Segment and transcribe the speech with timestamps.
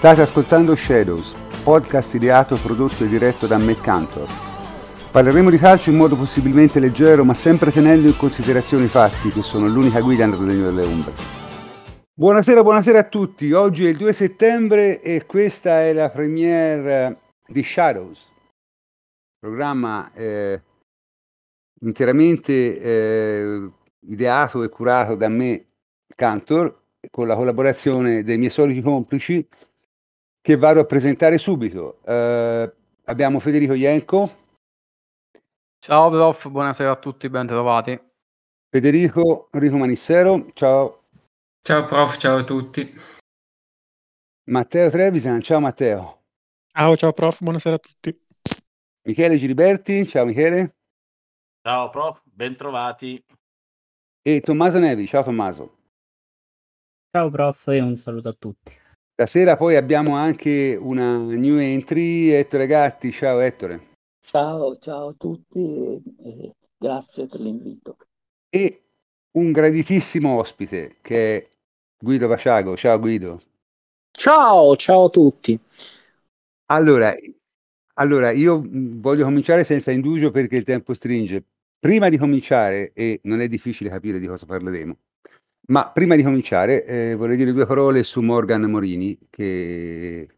[0.00, 4.26] State ascoltando Shadows, podcast ideato, prodotto e diretto da Matt Cantor.
[5.12, 9.42] Parleremo di calcio in modo possibilmente leggero, ma sempre tenendo in considerazione i fatti, che
[9.42, 11.12] sono l'unica guida nel regno delle ombre.
[12.14, 13.52] Buonasera, buonasera a tutti.
[13.52, 18.32] Oggi è il 2 settembre e questa è la premiere di Shadows,
[19.38, 20.62] programma eh,
[21.82, 23.70] interamente eh,
[24.08, 25.66] ideato e curato da me,
[26.16, 29.46] Cantor, con la collaborazione dei miei soliti complici
[30.40, 32.00] che vado a presentare subito.
[32.04, 32.70] Uh,
[33.04, 34.38] abbiamo Federico Ienco.
[35.78, 37.98] Ciao prof, buonasera a tutti, ben trovati.
[38.68, 41.04] Federico Enrico Manissero, ciao.
[41.62, 42.92] Ciao prof, ciao a tutti.
[44.44, 46.22] Matteo Trevisan, ciao Matteo.
[46.72, 48.26] Ciao, ciao prof, buonasera a tutti.
[49.02, 50.76] Michele Giliberti, ciao Michele.
[51.62, 53.22] Ciao prof, ben trovati.
[54.22, 55.78] E Tommaso Nevi, ciao Tommaso.
[57.10, 58.79] Ciao prof e un saluto a tutti.
[59.20, 63.12] Stasera poi abbiamo anche una new entry, Ettore Gatti.
[63.12, 63.88] Ciao Ettore.
[64.18, 67.98] Ciao, ciao a tutti e grazie per l'invito.
[68.48, 68.80] E
[69.32, 71.46] un graditissimo ospite che è
[72.02, 72.74] Guido Vasciago.
[72.78, 73.42] Ciao Guido.
[74.10, 75.60] Ciao, ciao a tutti.
[76.70, 77.14] Allora,
[77.96, 81.44] allora, io voglio cominciare senza indugio perché il tempo stringe.
[81.78, 84.96] Prima di cominciare, e non è difficile capire di cosa parleremo,
[85.70, 90.28] ma prima di cominciare, eh, vorrei dire due parole su Morgan Morini, che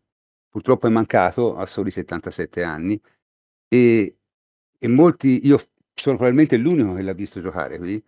[0.48, 3.00] purtroppo è mancato a soli 77 anni
[3.66, 4.16] e,
[4.78, 5.58] e molti, io
[5.94, 8.02] sono probabilmente l'unico che l'ha visto giocare qui,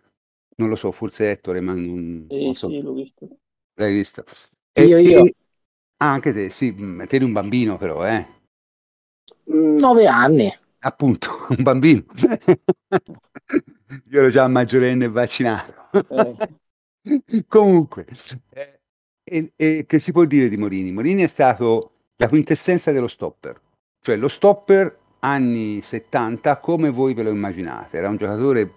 [0.57, 2.69] non lo so, forse Ettore, ma non, eh, non so.
[2.69, 3.27] Sì, l'ho visto.
[3.73, 4.23] L'hai visto?
[4.71, 5.25] E, io, io.
[5.25, 5.35] E,
[5.97, 8.23] ah, anche te, sì, mm, te eri un bambino però, eh?
[9.79, 10.47] Nove anni.
[10.79, 12.05] Appunto, un bambino.
[14.09, 15.73] io ero già maggiorenne e vaccinato.
[16.09, 16.63] Eh.
[17.47, 18.05] Comunque,
[19.23, 20.91] eh, e, che si può dire di Morini?
[20.91, 23.59] Morini è stato la quintessenza dello stopper,
[24.01, 27.97] cioè lo stopper anni 70 come voi ve lo immaginate.
[27.97, 28.69] Era un giocatore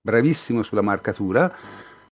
[0.00, 1.52] bravissimo sulla marcatura,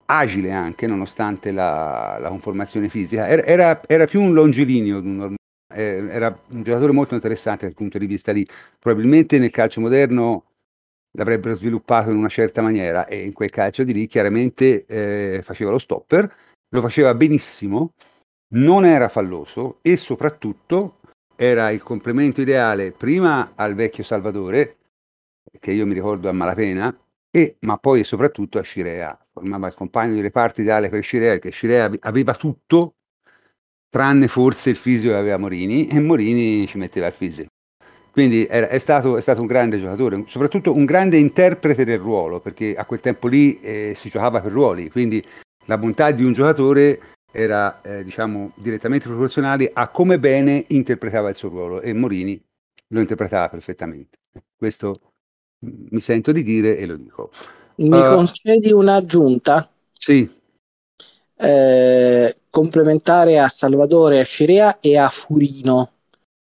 [0.07, 5.35] agile anche nonostante la, la conformazione fisica, era, era, era, più un longilineo, un,
[5.73, 8.47] eh, era un giocatore molto interessante dal punto di vista lì.
[8.79, 10.45] Probabilmente nel calcio moderno
[11.13, 15.71] l'avrebbero sviluppato in una certa maniera e in quel calcio di lì chiaramente eh, faceva
[15.71, 16.33] lo stopper,
[16.69, 17.93] lo faceva benissimo,
[18.55, 20.99] non era falloso e soprattutto
[21.37, 24.77] era il complemento ideale prima al vecchio Salvatore,
[25.59, 26.95] che io mi ricordo a malapena,
[27.31, 29.19] e, ma poi soprattutto a Scirea.
[29.33, 32.97] Formava il compagno di reparto ideale per Scirea, perché Scirea aveva tutto,
[33.89, 37.50] tranne forse il fisico che aveva Morini, e Morini ci metteva il fisico.
[38.11, 42.41] Quindi è, è, stato, è, stato, un grande giocatore, soprattutto un grande interprete del ruolo,
[42.41, 45.25] perché a quel tempo lì eh, si giocava per ruoli, quindi
[45.67, 47.01] la bontà di un giocatore
[47.33, 52.41] era eh, diciamo, direttamente proporzionale a come bene interpretava il suo ruolo e Morini
[52.89, 54.19] lo interpretava perfettamente.
[54.57, 55.01] Questo
[55.61, 57.31] mi sento di dire e lo dico.
[57.77, 59.71] Mi uh, concedi un'aggiunta?
[59.93, 60.29] Sì.
[61.37, 65.93] Eh, complementare a Salvatore, a Scirea e a Furino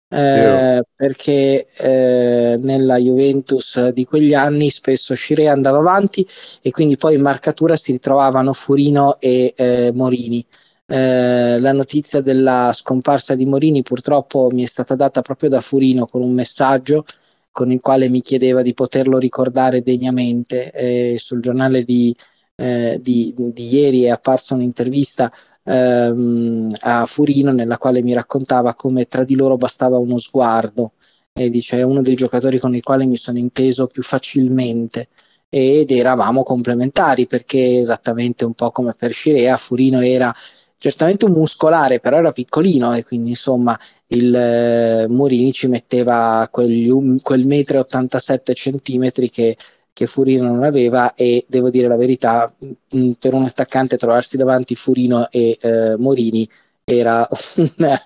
[0.07, 6.25] eh, perché eh, nella Juventus di quegli anni spesso Scirea andava avanti
[6.61, 10.45] e quindi poi in marcatura si ritrovavano Furino e eh, Morini.
[10.87, 16.05] Eh, la notizia della scomparsa di Morini purtroppo mi è stata data proprio da Furino
[16.05, 17.05] con un messaggio
[17.51, 21.15] con il quale mi chiedeva di poterlo ricordare degnamente.
[21.17, 22.13] sul giornale di,
[22.55, 25.31] eh, di, di ieri è apparsa un'intervista
[25.65, 30.93] ehm, a Furino nella quale mi raccontava come tra di loro bastava uno sguardo.
[31.33, 35.09] E dice è uno dei giocatori con il quale mi sono inteso più facilmente.
[35.49, 40.33] Ed eravamo complementari perché esattamente un po' come per Scirea Furino era
[40.77, 43.77] certamente un muscolare però era piccolino e quindi insomma
[44.07, 46.91] il eh, Morini ci metteva quegli,
[47.21, 49.57] quel metro e 87 centimetri che
[49.95, 54.75] che Furino non aveva e devo dire la verità, mh, per un attaccante trovarsi davanti
[54.75, 56.45] Furino e eh, Morini
[56.83, 57.25] era
[57.77, 57.97] una,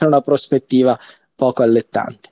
[0.00, 0.98] una, prospettiva
[1.34, 2.28] poco allettante.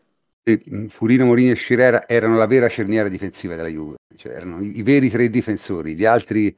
[0.89, 4.83] Furino, Morini e Scirer erano la vera cerniera difensiva della Juve, cioè erano i, i
[4.83, 6.55] veri tre difensori, gli altri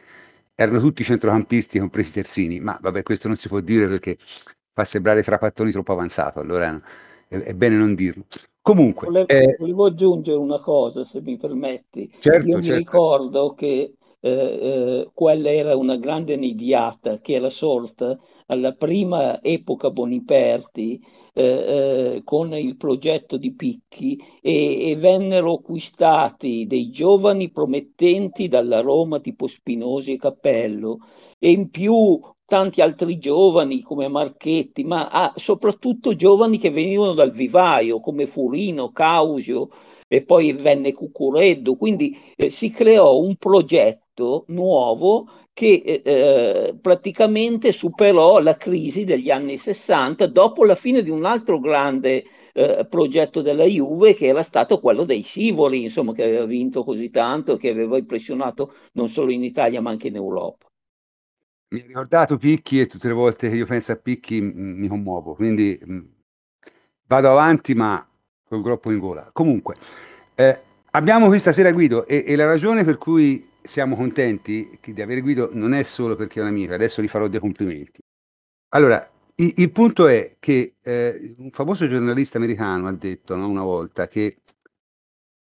[0.57, 4.19] erano tutti centrocampisti, compresi terzini, ma vabbè questo non si può dire perché
[4.75, 6.83] fa sembrare Trapattoni troppo avanzato, allora
[7.29, 8.25] è, è bene non dirlo.
[8.63, 12.13] Comunque, volevo, eh, volevo, aggiungere una cosa, se mi permetti.
[12.21, 12.71] Certo, Io certo.
[12.71, 19.43] mi ricordo che eh, eh, quella era una grande nidiata che era sorta alla prima
[19.43, 21.03] epoca Boniperti
[21.33, 21.45] eh,
[22.17, 29.21] eh, con il progetto di Picchi e, e, vennero acquistati dei giovani promettenti dalla Roma
[29.21, 30.99] tipo Spinosi e Cappello
[31.39, 37.31] e in più tanti altri giovani come Marchetti, ma ah, soprattutto giovani che venivano dal
[37.31, 39.69] vivaio come Furino, Causio
[40.09, 41.77] e poi venne Cucureddo.
[41.77, 49.31] Quindi eh, si creò un progetto nuovo che eh, eh, praticamente superò la crisi degli
[49.31, 54.43] anni 60 dopo la fine di un altro grande eh, progetto della Juve che era
[54.43, 59.31] stato quello dei Sivoli, insomma, che aveva vinto così tanto, che aveva impressionato non solo
[59.31, 60.70] in Italia ma anche in Europa.
[61.73, 65.35] Mi ha ricordato Picchi e tutte le volte che io penso a Picchi mi commuovo,
[65.35, 65.99] quindi mh,
[67.07, 68.05] vado avanti ma
[68.45, 69.31] col groppo in gola.
[69.33, 69.77] Comunque,
[70.35, 70.59] eh,
[70.91, 75.51] abbiamo questa sera Guido e, e, la ragione per cui siamo contenti di avere Guido
[75.53, 78.01] non è solo perché è un amico, adesso gli farò dei complimenti.
[78.71, 83.63] Allora, il, il punto è che eh, un famoso giornalista americano ha detto no, una
[83.63, 84.39] volta che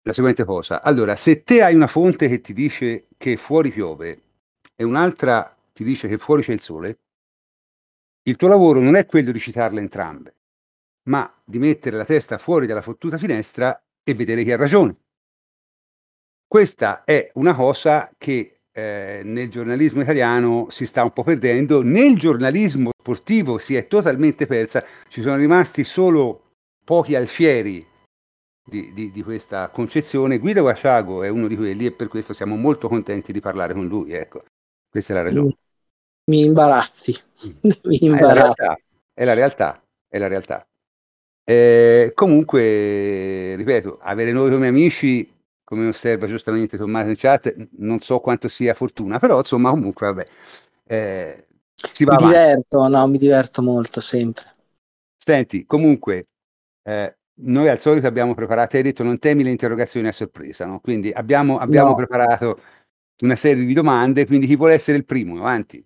[0.04, 4.22] la seguente cosa, allora, se te hai una fonte che ti dice che fuori piove
[4.76, 7.00] e un'altra ti dice che fuori c'è il sole,
[8.24, 10.36] il tuo lavoro non è quello di citarle entrambe,
[11.04, 14.98] ma di mettere la testa fuori dalla fottuta finestra e vedere chi ha ragione.
[16.46, 22.20] Questa è una cosa che eh, nel giornalismo italiano si sta un po' perdendo, nel
[22.20, 27.88] giornalismo sportivo si è totalmente persa, ci sono rimasti solo pochi alfieri
[28.66, 30.40] di, di, di questa concezione.
[30.40, 33.88] Guido Guasciago è uno di quelli e per questo siamo molto contenti di parlare con
[33.88, 34.12] lui.
[34.12, 34.44] Ecco,
[34.90, 35.54] questa è la ragione.
[36.30, 37.16] Mi imbarazzi,
[37.86, 38.62] mi imbarazzi.
[38.62, 38.78] È la realtà,
[39.14, 39.84] è la realtà.
[40.08, 40.68] È la realtà.
[41.44, 45.28] Eh, comunque, ripeto, avere noi come amici,
[45.64, 50.26] come osserva giustamente Tommaso in chat, non so quanto sia fortuna, però insomma comunque vabbè.
[50.86, 52.38] Eh, si va mi avanti.
[52.38, 54.46] diverto, no, mi diverto molto sempre.
[55.16, 56.28] Senti, comunque,
[56.84, 60.80] eh, noi al solito abbiamo preparato, hai detto non temi le interrogazioni a sorpresa, no?
[60.80, 61.96] Quindi abbiamo, abbiamo no.
[61.96, 62.60] preparato
[63.22, 65.40] una serie di domande, quindi chi vuole essere il primo?
[65.40, 65.84] Avanti.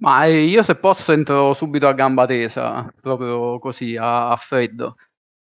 [0.00, 4.96] Ma eh, io se posso entro subito a gamba tesa, proprio così, a, a freddo,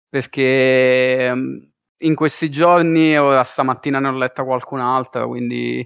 [0.10, 5.86] perché ehm, in questi giorni, ora stamattina ne ho letta qualcun'altra, quindi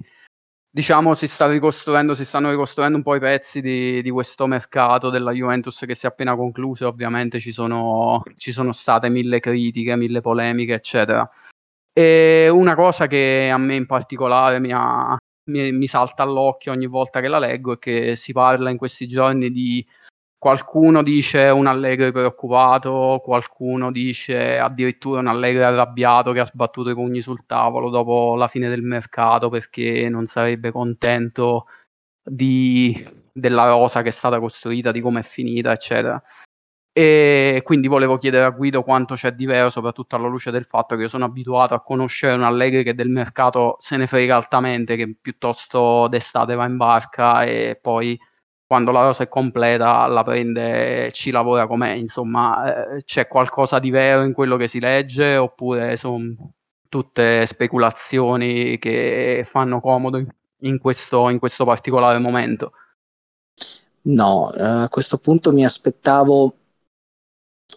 [0.69, 5.10] diciamo si sta ricostruendo, si stanno ricostruendo un po' i pezzi di, di questo mercato
[5.10, 9.95] della Juventus che si è appena concluso, ovviamente ci sono, ci sono state mille critiche,
[9.98, 11.30] mille polemiche, eccetera.
[11.92, 16.88] E una cosa che a me in particolare mi ha, mi, mi salta all'occhio ogni
[16.88, 19.85] volta che la leggo è che si parla in questi giorni di
[20.38, 26.93] qualcuno dice un Allegri preoccupato, qualcuno dice addirittura un Allegri arrabbiato che ha sbattuto i
[26.93, 31.67] pugni sul tavolo dopo la fine del mercato perché non sarebbe contento
[32.21, 36.21] di, della rosa che è stata costruita, di come è finita, eccetera.
[36.95, 40.95] E quindi volevo chiedere a Guido quanto c'è di vero, soprattutto alla luce del fatto
[40.95, 44.95] che io sono abituato a conoscere un Allegri che del mercato se ne frega altamente,
[44.95, 48.19] che piuttosto d'estate va in barca e poi
[48.67, 51.93] quando la rosa è completa la prende e ci lavora com'è.
[51.93, 56.35] Insomma, eh, c'è qualcosa di vero in quello che si legge oppure sono
[56.89, 60.23] tutte speculazioni che fanno comodo
[60.59, 62.73] in, questo, in questo particolare momento?
[64.03, 66.53] No, a questo punto mi aspettavo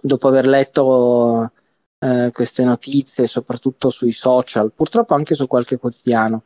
[0.07, 1.53] dopo aver letto
[1.99, 6.43] eh, queste notizie, soprattutto sui social, purtroppo anche su qualche quotidiano,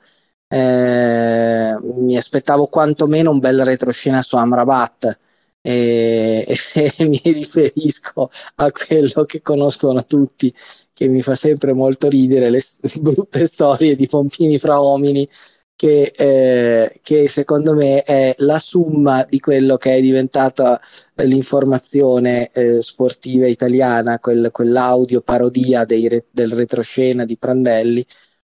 [0.48, 5.18] eh, mi aspettavo quantomeno un bel retroscena su Amrabat.
[5.62, 6.56] E, e,
[6.96, 10.52] e, mi riferisco a quello che conoscono tutti,
[10.92, 12.60] che mi fa sempre molto ridere, le
[13.00, 15.28] brutte storie di pompini fra uomini
[15.80, 20.78] che, eh, che, secondo me è la summa di quello che è diventata
[21.14, 28.04] l'informazione eh, sportiva italiana, quel, quell'audio parodia re, del retroscena di Prandelli.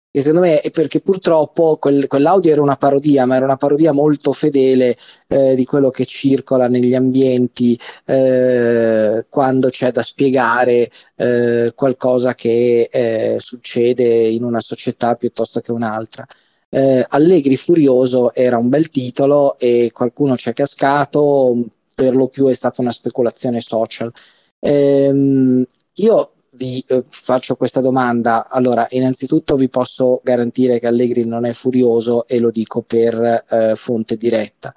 [0.08, 3.90] Che secondo me è perché purtroppo quel, quell'audio era una parodia, ma era una parodia
[3.90, 11.72] molto fedele eh, di quello che circola negli ambienti eh, quando c'è da spiegare eh,
[11.74, 16.24] qualcosa che eh, succede in una società piuttosto che un'altra
[16.70, 22.46] eh, Allegri Furioso era un bel titolo e qualcuno ci è cascato, per lo più
[22.46, 24.12] è stata una speculazione social.
[24.60, 28.48] Ehm, io vi eh, faccio questa domanda.
[28.48, 33.74] Allora, innanzitutto vi posso garantire che Allegri non è furioso e lo dico per eh,
[33.76, 34.74] fonte diretta.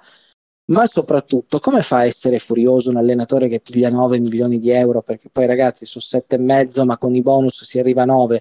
[0.70, 5.02] Ma soprattutto, come fa a essere furioso un allenatore che piglia 9 milioni di euro?
[5.02, 8.40] Perché poi ragazzi, su 7,5, ma con i bonus si arriva a 9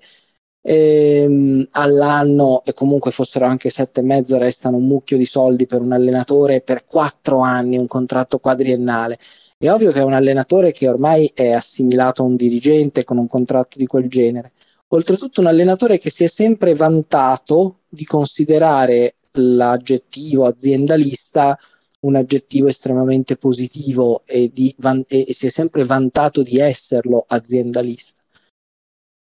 [0.61, 5.81] ehm, all'anno e comunque fossero anche sette e mezzo restano un mucchio di soldi per
[5.81, 9.17] un allenatore per quattro anni, un contratto quadriennale.
[9.57, 13.27] È ovvio che è un allenatore che ormai è assimilato a un dirigente con un
[13.27, 14.53] contratto di quel genere.
[14.89, 21.57] Oltretutto un allenatore che si è sempre vantato di considerare l'aggettivo aziendalista
[22.01, 28.18] un aggettivo estremamente positivo e, di, van- e si è sempre vantato di esserlo aziendalista.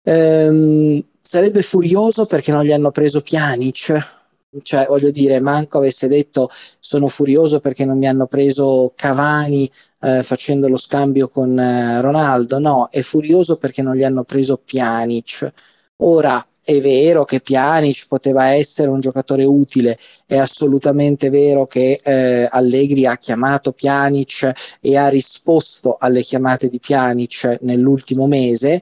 [0.04, 4.20] Ehm, sarebbe furioso perché non gli hanno preso Pjanic,
[4.64, 9.70] cioè voglio dire, manco avesse detto sono furioso perché non mi hanno preso Cavani
[10.02, 14.58] eh, facendo lo scambio con eh, Ronaldo, no, è furioso perché non gli hanno preso
[14.58, 15.52] Pjanic.
[15.98, 22.48] Ora è vero che Pjanic poteva essere un giocatore utile, è assolutamente vero che eh,
[22.50, 28.82] Allegri ha chiamato Pjanic e ha risposto alle chiamate di Pjanic nell'ultimo mese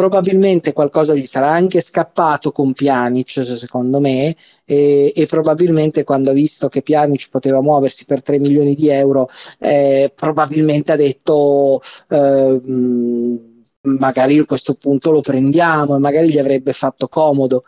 [0.00, 6.32] probabilmente qualcosa gli sarà anche scappato con Pjanic secondo me e, e, probabilmente quando ha
[6.32, 9.28] visto che Pjanic poteva muoversi per 3 milioni di euro
[9.58, 12.60] eh, probabilmente ha detto eh,
[13.98, 17.62] magari a questo punto lo prendiamo e magari gli avrebbe fatto comodo.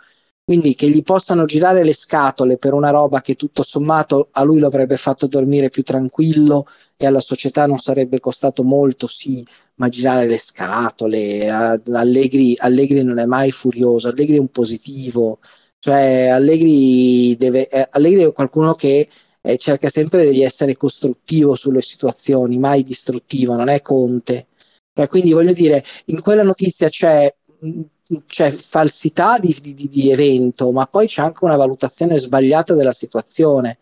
[0.44, 4.58] Quindi che gli possano girare le scatole per una roba che tutto sommato a lui
[4.58, 9.44] lo avrebbe fatto dormire più tranquillo e alla società non sarebbe costato molto, sì,
[9.76, 11.48] ma girare le scatole.
[11.48, 15.38] Allegri, Allegri non è mai furioso, Allegri è un positivo,
[15.78, 19.08] cioè Allegri, deve, eh, Allegri è qualcuno che
[19.40, 24.48] eh, cerca sempre di essere costruttivo sulle situazioni, mai distruttivo, non è Conte.
[24.94, 27.34] Cioè, quindi voglio dire, in quella notizia c'è
[28.26, 33.78] c'è falsità di, di, di, evento, ma poi c'è anche una valutazione sbagliata della situazione.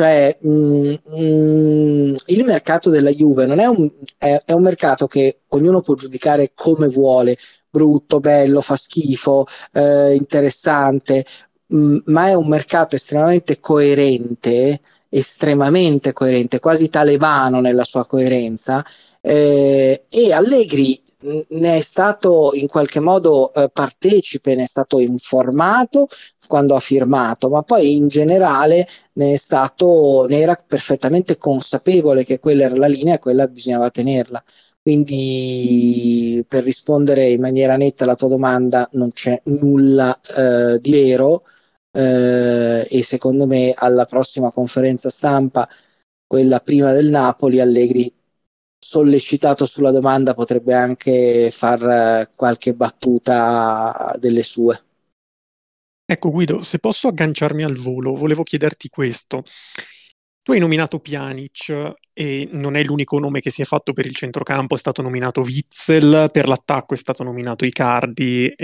[0.00, 5.40] Cioè, mh, mh, il mercato della Juve non è un, è, è un mercato che
[5.48, 7.36] ognuno può giudicare come vuole,
[7.68, 11.26] brutto, bello, fa schifo, eh, interessante,
[11.66, 14.80] mh, mm, ma è un mercato estremamente coerente,
[15.10, 18.82] estremamente coerente, quasi talebano nella sua coerenza.
[19.22, 26.08] Eh, e Allegri ne è stato in qualche modo eh, partecipe, ne è stato informato
[26.46, 32.64] quando ha firmato, ma poi in generale ne, stato, ne era perfettamente consapevole che quella
[32.64, 34.42] era la linea e quella bisognava tenerla.
[34.82, 41.42] Quindi per rispondere in maniera netta alla tua domanda non c'è nulla eh, di vero
[41.92, 45.68] eh, e secondo me alla prossima conferenza stampa,
[46.26, 48.12] quella prima del Napoli, Allegri
[48.82, 54.82] sollecitato sulla domanda potrebbe anche far eh, qualche battuta delle sue.
[56.06, 59.44] Ecco Guido, se posso agganciarmi al volo, volevo chiederti questo.
[60.42, 64.14] Tu hai nominato Pjanic e non è l'unico nome che si è fatto per il
[64.14, 68.54] centrocampo, è stato nominato Witzel, per l'attacco è stato nominato Icardi,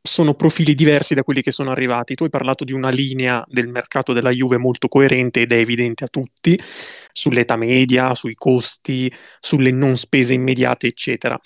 [0.00, 2.14] sono profili diversi da quelli che sono arrivati.
[2.14, 6.04] Tu hai parlato di una linea del mercato della Juve molto coerente ed è evidente
[6.04, 6.58] a tutti,
[7.12, 11.38] sull'età media, sui costi, sulle non spese immediate, eccetera.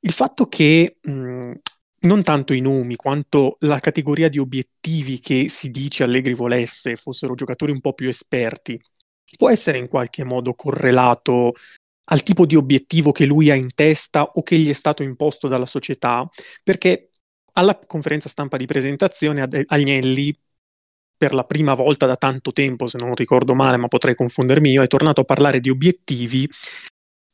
[0.00, 1.52] Il fatto che mh,
[2.00, 7.34] non tanto i nomi quanto la categoria di obiettivi che si dice Allegri volesse fossero
[7.34, 8.80] giocatori un po' più esperti
[9.36, 11.52] può essere in qualche modo correlato
[12.10, 15.48] al tipo di obiettivo che lui ha in testa o che gli è stato imposto
[15.48, 16.26] dalla società,
[16.62, 17.10] perché
[17.52, 20.34] alla conferenza stampa di presentazione Agnelli,
[21.18, 24.82] per la prima volta da tanto tempo, se non ricordo male, ma potrei confondermi io,
[24.82, 26.48] è tornato a parlare di obiettivi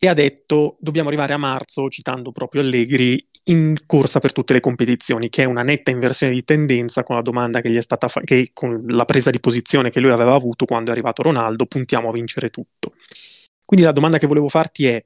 [0.05, 4.61] e ha detto dobbiamo arrivare a marzo, citando proprio Allegri, in corsa per tutte le
[4.61, 8.09] competizioni, che è una netta inversione di tendenza con la domanda che gli è stata
[8.09, 11.67] fatta, che con la presa di posizione che lui aveva avuto quando è arrivato Ronaldo,
[11.67, 12.95] puntiamo a vincere tutto.
[13.65, 15.05] Quindi la domanda che volevo farti è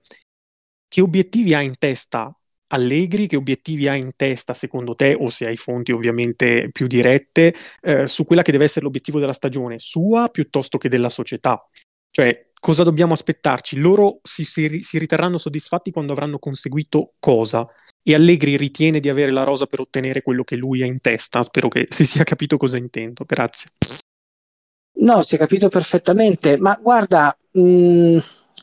[0.88, 2.32] che obiettivi ha in testa
[2.70, 7.54] Allegri, che obiettivi ha in testa secondo te, o se hai fonti ovviamente più dirette,
[7.80, 11.64] eh, su quella che deve essere l'obiettivo della stagione, sua piuttosto che della società?
[12.10, 13.78] Cioè, cosa dobbiamo aspettarci?
[13.78, 17.66] Loro si, si, si riterranno soddisfatti quando avranno conseguito cosa?
[18.02, 21.42] E Allegri ritiene di avere la rosa per ottenere quello che lui ha in testa.
[21.42, 23.24] Spero che si sia capito cosa intendo.
[23.26, 23.70] Grazie.
[25.00, 28.18] No, si è capito perfettamente, ma guarda, mh, mm,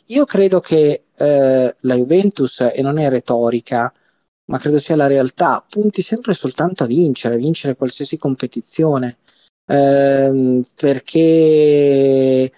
[0.08, 3.92] io credo che eh, la Juventus, e non è retorica,
[4.46, 9.18] ma credo sia la realtà, punti sempre soltanto a vincere, a vincere qualsiasi competizione,
[9.66, 12.52] eh, perché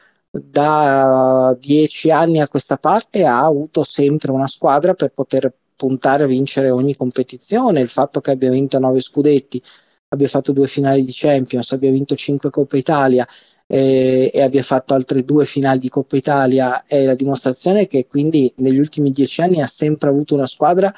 [0.44, 6.28] da dieci anni a questa parte ha avuto sempre una squadra per poter puntare a
[6.28, 7.82] vincere ogni competizione.
[7.82, 9.62] Il fatto che abbia vinto nove scudetti,
[10.10, 13.26] abbia fatto due finali di Champions, abbia vinto cinque Coppa Italia
[13.68, 18.52] eh, e abbia fatto altre due finali di Coppa Italia è la dimostrazione che quindi
[18.58, 20.94] negli ultimi dieci anni ha sempre avuto una squadra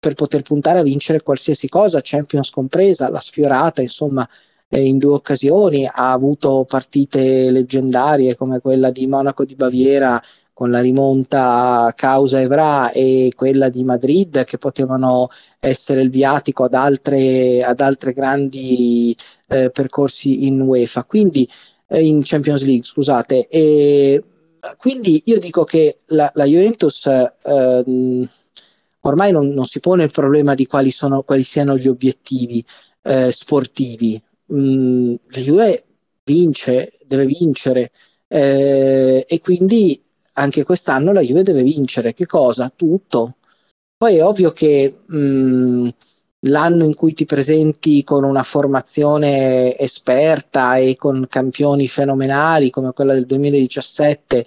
[0.00, 4.28] per poter puntare a vincere qualsiasi cosa, Champions compresa, la sfiorata, insomma
[4.68, 10.20] eh, in due occasioni, ha avuto partite leggendarie come quella di Monaco di Baviera
[10.52, 15.28] con la rimonta causa Evra e quella di Madrid che potevano
[15.60, 19.16] essere il viatico ad altre, ad altre grandi
[19.48, 21.48] eh, percorsi in UEFA, quindi
[21.88, 23.46] eh, in Champions League, scusate.
[23.46, 24.22] E,
[24.76, 28.28] quindi io dico che la, la Juventus eh,
[29.00, 32.64] ormai non, non, si pone il problema di quali, sono, quali siano gli obiettivi
[33.02, 34.20] eh, sportivi.
[34.52, 35.84] Mm, la Juve
[36.24, 37.90] vince, deve vincere
[38.28, 40.00] eh, e quindi
[40.34, 42.14] anche quest'anno la Juve deve vincere.
[42.14, 42.72] Che cosa?
[42.74, 43.36] Tutto.
[43.96, 45.88] Poi è ovvio che mh, mm,
[46.42, 53.14] l'anno in cui ti presenti con una formazione esperta e con campioni fenomenali come quella
[53.14, 54.46] del 2017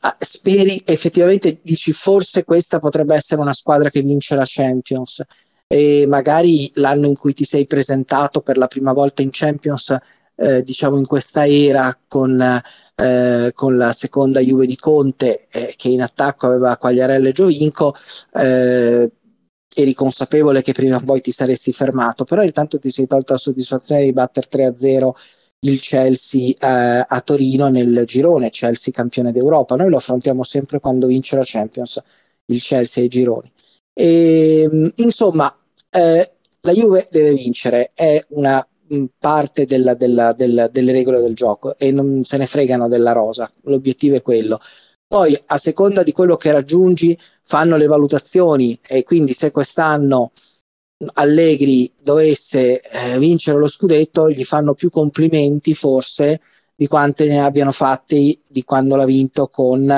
[0.00, 5.24] ah, speri effettivamente dici forse questa potrebbe essere una squadra che vince la Champions
[5.70, 9.96] e magari l'anno in cui ti sei presentato per la prima volta in Champions
[10.34, 15.88] eh, diciamo in questa era con, eh, con, la seconda Juve di Conte eh, che
[15.88, 17.94] in attacco aveva Quagliarella e Giovinco
[18.34, 19.10] eh,
[19.74, 23.38] eri consapevole che prima o poi ti saresti fermato, però intanto ti sei tolto la
[23.38, 25.10] soddisfazione di battere 3-0
[25.60, 29.76] il Chelsea eh, a Torino nel girone, Chelsea campione d'Europa.
[29.76, 32.00] Noi lo affrontiamo sempre quando vince la Champions,
[32.46, 33.52] il Chelsea ai gironi.
[33.92, 35.52] E, ehm, insomma,
[35.90, 41.34] eh, la Juve deve vincere, è una mh, parte della, della, della, delle regole del
[41.34, 44.60] gioco e non se ne fregano della rosa, l'obiettivo è quello.
[45.06, 50.32] Poi, a seconda di quello che raggiungi, fanno le valutazioni e quindi se quest'anno
[51.14, 56.40] Allegri dovesse eh, vincere lo scudetto, gli fanno più complimenti forse
[56.74, 59.88] di quante ne abbiano fatti di quando l'ha vinto con,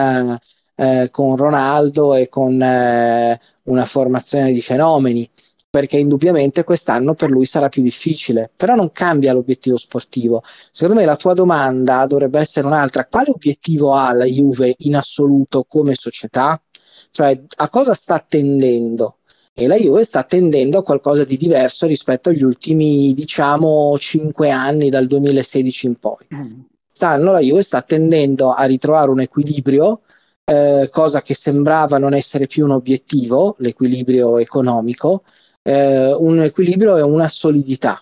[0.75, 5.29] eh, con Ronaldo e con eh, una formazione di fenomeni
[5.71, 10.43] perché indubbiamente quest'anno per lui sarà più difficile, però non cambia l'obiettivo sportivo.
[10.45, 15.65] Secondo me la tua domanda dovrebbe essere un'altra, quale obiettivo ha la Juve in assoluto
[15.69, 16.61] come società?
[17.13, 19.19] Cioè a cosa sta tendendo?
[19.55, 24.89] E la Juve sta tendendo a qualcosa di diverso rispetto agli ultimi, diciamo, cinque anni
[24.91, 26.27] dal 2016 in poi.
[26.87, 30.01] Stanno, la Juve sta tendendo a ritrovare un equilibrio,
[30.45, 35.23] eh, cosa che sembrava non essere più un obiettivo, l'equilibrio economico,
[35.63, 38.01] eh, un equilibrio e una solidità.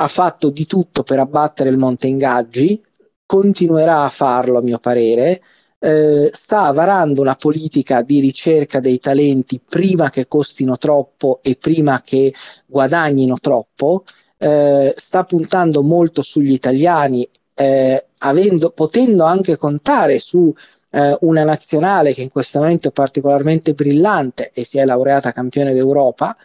[0.00, 2.80] Ha fatto di tutto per abbattere il monte ingaggi,
[3.26, 5.40] continuerà a farlo a mio parere,
[5.80, 12.00] eh, sta varando una politica di ricerca dei talenti prima che costino troppo e prima
[12.04, 12.32] che
[12.66, 14.04] guadagnino troppo,
[14.38, 20.52] eh, sta puntando molto sugli italiani, eh, avendo, potendo anche contare su
[20.90, 25.74] eh, una nazionale che in questo momento è particolarmente brillante e si è laureata campione
[25.74, 26.36] d'Europa,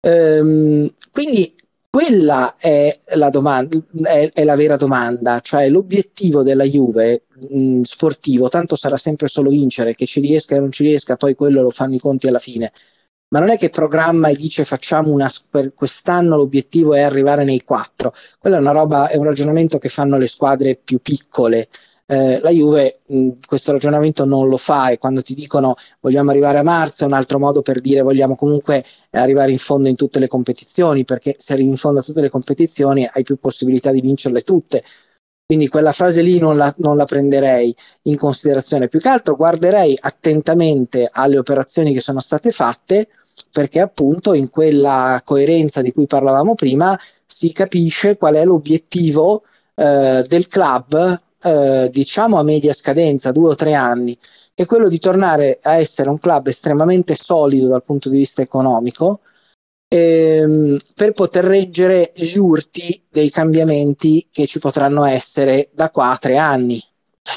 [0.00, 1.54] Ehm, quindi
[1.90, 8.48] quella è la, domanda, è, è la vera domanda, cioè l'obiettivo della Juve mh, sportivo,
[8.48, 11.70] tanto sarà sempre solo vincere, che ci riesca e non ci riesca, poi quello lo
[11.70, 12.70] fanno i conti alla fine.
[13.32, 17.62] Ma non è che programma e dice facciamo una per quest'anno l'obiettivo è arrivare nei
[17.62, 18.12] quattro.
[18.38, 21.68] Quella è una roba, è un ragionamento che fanno le squadre più piccole
[22.10, 26.58] eh, la Juve mh, questo ragionamento non lo fa e quando ti dicono vogliamo arrivare
[26.58, 30.18] a marzo è un altro modo per dire vogliamo comunque arrivare in fondo in tutte
[30.18, 34.00] le competizioni perché se arrivi in fondo a tutte le competizioni hai più possibilità di
[34.00, 34.82] vincerle tutte
[35.46, 38.86] quindi quella frase lì non la, non la, prenderei in considerazione.
[38.86, 43.08] Più che altro guarderei attentamente alle operazioni che sono state fatte,
[43.50, 46.96] perché appunto in quella coerenza di cui parlavamo prima
[47.26, 49.42] si capisce qual è l'obiettivo
[49.74, 54.16] eh, del club eh, diciamo a media scadenza, due o tre anni,
[54.54, 59.20] è quello di tornare a essere un club estremamente solido dal punto di vista economico
[59.88, 66.16] ehm, per poter reggere gli urti dei cambiamenti che ci potranno essere da qua a
[66.18, 66.82] tre anni.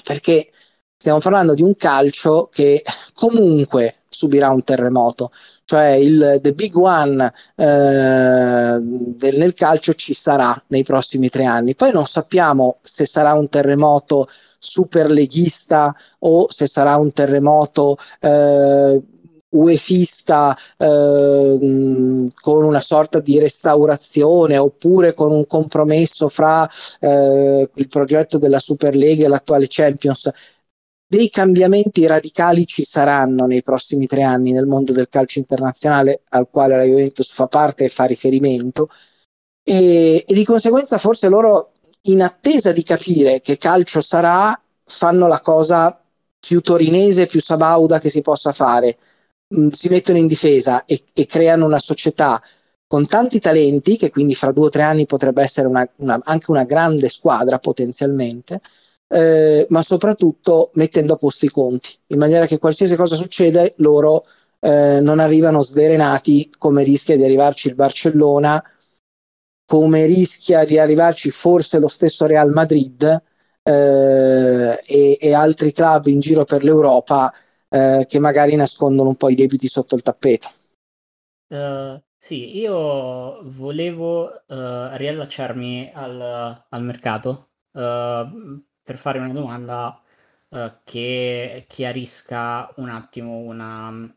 [0.04, 0.50] Perché
[0.96, 5.32] stiamo parlando di un calcio che comunque subirà un terremoto
[5.66, 11.76] cioè il the big one eh, del, nel calcio ci sarà nei prossimi tre anni.
[11.76, 19.02] Poi non sappiamo se sarà un terremoto super leghista o se sarà un terremoto eh,
[19.54, 28.38] uefista eh, con una sorta di restaurazione oppure con un compromesso fra eh, il progetto
[28.38, 30.32] della Superlega e l'attuale Champions
[31.16, 36.48] dei cambiamenti radicali ci saranno nei prossimi tre anni nel mondo del calcio internazionale al
[36.50, 38.90] quale la Juventus fa parte e fa riferimento
[39.64, 41.72] e, e di conseguenza forse loro
[42.08, 45.98] in attesa di capire che calcio sarà fanno la cosa
[46.40, 48.98] più torinese, più sabauda che si possa fare.
[49.56, 52.42] Mm, si mettono in difesa e, e, creano una società
[52.88, 56.52] con tanti talenti, che quindi fra due o tre anni potrebbe essere una, una, anche
[56.52, 58.62] una grande squadra potenzialmente,
[59.08, 64.26] eh, ma soprattutto mettendo a posto i conti, in maniera che qualsiasi cosa succede loro
[64.60, 68.64] eh, non arrivano sverenati come rischia di arrivarci il Barcellona,
[69.66, 73.04] come rischia di arrivarci forse lo stesso Real Madrid
[73.64, 77.34] eh, e, e, altri club in giro per l'Europa
[77.70, 80.50] eh, che magari nascondono un po' i debiti sotto il tappeto.
[81.48, 90.00] Uh, sì, io volevo uh, riallacciarmi al, al mercato uh, per fare una domanda
[90.84, 94.16] che chiarisca un attimo una,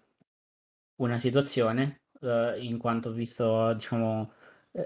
[0.97, 2.03] una situazione,
[2.59, 4.33] in quanto ho visto diciamo,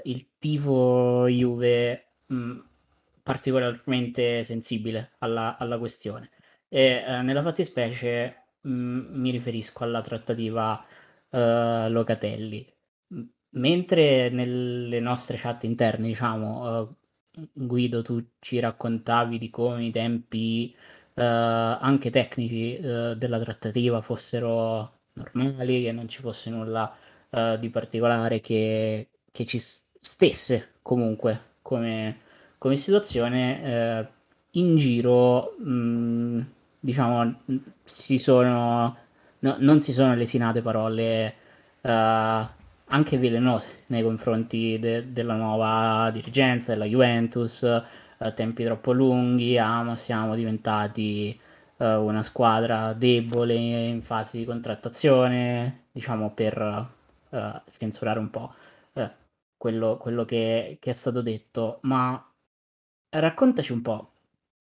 [0.05, 2.59] il tifo Juve mh,
[3.23, 6.31] particolarmente sensibile alla, alla questione.
[6.69, 10.85] E eh, nella fattispecie mh, mi riferisco alla trattativa
[11.31, 12.67] eh, Locatelli.
[13.53, 16.95] Mentre nelle nostre chat interne, diciamo, eh,
[17.53, 20.75] Guido, tu ci raccontavi di come i tempi
[21.15, 26.95] eh, anche tecnici eh, della trattativa fossero normali, che non ci fosse nulla
[27.31, 32.29] eh, di particolare che, che ci stesse comunque come
[32.61, 34.09] come situazione eh,
[34.53, 36.41] in giro mh, mm,
[36.79, 37.41] diciamo
[37.85, 38.97] si sono
[39.39, 41.35] no, non si sono lesinate parole
[41.81, 42.49] eh,
[42.91, 49.83] anche velenose nei confronti de- della nuova dirigenza della Juventus eh, tempi troppo lunghi ah
[49.83, 51.39] ma siamo diventati
[51.79, 56.89] eh, una squadra debole in fase di contrattazione diciamo per
[57.31, 58.53] eh, censurare un po'
[58.95, 59.11] eh,
[59.57, 61.79] quello, quello che, che è stato detto.
[61.83, 62.23] Ma
[63.11, 64.13] raccontaci un po'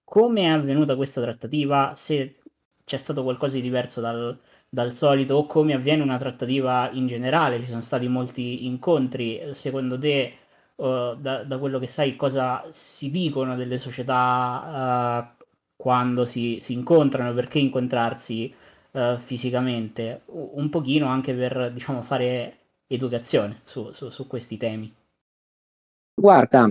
[0.03, 2.41] come è avvenuta questa trattativa, se
[2.83, 7.59] c'è stato qualcosa di diverso dal, dal solito o come avviene una trattativa in generale,
[7.59, 10.33] ci sono stati molti incontri, secondo te
[10.75, 15.43] uh, da, da, quello che sai cosa si dicono delle società uh,
[15.75, 18.53] quando si, si, incontrano, perché incontrarsi
[18.91, 24.93] uh, fisicamente, un pochino anche per diciamo, fare educazione su, su, su questi temi.
[26.13, 26.69] Guarda,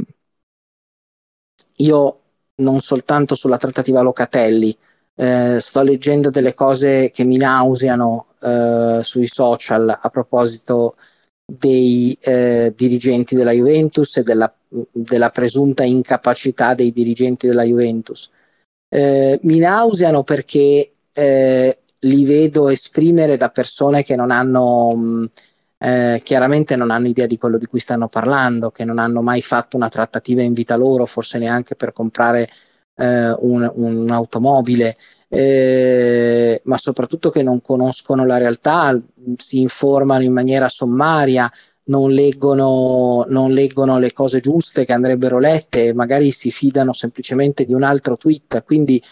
[1.76, 2.20] io
[2.56, 4.76] non soltanto sulla trattativa Locatelli,
[5.20, 10.94] eh, sto leggendo delle cose che mi nauseano eh, sui social a proposito
[11.44, 14.52] dei eh, dirigenti della Juventus e della,
[14.92, 18.30] della, presunta incapacità dei dirigenti della Juventus.
[18.88, 25.28] Eh, mi nauseano perché eh, li vedo esprimere da persone che non hanno mh,
[25.78, 29.42] eh, chiaramente non hanno idea di quello di cui stanno parlando, che non hanno mai
[29.42, 32.48] fatto una trattativa in vita loro, forse neanche per comprare
[32.98, 34.94] eh, un, un'automobile,
[35.28, 39.00] eh, ma soprattutto che non conoscono la realtà,
[39.36, 41.50] si informano in maniera sommaria,
[41.84, 47.72] non leggono, non leggono le cose giuste che andrebbero lette, magari si fidano semplicemente di
[47.72, 48.62] un altro tweet.
[48.64, 49.02] Quindi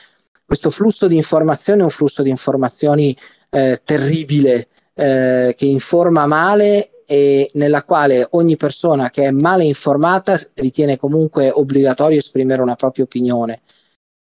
[0.45, 3.17] questo flusso di informazioni è un flusso di informazioni
[3.51, 10.39] eh, terribile eh, che informa male e nella quale ogni persona che è male informata
[10.55, 13.61] ritiene comunque obbligatorio esprimere una propria opinione.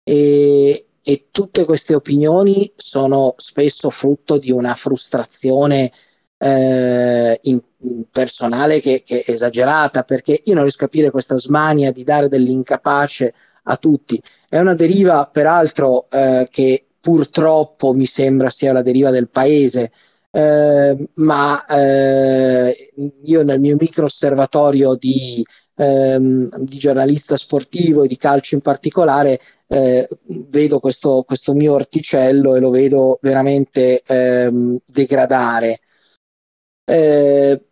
[0.05, 5.91] E, e tutte queste opinioni sono spesso frutto di una frustrazione
[6.39, 7.61] eh, in,
[8.11, 12.29] personale che, che, è esagerata, perché io non riesco a capire questa smania di dare
[12.29, 13.35] dell'incapace
[13.65, 14.21] a tutti.
[14.49, 19.93] È una deriva, peraltro, eh, che purtroppo mi sembra sia la deriva del paese,
[20.35, 22.75] eh, ma eh,
[23.25, 25.45] io nel mio micro osservatorio di,
[25.77, 30.09] ehm, di, giornalista sportivo e di calcio in particolare eh,
[30.49, 35.81] vedo questo, questo, mio orticello e lo vedo veramente ehm, degradare.
[36.85, 37.63] Eh,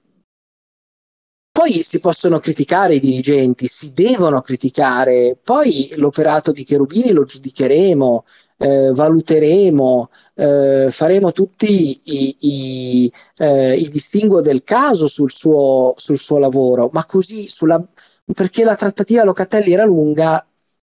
[1.52, 8.24] poi si possono criticare i dirigenti, si devono criticare, poi l'operato di Cherubini lo giudicheremo,
[8.58, 16.18] eh, valuteremo, eh, faremo tutti i, i, eh, i, distinguo del caso sul suo, sul
[16.18, 17.82] suo lavoro, ma così sulla,
[18.34, 20.44] perché la trattativa Locatelli era lunga,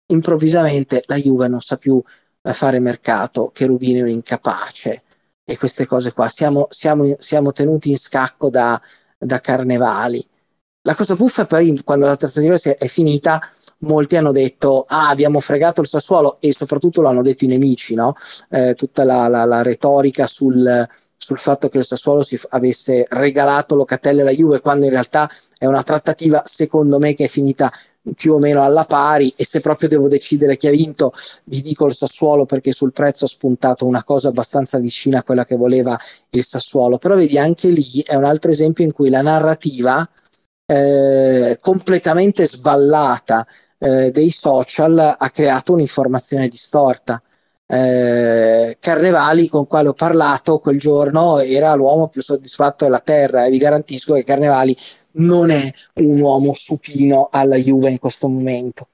[0.06, 2.02] improvvisamente la Juve non sa più
[2.42, 5.02] eh, fare mercato, Cherubini è un incapace.
[5.44, 8.80] E queste cose qua, siamo, siamo, siamo tenuti in scacco da,
[9.18, 10.22] da Carnevali.
[10.82, 13.40] La cosa buffa poi quando la trattativa è finita
[13.80, 17.94] molti hanno detto ah abbiamo fregato il Sassuolo e soprattutto lo hanno detto i nemici,
[17.94, 18.14] no?
[18.50, 23.06] eh, tutta la, la, la retorica sul, sul, fatto che il Sassuolo si f- avesse
[23.10, 27.70] regalato Locatelli alla Juve quando in realtà è una trattativa secondo me che è finita
[28.14, 31.12] più o meno alla pari e se proprio devo decidere chi ha vinto
[31.44, 35.44] vi dico il Sassuolo perché sul prezzo ha spuntato una cosa abbastanza vicina a quella
[35.44, 35.98] che voleva
[36.30, 40.08] il Sassuolo però vedi anche lì è un altro esempio in cui la narrativa
[40.70, 43.46] eh, completamente sballata
[43.78, 47.22] eh, dei social ha creato un'informazione distorta.
[47.66, 53.50] Eh, Carnevali con quale ho parlato quel giorno era l'uomo più soddisfatto della terra e
[53.50, 54.76] vi garantisco che Carnevali
[55.12, 58.88] non è un uomo supino alla Juve in questo momento.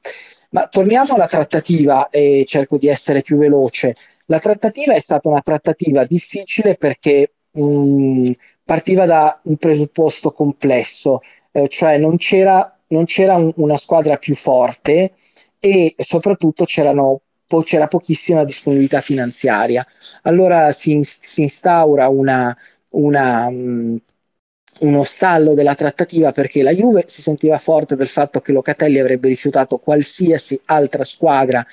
[0.50, 3.96] Ma torniamo alla trattativa e cerco di essere più veloce.
[4.26, 8.26] La trattativa è stata una trattativa difficile perché mh, mm,
[8.64, 11.20] partiva da un presupposto complesso,
[11.54, 15.12] eh, cioè non c'era, non c'era un, una squadra più forte
[15.60, 16.64] e soprattutto
[17.46, 19.86] po- c'era pochissima disponibilità finanziaria.
[20.22, 22.56] Allora si, in- si instaura una,
[22.92, 23.98] una, um,
[24.80, 29.28] uno stallo della trattativa perché la Juve si sentiva forte del fatto che Locatelli avrebbe
[29.28, 31.64] rifiutato qualsiasi altra squadra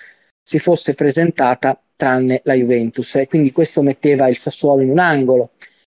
[0.42, 5.52] si fosse presentata tranne la Juventus e quindi questo metteva il Sassuolo in un angolo.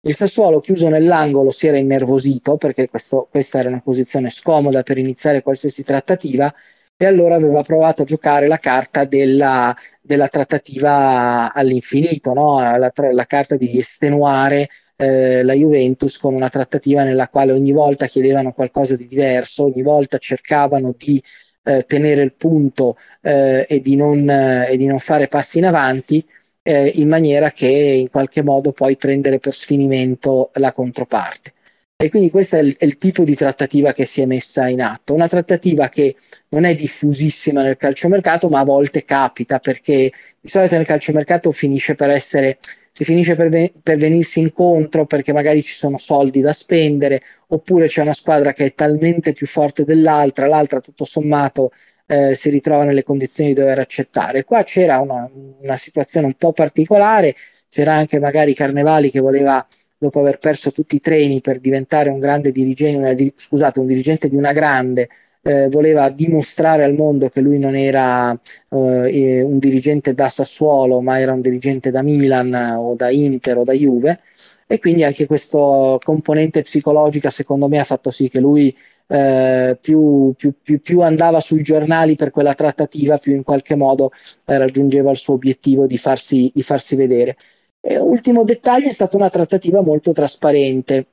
[0.07, 4.99] Il Sassuolo chiuso nell'angolo si era innervosito perché questo, questa era una posizione scomoda per
[4.99, 6.53] iniziare qualsiasi trattativa
[6.95, 12.59] e allora aveva provato a giocare la carta della, della trattativa all'infinito, no?
[12.59, 18.05] la, la, carta di estenuare eh, la Juventus con una trattativa nella quale ogni volta
[18.05, 21.21] chiedevano qualcosa di diverso, ogni volta cercavano di
[21.63, 25.65] eh, tenere il punto eh, e, di non, eh, e, di non, fare passi in
[25.65, 26.23] avanti
[26.67, 31.53] eh, in maniera che in qualche modo poi prendere per sfinimento la controparte.
[31.97, 34.81] E quindi questo è il, è il, tipo di trattativa che si è messa in
[34.81, 35.13] atto.
[35.13, 36.15] Una trattativa che
[36.49, 41.93] non è diffusissima nel calciomercato, ma a volte capita perché di solito nel calciomercato finisce
[41.95, 42.57] per essere,
[42.91, 47.87] si finisce per, ven- per venirsi incontro perché magari ci sono soldi da spendere, oppure
[47.87, 51.71] c'è una squadra che è talmente più forte dell'altra, l'altra tutto sommato
[52.07, 54.43] eh, si ritrova nelle condizioni di dover accettare.
[54.43, 55.29] Qua c'era una,
[55.61, 57.33] una situazione un po' particolare,
[57.69, 59.65] c'era anche magari Carnevali che voleva
[59.97, 64.29] dopo aver perso tutti i treni per diventare un grande dirigente, una, scusate, un dirigente
[64.29, 65.09] di una grande,
[65.41, 68.31] eh, voleva dimostrare al mondo che lui non era
[68.71, 73.63] eh, un dirigente da Sassuolo, ma era un dirigente da Milan o da Inter o
[73.63, 74.19] da Juve
[74.65, 78.75] e quindi anche questa componente psicologica secondo me ha fatto sì che lui
[79.07, 84.11] eh, più, più, più, più, andava sui giornali per quella trattativa, più in qualche modo
[84.45, 87.37] eh, raggiungeva il suo obiettivo di farsi, di farsi vedere.
[87.81, 91.07] E ultimo dettaglio, è stata una trattativa molto trasparente.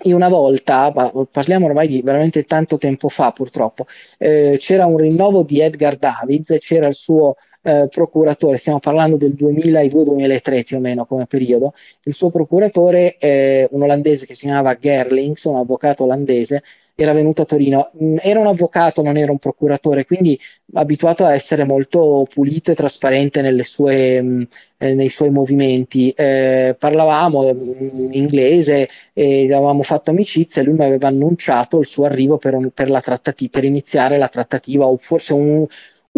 [0.00, 0.92] E una volta,
[1.30, 3.84] parliamo ormai di veramente tanto tempo fa purtroppo,
[4.18, 9.34] eh, c'era un rinnovo di Edgar Davids c'era il suo eh, procuratore, stiamo parlando del
[9.38, 11.72] 2002-2003 più o meno come periodo,
[12.04, 16.62] il suo procuratore, eh, un olandese che si chiamava Gerlings, un avvocato olandese,
[17.00, 17.90] era venuto a Torino.
[18.02, 20.36] Mm, era un avvocato, non era un procuratore, quindi
[20.74, 24.42] abituato a essere molto pulito e trasparente sue, mm,
[24.78, 26.10] eh, nei suoi movimenti.
[26.10, 32.04] Eh, parlavamo in inglese e avevamo fatto amicizia e lui mi aveva annunciato il suo
[32.04, 35.66] arrivo per, un, per, trattati- per iniziare la trattativa o forse un,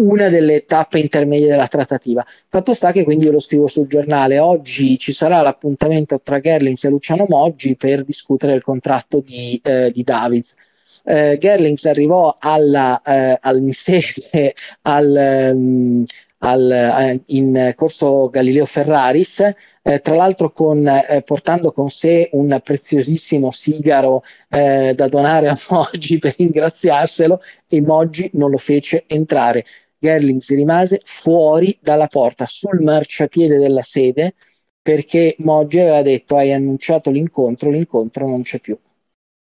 [0.01, 2.25] una delle tappe intermedie della trattativa.
[2.47, 4.39] Fatto sta che quindi io lo scrivo sul giornale.
[4.39, 9.91] Oggi ci sarà l'appuntamento tra Gerlings e Luciano Moggi per discutere il contratto di, eh,
[9.91, 10.69] di Davids
[11.05, 16.05] eh, Gerlings arrivò alla, eh, al, in sede al, um,
[16.39, 22.59] al, eh, in corso Galileo Ferraris, eh, tra l'altro con, eh, portando con sé un
[22.63, 29.63] preziosissimo sigaro eh, da donare a Moggi per ringraziarselo e Moggi non lo fece entrare.
[30.01, 34.33] Gerlings rimase fuori dalla porta sul marciapiede della sede
[34.81, 38.77] perché Moggi aveva detto hai annunciato l'incontro, l'incontro non c'è più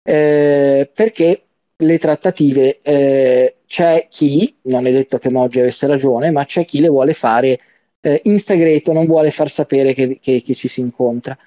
[0.03, 1.41] eh, perché
[1.77, 6.81] le trattative eh, c'è chi, non è detto che Moggi avesse ragione, ma c'è chi
[6.81, 7.59] le vuole fare
[8.01, 11.37] eh, in segreto, non vuole far sapere che, che, che ci si incontra.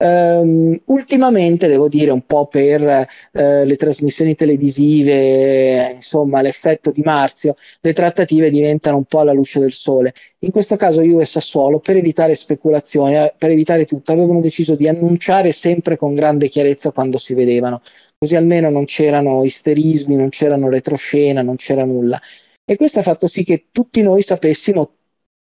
[0.00, 7.56] Um, ultimamente, devo dire, un po' per uh, le trasmissioni televisive, insomma, l'effetto di Marzio,
[7.80, 10.14] le trattative diventano un po' alla luce del sole.
[10.40, 14.76] In questo caso Juve e Sassuolo, per evitare speculazioni, eh, per evitare tutto, avevano deciso
[14.76, 17.82] di annunciare sempre con grande chiarezza quando si vedevano,
[18.16, 22.20] così almeno non c'erano isterismi, non c'erano retroscena, non c'era nulla.
[22.64, 24.97] E questo ha fatto sì che tutti noi sapessimo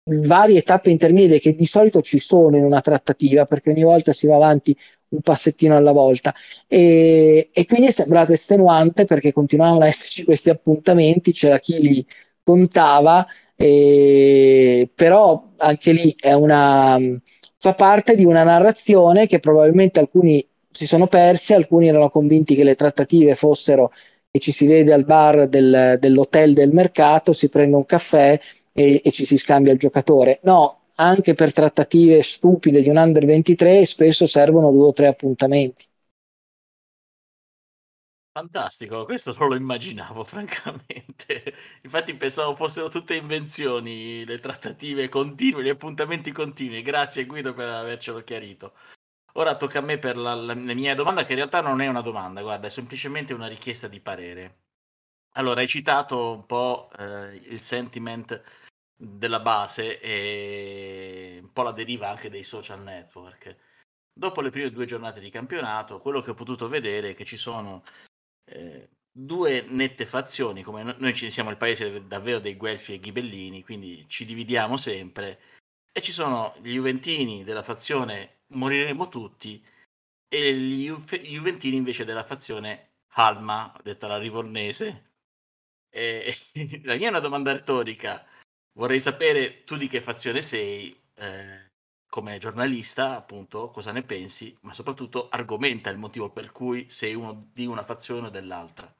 [0.06, 4.28] varie tappe intermedie che di solito ci sono in una trattativa perché ogni volta si
[4.28, 4.76] va avanti
[5.10, 6.34] un passettino alla volta.
[6.68, 12.06] E, e quindi è sembrato estenuante perché continuavano ad esserci questi appuntamenti c'era chi li
[12.44, 17.00] contava e, però anche lì è una
[17.58, 22.66] fa parte di una narrazione che probabilmente alcuni si sono persi alcuni erano convinti che
[22.66, 23.94] le trattative fossero
[24.30, 28.38] che ci si vede al bar del, dell'hotel del mercato si prende un caffè
[28.74, 30.40] e, e ci si scambia il giocatore.
[30.44, 35.86] No, anche per trattative stupide di un under 23 spesso servono due o tre appuntamenti.
[38.36, 41.54] Fantastico, questo non lo immaginavo francamente.
[41.84, 46.82] Infatti pensavo fossero tutte invenzioni, le trattative continue, gli appuntamenti continui.
[46.82, 48.74] Grazie Guido per avercelo chiarito.
[49.34, 51.88] Ora tocca a me per la, la, la mia domanda, che in realtà non è
[51.88, 54.58] una domanda, guarda, è semplicemente una richiesta di parere.
[55.36, 58.42] Allora, hai citato un po' eh, il sentiment
[59.04, 63.58] della base e un po' la deriva anche dei social network.
[64.13, 67.38] Dopo le prime due giornate di campionato, quello che ho potuto vedere è che ci
[67.38, 67.84] sono
[68.46, 73.00] eh, due nette fazioni, come no- noi ci siamo il paese davvero dei guelfi e
[73.00, 75.39] ghibellini, quindi ci dividiamo sempre,
[75.92, 79.63] e ci sono gli juventini della fazione moriremo tutti
[80.28, 85.12] e gli Juve- juventini invece della fazione Halma, detta la rivornese.
[85.89, 86.34] E
[86.84, 88.26] la mia è una domanda retorica.
[88.74, 91.72] Vorrei sapere tu di che fazione sei, eh,
[92.10, 97.50] come giornalista, appunto, cosa ne pensi, ma soprattutto argomenta il motivo per cui sei uno
[97.54, 98.92] di una fazione o dell'altra.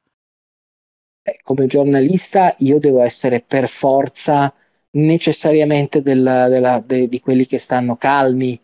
[1.26, 4.54] Eh, come giornalista io devo essere per forza
[4.90, 8.60] necessariamente della, della, de, di quelli che stanno calmi,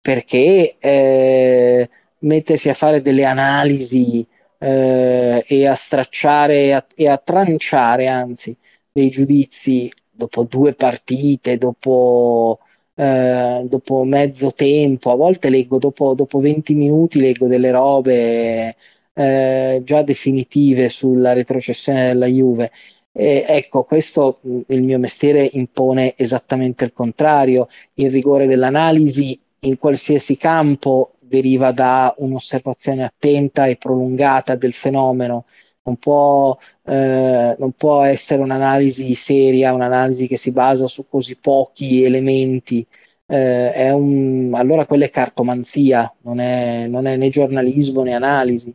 [0.00, 1.88] perché eh,
[2.20, 4.26] mettersi a fare delle analisi
[4.58, 8.56] eh, e a stracciare e a, e a tranciare, anzi,
[8.90, 12.58] dei giudizi dopo due partite, dopo,
[12.96, 18.74] eh, dopo mezzo tempo, a volte leggo dopo, dopo 20 minuti leggo delle robe
[19.14, 22.70] eh, già definitive sulla retrocessione della Juve.
[23.12, 30.36] Eh, ecco, questo il mio mestiere impone esattamente il contrario, il rigore dell'analisi in qualsiasi
[30.36, 35.44] campo deriva da un'osservazione attenta e prolungata del fenomeno,
[35.88, 42.04] non può, eh, non può essere un'analisi seria, un'analisi che si basa su così pochi
[42.04, 42.86] elementi.
[43.30, 48.74] Eh, un, allora quella è cartomanzia, non è, non è né giornalismo né analisi.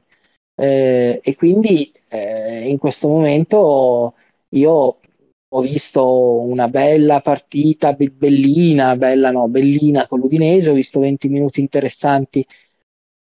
[0.55, 4.13] Eh, e quindi eh, in questo momento
[4.49, 4.97] io
[5.55, 11.59] ho visto una bella partita, bellina, bella no, bellina con l'Udinese, ho visto 20 minuti
[11.61, 12.45] interessanti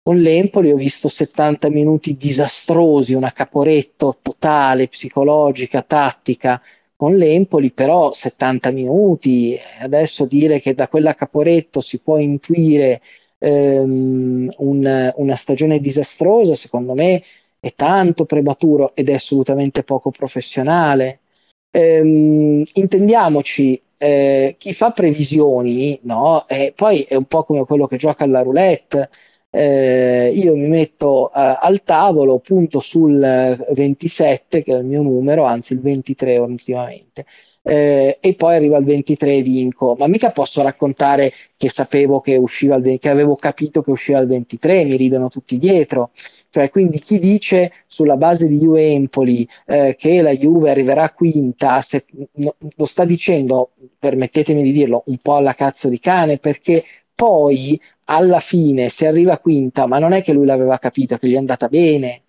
[0.05, 6.61] con l'Empoli, ho visto 70 minuti disastrosi, una caporetto totale, psicologica, tattica
[6.95, 13.01] con l'Empoli, però 70 minuti, adesso dire che da quella caporetto si può intuire
[13.39, 17.23] ehm, un, una stagione disastrosa, secondo me
[17.59, 21.21] è tanto prematuro ed è assolutamente poco professionale
[21.75, 26.45] ehm, intendiamoci, eh, chi fa previsioni, no?
[26.47, 29.09] E poi è un po' come quello che gioca alla roulette.
[29.57, 33.17] Eh, io mi metto eh, al tavolo, punto sul
[33.73, 37.25] 27, che è il mio numero, anzi il 23 ultimamente,
[37.63, 39.95] eh, e poi arrivo al 23 e vinco.
[39.97, 44.27] Ma mica posso raccontare che sapevo che usciva il che avevo capito che usciva il
[44.27, 46.11] 23, mi ridono tutti dietro.
[46.49, 51.81] Cioè, quindi chi dice sulla base di Juve Empoli eh, che la Juve arriverà quinta,
[51.81, 56.83] se, no, lo sta dicendo, permettetemi di dirlo, un po' alla cazzo di cane, perché
[57.15, 61.35] poi alla fine si arriva quinta, ma non è che lui l'aveva capito, che gli
[61.35, 62.25] è andata bene,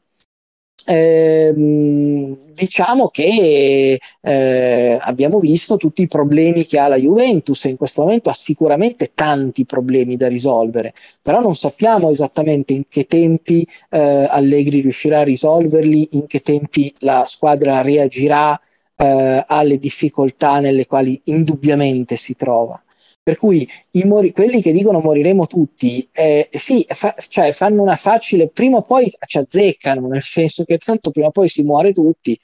[0.88, 7.77] Ehm, diciamo che eh, abbiamo visto tutti i problemi che ha la Juventus e in
[7.77, 13.66] questo momento ha sicuramente tanti problemi da risolvere, però non sappiamo esattamente in che tempi
[13.91, 18.59] eh, Allegri riuscirà a risolverli, in che tempi la squadra reagirà
[18.97, 22.80] eh, alle difficoltà nelle quali indubbiamente si trova.
[23.27, 23.66] Per cui
[24.05, 28.83] mori- quelli che dicono moriremo tutti, eh, sì, fa- cioè fanno una facile, prima o
[28.83, 32.39] poi ci azzeccano, nel senso che tanto prima o poi si muore tutti,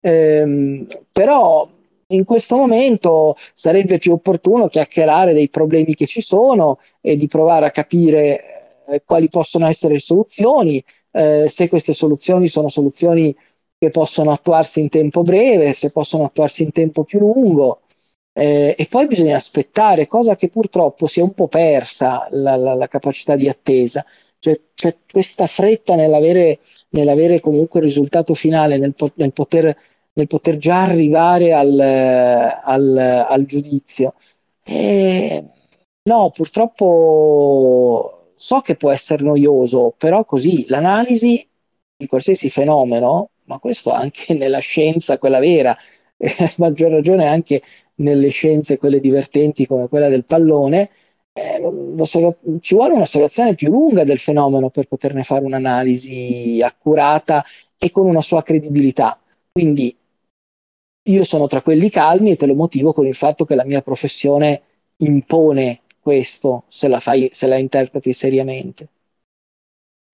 [0.00, 1.68] ehm, però
[2.08, 7.66] in questo momento sarebbe più opportuno chiacchierare dei problemi che ci sono e di provare
[7.66, 8.40] a capire
[8.88, 13.36] eh, quali possono essere le soluzioni, eh, se queste soluzioni sono soluzioni
[13.78, 17.80] che possono attuarsi in tempo breve, se possono attuarsi in tempo più lungo.
[18.34, 22.74] Eh, e poi bisogna aspettare, cosa che purtroppo si è un po' persa la, la,
[22.74, 24.04] la capacità di attesa.
[24.38, 26.58] Cioè, c'è questa fretta nell'avere,
[26.90, 29.76] nell'avere comunque il risultato finale, nel, nel, poter,
[30.14, 34.14] nel poter, già arrivare al, al, al giudizio.
[34.64, 35.44] E,
[36.04, 41.46] no, purtroppo so che può essere noioso, però così l'analisi
[41.96, 45.70] di qualsiasi fenomeno, ma questo anche nella scienza, quella vera,
[46.38, 47.60] a maggior ragione anche
[47.96, 50.90] nelle scienze, quelle divertenti come quella del pallone,
[51.32, 51.98] eh,
[52.60, 57.44] ci vuole un'osservazione più lunga del fenomeno per poterne fare un'analisi accurata
[57.78, 59.18] e con una sua credibilità.
[59.50, 59.94] Quindi
[61.04, 63.82] io sono tra quelli calmi e te lo motivo con il fatto che la mia
[63.82, 64.62] professione
[64.98, 68.88] impone questo se la, fai, se la interpreti seriamente.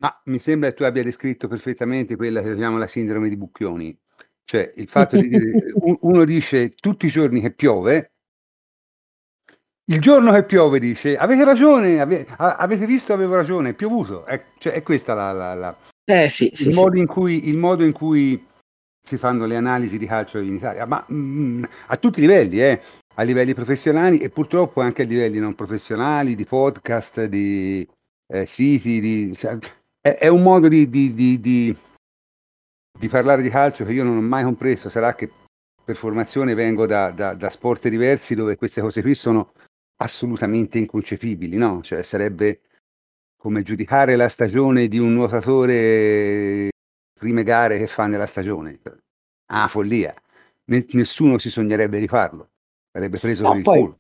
[0.01, 3.99] Ma mi sembra che tu abbia descritto perfettamente quella che chiamiamo la sindrome di Bucchioni,
[4.49, 8.13] cioè il fatto di dire, uno dice tutti i giorni che piove
[9.91, 14.25] il giorno che piove dice avete ragione, ave- avete visto, avevo ragione, è piovuto.
[14.27, 17.01] È, cioè, è questa la, la, la eh, sì, il, sì, modo sì.
[17.01, 18.47] In cui, il modo in cui
[19.03, 22.61] si fanno le analisi di calcio in Italia, ma mh, mm, a tutti i livelli,
[22.63, 22.83] eh,
[23.15, 27.87] a livelli professionali e purtroppo anche a livelli non professionali, di podcast, di
[28.31, 29.57] eh, siti, di, cioè,
[30.01, 31.41] è, è, un modo di, di, di,
[32.99, 35.31] di, parlare di calcio che io non ho mai compreso, sarà che
[35.85, 39.53] per formazione vengo da, da, da sport diversi dove queste cose qui sono
[39.97, 41.81] assolutamente inconcepibili, no?
[41.83, 42.61] Cioè sarebbe
[43.39, 46.71] come giudicare la stagione di un nuotatore
[47.19, 48.81] prime gare che fa nella stagione.
[49.47, 50.13] Ah, follia.
[50.67, 52.51] nessuno si sognerebbe di farlo.
[52.93, 53.99] Sarebbe preso no, per il poi, culo.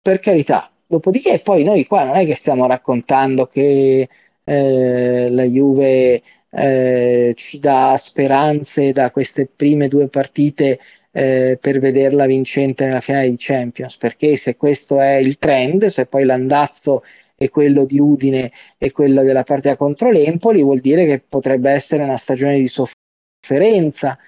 [0.00, 0.70] Per carità.
[0.86, 4.08] Dopodiché poi noi qua non è che stiamo raccontando che
[4.44, 6.22] eh, la Juve
[6.54, 10.78] eh, ci dà speranze da queste prime due partite
[11.12, 16.06] eh, per vederla vincente nella finale di Champions, perché se questo è il trend, se
[16.06, 17.02] poi l'andazzo
[17.36, 22.02] è quello di Udine e quello della partita contro l'Empoli, vuol dire che potrebbe essere
[22.04, 24.18] una stagione di sofferenza.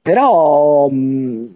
[0.00, 1.46] Però, mm,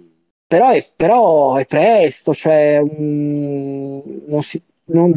[0.46, 5.12] però, è, però è presto, cioè, um, non, si, non,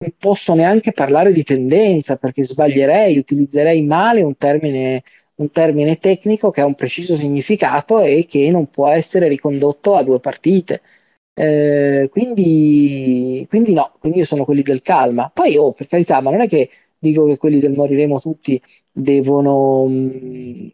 [0.00, 5.02] non posso neanche parlare di tendenza perché sbaglierei, utilizzerei male un termine
[5.40, 10.02] un termine tecnico che ha un preciso significato e che non può essere ricondotto a
[10.02, 10.82] due partite.
[11.32, 15.30] Eh, quindi, quindi no, quindi io sono quelli del calma.
[15.32, 18.60] Poi, oh, per carità, ma non è che dico che quelli del moriremo tutti
[18.92, 20.66] devono, mm,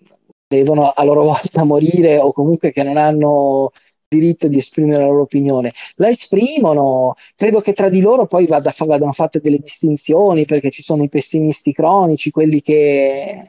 [0.48, 3.70] devono a loro volta morire o comunque che non hanno
[4.08, 5.72] diritto di esprimere la loro opinione.
[5.96, 10.82] La esprimono, credo che tra di loro poi vada, vadano fatte delle distinzioni perché ci
[10.82, 13.42] sono i pessimisti cronici, quelli che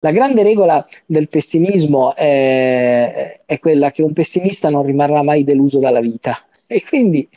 [0.00, 5.78] la grande regola del pessimismo è, è, quella che un pessimista non rimarrà mai deluso
[5.78, 6.36] dalla vita
[6.66, 7.28] e quindi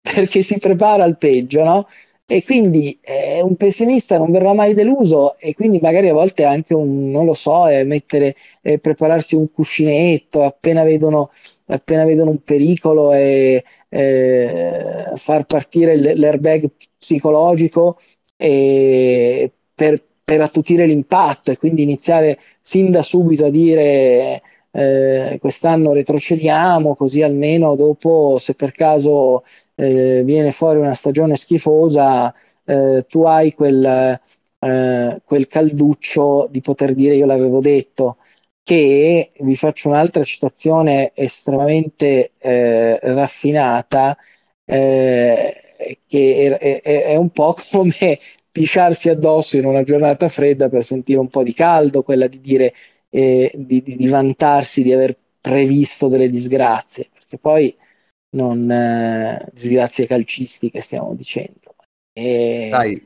[0.00, 1.86] perché si prepara al peggio, no?
[2.26, 6.72] E quindi eh, un pessimista non verrà mai deluso e quindi magari a volte anche
[6.72, 11.30] un, non lo so, è mettere, eh, prepararsi un cuscinetto appena vedono,
[11.66, 17.98] appena vedono un pericolo e eh, far partire l'airbag psicologico
[19.74, 24.40] per per attutire l'impatto e quindi iniziare fin da subito a dire
[24.76, 29.44] eh, quest'anno retrocediamo così almeno dopo se per caso
[29.76, 34.18] eh, viene fuori una stagione schifosa eh, tu hai quel,
[34.58, 38.16] eh, quel calduccio di poter dire io l'avevo detto
[38.64, 44.16] che vi faccio un'altra citazione estremamente eh, raffinata
[44.64, 45.54] eh,
[46.06, 48.18] che è, è, è, un po' come
[48.50, 52.72] pisciarsi addosso in una giornata fredda per sentire un po' di caldo, quella di dire
[53.14, 57.72] eh, di, di, di, vantarsi di aver previsto delle disgrazie, perché poi
[58.30, 61.76] non eh, disgrazie calcistiche stiamo dicendo.
[62.12, 62.68] E...
[62.72, 63.00] Sai,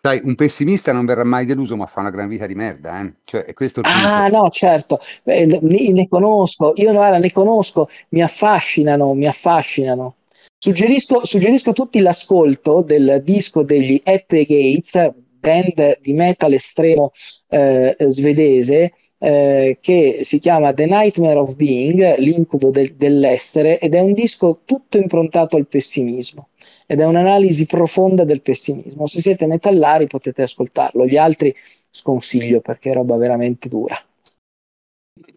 [0.00, 3.02] sai, un pessimista non verrà mai deluso, ma fa una gran vita di merda.
[3.02, 3.12] Eh?
[3.24, 4.36] Cioè, è questo il ah, punto.
[4.42, 10.14] no, certo, Beh, ne, ne conosco, io no, ne conosco, mi affascinano, mi affascinano.
[10.56, 15.14] Suggerisco, suggerisco a tutti l'ascolto del disco degli At the Gates,
[15.48, 17.12] band di metal estremo
[17.48, 24.00] eh, svedese, eh, che si chiama The Nightmare of Being, l'incubo del, dell'essere, ed è
[24.00, 26.48] un disco tutto improntato al pessimismo
[26.86, 29.06] ed è un'analisi profonda del pessimismo.
[29.06, 31.54] Se siete metallari potete ascoltarlo, gli altri
[31.90, 33.96] sconsiglio perché è roba veramente dura.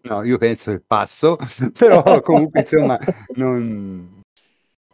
[0.02, 1.36] No, io penso che passo,
[1.76, 2.98] però comunque insomma
[3.34, 4.21] non,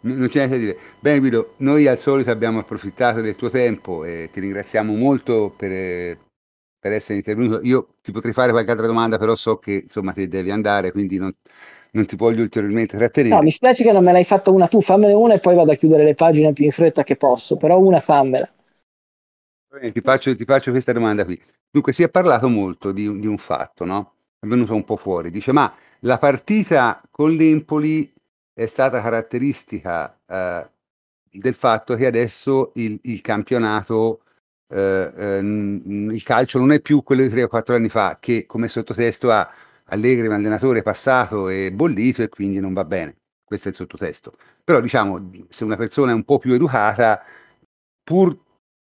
[0.01, 0.79] non c'è niente da dire.
[1.01, 6.19] Bene Guido, noi al solito abbiamo approfittato del tuo tempo e ti ringraziamo molto per,
[6.79, 7.61] per essere intervenuto.
[7.63, 11.19] Io ti potrei fare qualche altra domanda, però so che insomma te devi andare, quindi
[11.19, 11.35] non,
[11.93, 13.35] non ti voglio ulteriormente trattenere.
[13.35, 15.73] No, mi spiace che non me l'hai fatta una tu, fammene una e poi vado
[15.73, 18.49] a chiudere le pagine più in fretta che posso, però una fammela.
[19.71, 21.41] Bene, ti, faccio, ti faccio questa domanda qui.
[21.71, 24.15] Dunque, si è parlato molto di, di un fatto, no?
[24.39, 25.31] È venuto un po' fuori.
[25.31, 28.11] Dice, ma la partita con l'Empoli
[28.59, 30.69] è stata caratteristica eh,
[31.31, 34.23] del fatto che adesso il, il campionato,
[34.69, 38.47] eh, eh, il calcio non è più quello di 3 o 4 anni fa, che
[38.47, 39.49] come sottotesto ha
[39.91, 43.19] Allegri, un allenatore passato e bollito e quindi non va bene.
[43.45, 44.35] Questo è il sottotesto.
[44.65, 47.23] Però diciamo, se una persona è un po' più educata,
[48.03, 48.37] pur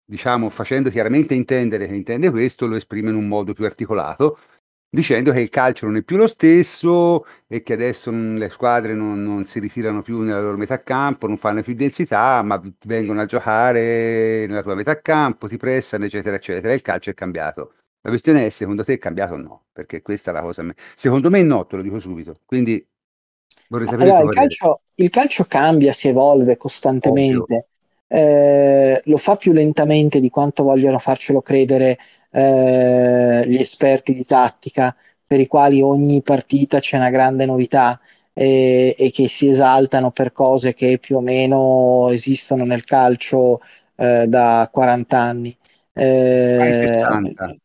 [0.05, 4.39] diciamo, facendo chiaramente intendere che intende questo, lo esprime in un modo più articolato,
[4.95, 9.23] dicendo che il calcio non è più lo stesso e che adesso le squadre non,
[9.25, 13.25] non, si ritirano più nella loro metà campo, non fanno più densità, ma vengono a
[13.25, 16.75] giocare nella tua metà campo, ti pressano, eccetera, eccetera.
[16.75, 17.73] Il calcio è cambiato.
[18.03, 19.65] La questione è secondo te è cambiato o no?
[19.73, 20.63] Perché questa è la cosa.
[20.95, 22.35] Secondo me no, te lo dico subito.
[22.45, 22.85] Quindi
[23.69, 27.69] Vorrei sapere Allora, il calcio, il calcio cambia, si evolve costantemente,
[28.07, 31.97] Eh, lo fa più lentamente di quanto vogliono farcelo credere
[32.33, 34.95] eh, gli esperti di tattica,
[35.27, 38.01] per i quali ogni partita c'è una grande novità
[38.33, 43.61] e, e che si esaltano per cose che più o meno esistono nel calcio
[43.97, 45.57] eh, da 40 anni.
[45.93, 47.47] Eh, 60.
[47.47, 47.61] Fai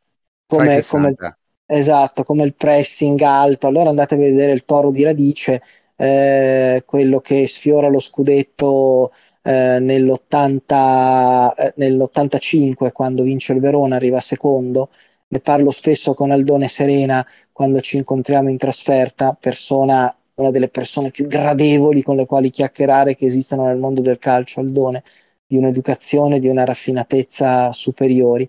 [0.47, 1.37] come, come, 60.
[1.65, 3.67] esatto, come il pressing alto.
[3.67, 5.61] Allora andate a vedere il toro di Radice,
[5.95, 9.11] eh, quello che sfiora lo scudetto
[9.47, 14.89] eh, nell'80, eh, nell'85 quando vince il Verona, arriva secondo.
[15.29, 21.11] Ne parlo spesso con Aldone Serena quando ci incontriamo in trasferta, persona, una delle persone
[21.11, 25.03] più gradevoli con le quali chiacchierare che esistono nel mondo del calcio, Aldone,
[25.45, 28.47] di un'educazione, di una raffinatezza superiori.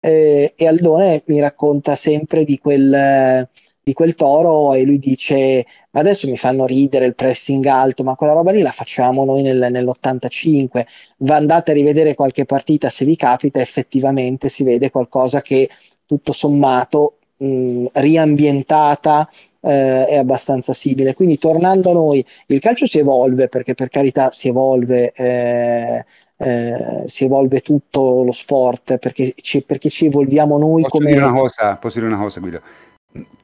[0.00, 3.48] Eh, e Aldone mi racconta sempre di quel,
[3.90, 8.14] di quel toro e lui dice ma adesso mi fanno ridere il pressing alto ma
[8.14, 10.84] quella roba lì la facciamo noi nel, nell'85
[11.18, 15.68] va andate a rivedere qualche partita se vi capita effettivamente si vede qualcosa che
[16.06, 19.28] tutto sommato mh, riambientata
[19.60, 21.14] eh, è abbastanza simile.
[21.14, 26.04] Quindi tornando a noi il calcio si evolve perché per carità si evolve eh,
[26.42, 31.24] eh, si evolve tutto lo sport perché ci, perché ci evolviamo noi Posso come dire
[31.24, 32.62] una cosa, posso dire una cosa, Guido?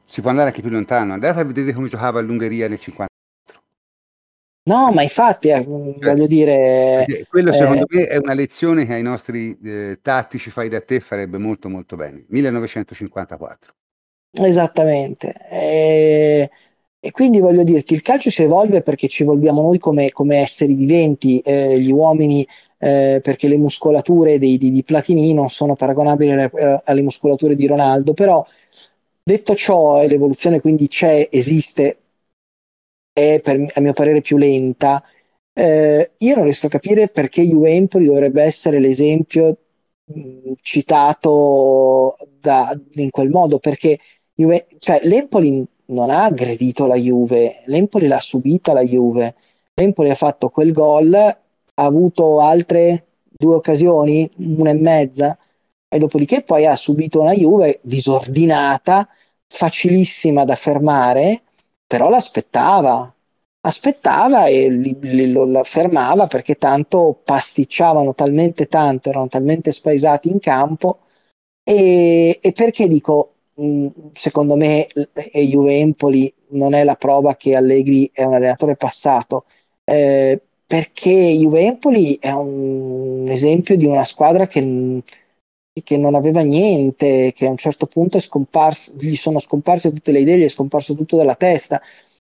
[0.07, 1.13] Si può andare anche più lontano.
[1.13, 3.05] Andate a vedere come giocava l'Ungheria nel 50.
[4.67, 9.01] no ma infatti eh, voglio dire quello eh, secondo me è una lezione che ai
[9.01, 12.25] nostri eh, tattici fai da te farebbe molto molto bene.
[12.27, 13.73] 1954.
[14.31, 15.33] Esattamente.
[15.49, 16.49] E,
[16.99, 20.73] e quindi voglio dirti, il calcio si evolve perché ci evolviamo noi come, come esseri
[20.73, 22.45] viventi, eh, gli uomini,
[22.79, 27.55] eh, perché le muscolature dei, di, di Platini non sono paragonabili alle, eh, alle muscolature
[27.55, 28.45] di Ronaldo, però
[29.27, 31.99] detto ciò, l'evoluzione quindi c'è, esiste,
[33.13, 35.03] è per, a mio parere più lenta,
[35.53, 39.57] eh, io non riesco a capire perché Juve Empoli dovrebbe essere l'esempio
[40.05, 43.97] mh, citato da, in quel modo, perché
[44.35, 49.35] Juve, cioè, l'Empoli non ha aggredito la Juve, l'Empoli l'ha subita la Juve,
[49.73, 51.37] l'Empoli ha fatto quel gol, ha
[51.83, 55.37] avuto altre due occasioni, una e mezza,
[55.89, 59.07] e dopodiché poi ha subito una Juve disordinata,
[59.47, 61.43] facilissima da fermare,
[61.85, 63.13] però l'aspettava,
[63.61, 70.39] aspettava e li, li, lo, fermava perché tanto pasticciavano talmente tanto, erano talmente spaesati in
[70.39, 70.99] campo.
[71.63, 77.55] E, e perché dico mh, secondo me e Juve Empoli non è la prova che
[77.55, 79.43] Allegri è un allenatore passato
[79.83, 84.61] eh, perché Juve Empoli è un esempio di una squadra che
[85.83, 90.19] che non aveva niente, che a un certo punto scomparso, gli sono scomparse tutte le
[90.19, 91.81] idee, gli è scomparso tutto dalla testa.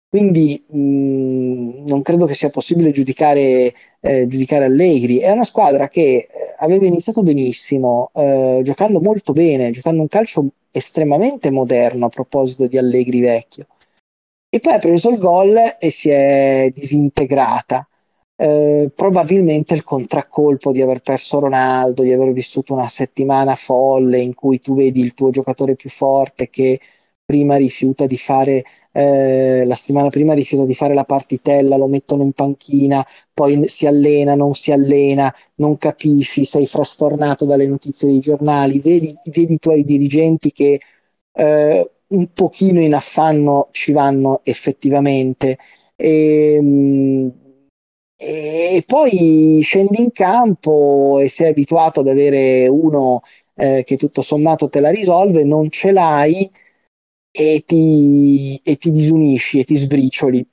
[0.10, 5.20] Quindi mh, non credo che sia possibile giudicare, eh, giudicare Allegri.
[5.20, 6.28] È una squadra che eh,
[6.60, 12.78] aveva iniziato benissimo, eh, giocando molto bene, giocando un calcio estremamente moderno a proposito di
[12.78, 13.68] Allegri vecchio.
[14.50, 17.88] E poi ha preso il gol e si è disintegrata.
[18.42, 24.34] Eh, probabilmente il contraccolpo di aver perso Ronaldo, di aver vissuto una settimana folle in
[24.34, 26.80] cui tu vedi il tuo giocatore più forte che
[27.24, 28.64] prima rifiuta di fare
[28.94, 33.86] eh, la settimana prima rifiuta di fare la partitella, lo mettono in panchina, poi si
[33.86, 39.60] allena, non si allena, non capisci, sei frastornato dalle notizie dei giornali, vedi, vedi i
[39.60, 40.80] tuoi dirigenti che
[41.34, 45.58] eh, un pochino in affanno ci vanno effettivamente.
[45.96, 47.41] E, mh,
[48.24, 53.22] e poi scendi in campo e sei abituato ad avere uno
[53.56, 56.50] eh, che tutto sommato te la risolve, non ce l'hai
[57.32, 60.46] e ti, e ti disunisci e ti sbricioli.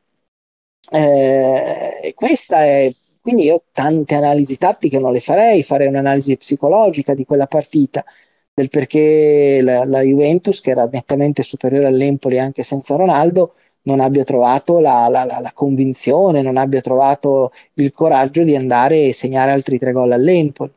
[0.91, 2.91] Eh, questa è
[3.21, 8.03] quindi io tante analisi tattiche non le farei, farei un'analisi psicologica di quella partita,
[8.55, 14.25] del perché la, la Juventus, che era nettamente superiore all'Empoli anche senza Ronaldo, non abbia
[14.25, 19.51] trovato la, la, la, la, convinzione, non abbia trovato il coraggio di andare e segnare
[19.53, 20.71] altri tre gol all'Empoli.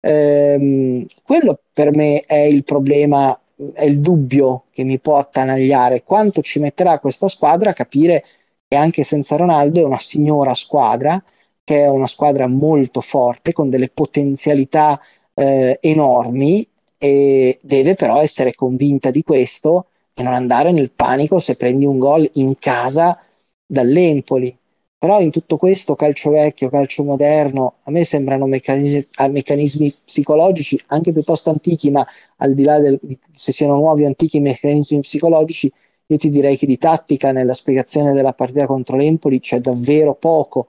[0.00, 3.38] Ehm, quello per me è il problema,
[3.72, 6.02] è il dubbio che mi può attanagliare.
[6.04, 8.24] Quanto ci metterà questa squadra a capire
[8.68, 11.22] che anche senza Ronaldo è una signora squadra,
[11.64, 15.00] che è una squadra molto forte, con delle potenzialità
[15.34, 19.88] eh, enormi e deve però essere convinta di questo
[20.18, 23.18] e non andare nel panico se prendi un gol in casa
[23.66, 24.56] dall'Empoli.
[24.98, 31.12] Però in tutto questo calcio vecchio, calcio moderno, a me sembrano meccanismi, meccanismi psicologici anche
[31.12, 32.04] piuttosto antichi, ma
[32.38, 32.98] al di là del,
[33.32, 35.70] se siano nuovi o antichi meccanismi psicologici
[36.08, 40.68] io ti direi che di tattica nella spiegazione della partita contro l'Empoli c'è davvero poco.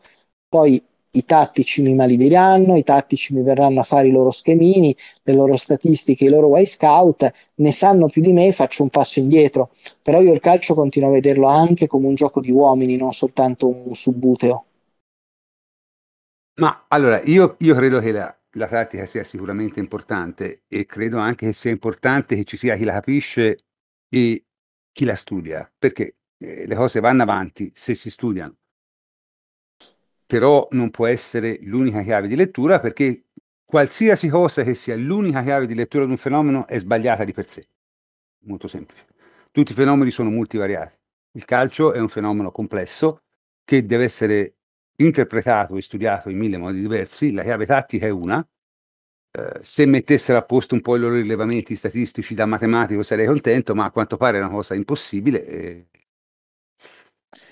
[0.49, 0.83] Poi
[1.17, 5.55] i tattici mi malediranno, i tattici mi verranno a fare i loro schemini, le loro
[5.57, 9.71] statistiche, i loro Y scout, ne sanno più di me, faccio un passo indietro.
[10.01, 13.67] Però io il calcio continuo a vederlo anche come un gioco di uomini, non soltanto
[13.67, 14.65] un subbuteo.
[16.59, 21.45] Ma allora, io, io credo che la, la tattica sia sicuramente importante e credo anche
[21.47, 23.57] che sia importante che ci sia chi la capisce
[24.09, 24.45] e
[24.91, 28.55] chi la studia, perché eh, le cose vanno avanti se si studiano
[30.27, 33.23] però non può essere l'unica chiave di lettura perché
[33.65, 37.47] qualsiasi cosa che sia l'unica chiave di lettura di un fenomeno è sbagliata di per
[37.47, 37.67] sé.
[38.45, 39.05] Molto semplice.
[39.51, 40.95] Tutti i fenomeni sono multivariati.
[41.31, 43.23] Il calcio è un fenomeno complesso
[43.63, 44.55] che deve essere
[44.97, 47.31] interpretato e studiato in mille modi diversi.
[47.31, 48.45] La chiave tattica è una.
[49.31, 53.75] Eh, se mettessero a posto un po' i loro rilevamenti statistici da matematico sarei contento,
[53.75, 55.45] ma a quanto pare è una cosa impossibile.
[55.45, 55.87] E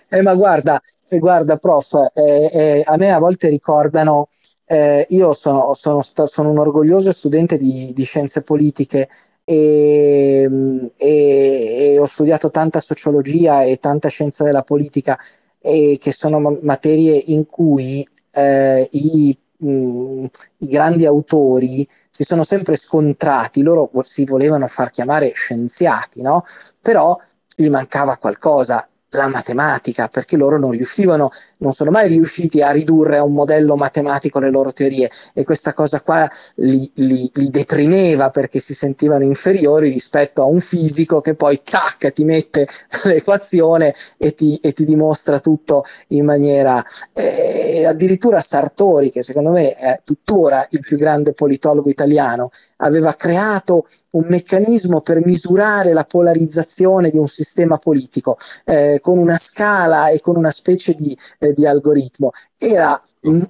[0.09, 0.79] eh, ma guarda,
[1.09, 4.27] eh, guarda prof, eh, eh, a me a volte ricordano,
[4.65, 9.07] eh, io sono, sono, sono, un orgoglioso studente di, di scienze politiche
[9.43, 10.49] e,
[10.97, 15.17] e, e, ho studiato tanta sociologia e tanta scienza della politica,
[15.59, 23.63] e che sono materie in cui eh, i i grandi autori si sono sempre scontrati,
[23.63, 26.43] loro si volevano far chiamare scienziati, no?
[26.81, 27.17] però
[27.55, 33.17] gli mancava qualcosa la matematica, perché loro non riuscivano, non sono mai riusciti a ridurre
[33.17, 35.09] a un modello matematico le loro teorie.
[35.33, 40.59] E questa cosa qua li, li, li deprimeva perché si sentivano inferiori rispetto a un
[40.59, 42.67] fisico che poi tac ti mette
[43.05, 49.75] l'equazione e ti, e ti dimostra tutto in maniera eh, addirittura Sartori che secondo me
[49.75, 57.09] è tuttora il più grande politologo italiano aveva creato un meccanismo per misurare la polarizzazione
[57.09, 58.37] di un sistema politico.
[58.65, 62.31] Eh, con una scala e con una specie di, eh, di algoritmo.
[62.57, 63.41] Era m-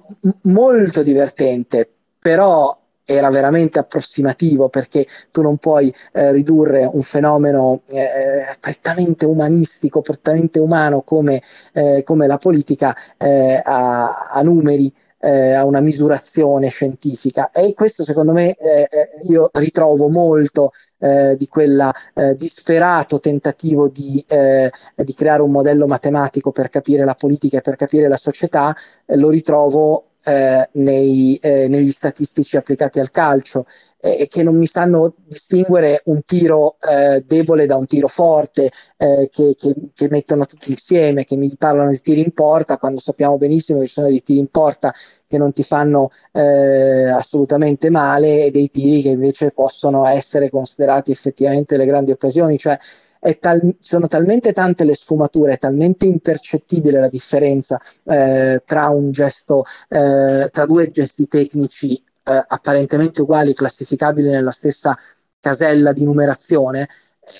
[0.50, 1.90] molto divertente,
[2.20, 2.78] però
[3.08, 10.58] era veramente approssimativo perché tu non puoi eh, ridurre un fenomeno eh, prettamente umanistico, prettamente
[10.58, 11.40] umano come,
[11.74, 14.92] eh, come la politica eh, a, a numeri
[15.26, 17.50] eh, a una misurazione scientifica.
[17.50, 23.88] E questo secondo me eh, eh io ritrovo molto eh, di quel eh, disperato tentativo
[23.88, 28.16] di, eh, di, creare un modello matematico per capire la politica e per capire la
[28.16, 28.74] società,
[29.16, 33.64] lo ritrovo eh, nei, eh, negli statistici applicati al calcio
[34.00, 38.68] e eh, che non mi sanno distinguere un tiro eh, debole da un tiro forte,
[38.98, 43.00] eh, che, che, che, mettono tutti insieme, che mi parlano di tiri in porta, quando
[43.00, 44.92] sappiamo benissimo che ci sono dei tiri in porta
[45.28, 51.10] che non ti fanno eh, assolutamente male e dei tiri che invece possono essere considerati
[51.10, 52.58] effettivamente le grandi occasioni.
[52.58, 52.76] Cioè,
[53.40, 60.48] tal- sono talmente tante le sfumature, è talmente impercettibile la differenza eh, tra gesto, eh,
[60.52, 61.94] tra due gesti tecnici
[62.24, 64.96] eh, apparentemente uguali, classificabili nella stessa
[65.40, 66.88] casella di numerazione,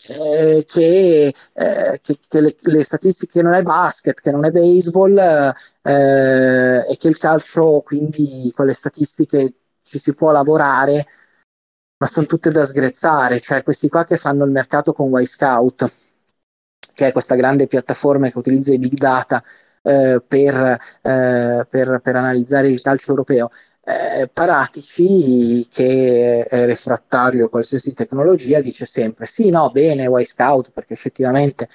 [0.08, 5.16] eh, che, eh, che, che le, le, statistiche non è basket, che non è baseball
[5.82, 9.52] eh, e che il calcio quindi con le statistiche
[9.82, 11.06] ci si può lavorare
[11.98, 15.90] ma sono tutte da sgrezzare, cioè questi qua che fanno il mercato con Y-Scout,
[16.94, 19.42] che è questa grande piattaforma che utilizza i big data
[19.82, 23.50] eh, per, eh, per, per, analizzare il calcio europeo.
[23.84, 30.94] Eh, Paratici, che è refrattario a qualsiasi tecnologia, dice sempre sì, no, bene, Y-Scout, perché
[30.94, 31.68] effettivamente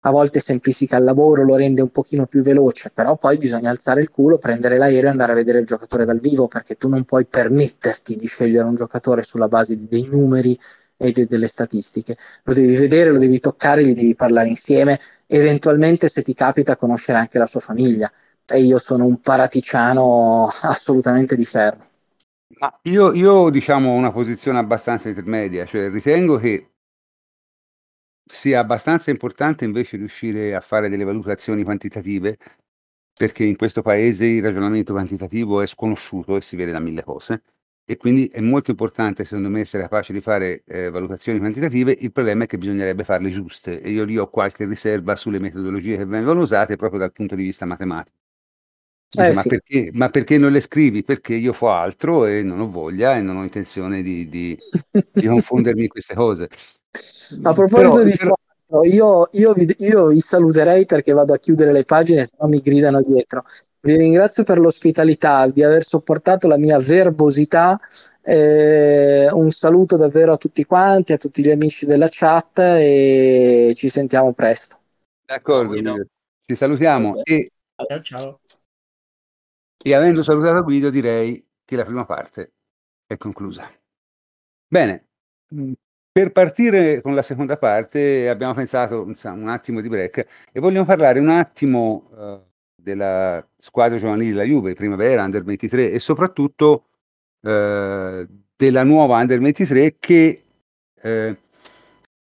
[0.00, 4.00] a volte semplifica il lavoro, lo rende un pochino più veloce, però poi bisogna alzare
[4.00, 7.04] il culo, prendere l'aereo e andare a vedere il giocatore dal vivo, perché tu non
[7.04, 10.56] puoi permetterti di scegliere un giocatore sulla base dei numeri
[10.96, 12.14] e de- delle statistiche.
[12.44, 17.18] Lo devi vedere, lo devi toccare, gli devi parlare insieme, eventualmente se ti capita conoscere
[17.18, 18.10] anche la sua famiglia.
[18.46, 21.78] E io sono un paraticiano assolutamente di ferro.
[22.58, 26.75] Ma io, io diciamo ho una posizione abbastanza intermedia, cioè ritengo che
[28.26, 32.38] sia abbastanza importante invece riuscire a fare delle valutazioni quantitative,
[33.14, 37.42] perché in questo paese il ragionamento quantitativo è sconosciuto e si vede da mille cose.
[37.88, 41.96] E quindi è molto importante, secondo me, essere capaci di fare eh, valutazioni quantitative.
[42.00, 45.96] Il problema è che bisognerebbe farle giuste e io lì ho qualche riserva sulle metodologie
[45.96, 48.25] che vengono usate proprio dal punto di vista matematico.
[49.18, 49.48] Eh, ma, sì.
[49.48, 51.02] perché, ma, perché, non le scrivi?
[51.02, 54.56] Perché io fo altro e non ho voglia e non ho intenzione di, di,
[55.12, 56.48] di confondermi in queste cose.
[57.42, 58.34] A proposito però, di però...
[58.82, 62.58] Io, io, vi, io, vi, saluterei perché vado a chiudere le pagine, se no mi
[62.58, 63.44] gridano dietro.
[63.80, 67.78] Vi ringrazio per l'ospitalità, di aver sopportato la mia verbosità.
[68.22, 73.88] Eh, un saluto davvero a tutti quanti, a tutti gli amici della chat e ci
[73.88, 74.78] sentiamo presto.
[75.24, 75.74] D'accordo,
[76.44, 77.50] ci salutiamo e,
[77.86, 78.40] ciao, ciao.
[79.84, 82.52] E avendo salutato Guido direi che la prima parte
[83.06, 83.70] è conclusa.
[84.68, 85.06] Bene,
[85.54, 85.72] mm,
[86.10, 90.86] per partire con la seconda parte abbiamo pensato insomma, un attimo di break e vogliamo
[90.86, 92.42] parlare un attimo uh,
[92.74, 96.86] della squadra giovanile della Juve, primavera, Under 23 e soprattutto
[97.40, 100.42] uh, della nuova Under 23 che
[101.02, 101.36] uh,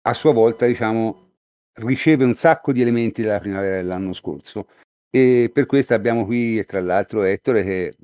[0.03, 1.31] a sua volta diciamo,
[1.79, 4.67] riceve un sacco di elementi della primavera dell'anno scorso
[5.11, 7.97] e per questo abbiamo qui tra l'altro Ettore che è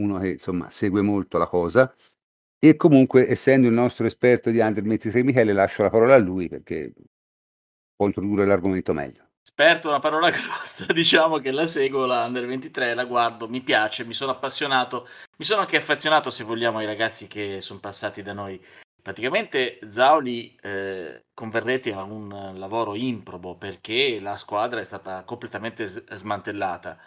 [0.00, 1.94] uno che insomma segue molto la cosa
[2.58, 6.48] e comunque, essendo il nostro esperto di Under 23 Michele, lascio la parola a lui
[6.48, 6.92] perché
[7.94, 9.24] può introdurre l'argomento meglio.
[9.46, 14.04] Esperto una parola grossa, diciamo che la seguo, la Under 23, la guardo, mi piace,
[14.04, 18.32] mi sono appassionato, mi sono anche affezionato, se vogliamo, ai ragazzi che sono passati da
[18.32, 18.60] noi.
[19.06, 26.98] Praticamente Zauli eh, converrete a un lavoro improbo perché la squadra è stata completamente smantellata.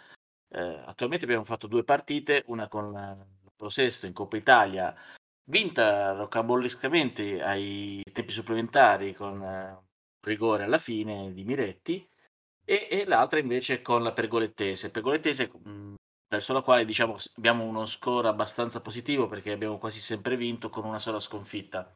[0.48, 2.94] Eh, attualmente abbiamo fatto due partite, una con
[3.42, 4.96] il Prosesto in Coppa Italia
[5.44, 9.86] vinta rocambolescamente ai tempi supplementari con uh,
[10.22, 12.08] rigore alla fine di Miretti
[12.64, 14.90] e, e, l'altra invece con la Pergolettese.
[14.90, 15.94] Pergolettese mh,
[16.30, 20.84] verso la quale diciamo abbiamo uno score abbastanza positivo perché abbiamo quasi sempre vinto con
[20.84, 21.92] una sola sconfitta.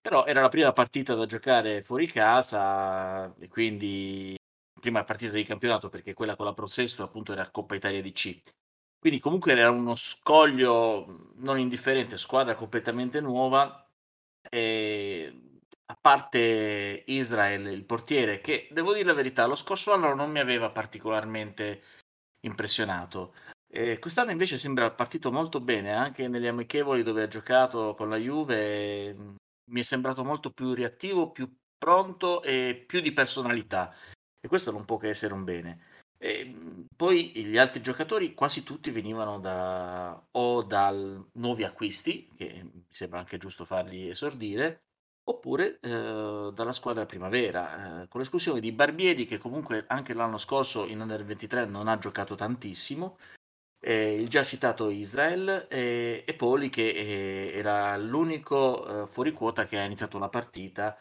[0.00, 4.36] Però era la prima partita da giocare fuori casa e quindi
[4.80, 8.40] prima partita di campionato perché quella con la Prosesto appunto era Coppa Italia DC.
[8.98, 13.86] Quindi comunque era uno scoglio non indifferente, squadra completamente nuova.
[14.50, 20.30] E a parte Israel, il portiere, che devo dire la verità, lo scorso anno non
[20.30, 21.82] mi aveva particolarmente
[22.40, 23.34] impressionato.
[23.74, 28.18] E quest'anno invece sembra partito molto bene, anche negli amichevoli dove ha giocato con la
[28.18, 29.14] Juve,
[29.70, 33.94] mi è sembrato molto più reattivo, più pronto e più di personalità.
[34.38, 35.80] E questo non può che essere un bene.
[36.18, 42.62] E ehm, poi gli altri giocatori quasi tutti venivano da, o dal nuovi acquisti, che
[42.62, 44.82] mi sembra anche giusto farli esordire,
[45.24, 50.86] oppure eh, dalla squadra primavera, eh, con l'esclusione di Barbieri che comunque anche l'anno scorso
[50.86, 53.16] in Under 23 non ha giocato tantissimo,
[53.84, 59.78] eh, il già citato Israel e Poli che eh, era l'unico eh, fuori quota che
[59.78, 60.96] ha iniziato la partita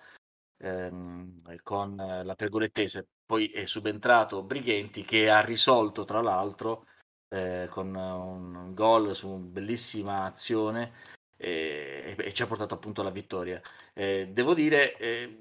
[0.57, 3.07] ehm, con la pergolettese.
[3.25, 6.85] Poi è subentrato Brighenti che ha risolto tra l'altro
[7.29, 10.93] eh, con un gol su una bellissima azione
[11.37, 13.61] eh, e, ci ha portato appunto alla vittoria.
[13.93, 15.37] Eh, devo dire, eh,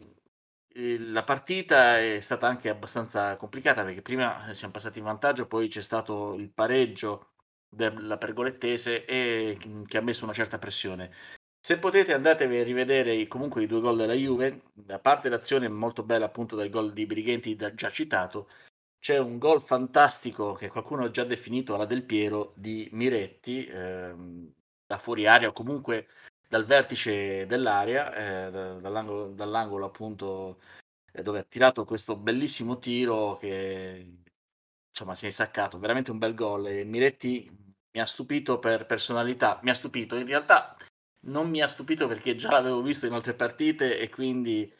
[0.73, 5.83] la partita è stata anche abbastanza complicata perché prima siamo passati in vantaggio, poi c'è
[5.83, 7.30] stato il pareggio
[7.71, 9.57] della pergolettese e
[9.87, 11.11] che ha messo una certa pressione.
[11.63, 16.03] Se potete andatevi a rivedere comunque i due gol della Juve, a parte l'azione molto
[16.03, 18.49] bella appunto del gol di Brighenti già citato,
[18.99, 24.53] c'è un gol fantastico che qualcuno ha già definito alla Del Piero di Miretti, ehm,
[24.87, 26.09] da fuori aria o comunque
[26.49, 28.13] dal vertice dell'area,
[28.49, 28.51] eh,
[28.81, 30.61] dall'angolo, dall'angolo, appunto
[31.13, 34.19] eh, dove ha tirato questo bellissimo tiro che
[34.91, 36.67] insomma si è saccato, veramente un bel gol.
[36.69, 37.49] E Miretti
[37.93, 40.77] mi ha stupito per personalità, mi ha stupito in realtà
[41.23, 44.73] non mi ha stupito perché già l'avevo visto in altre partite e quindi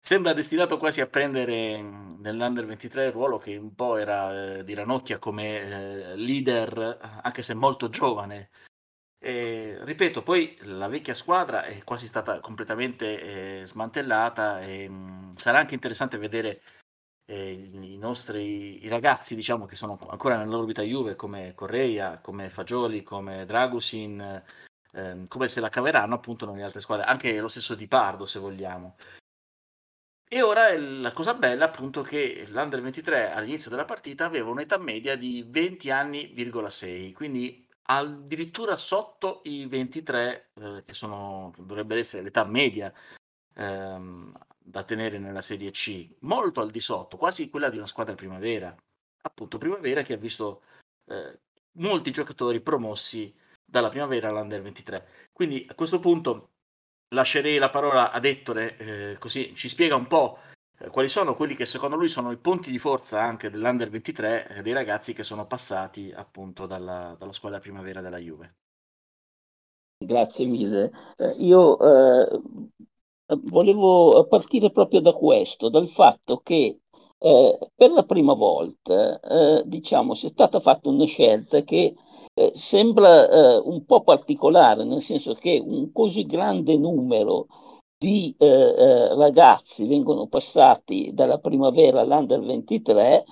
[0.00, 4.74] sembra destinato quasi a prendere nell'Under 23 il ruolo che un po' era eh, di
[4.74, 8.50] Ranocchia come eh, leader, anche se molto giovane.
[9.18, 15.36] E, ripeto, poi la vecchia squadra è quasi stata completamente eh, smantellata e mh, mm,
[15.36, 16.60] sarà anche interessante vedere
[17.26, 23.02] eh, i nostri i ragazzi, diciamo, che sono ancora nell'orbita Juve, come Correia, come Fagioli,
[23.02, 24.42] come Dragusin,
[24.92, 28.38] ehm, come se la caveranno appunto nelle altre squadre, anche lo stesso di Pardo se
[28.38, 28.96] vogliamo.
[30.26, 35.16] E ora la cosa bella appunto che l'Under 23 all'inizio della partita aveva un'età media
[35.16, 42.92] di 20 anni,6, quindi addirittura sotto i 23 eh, che sono dovrebbe essere l'età media
[43.54, 44.32] ehm,
[44.66, 48.74] da tenere nella Serie C, molto al di sotto, quasi quella di una squadra primavera.
[49.22, 50.62] Appunto primavera che ha visto
[51.06, 51.40] eh,
[51.72, 53.34] molti giocatori promossi
[53.64, 55.08] dalla primavera all'Under 23.
[55.32, 56.50] Quindi a questo punto
[57.08, 60.38] lascerei la parola ad Ettore, eh, così ci spiega un po'
[60.78, 64.48] eh, quali sono quelli che secondo lui sono i punti di forza anche dell'Under 23
[64.48, 68.54] eh, dei ragazzi che sono passati appunto dalla, dalla squadra primavera della Juve.
[69.98, 70.90] Grazie mille.
[71.16, 72.40] Eh, io eh,
[73.26, 76.80] volevo partire proprio da questo, dal fatto che
[77.18, 81.94] eh, per la prima volta, eh, diciamo, sia stata fatta una scelta che
[82.34, 87.46] eh, sembra eh, un po' particolare, nel senso che un così grande numero
[87.96, 93.24] di eh, eh, ragazzi vengono passati dalla primavera all'Under 23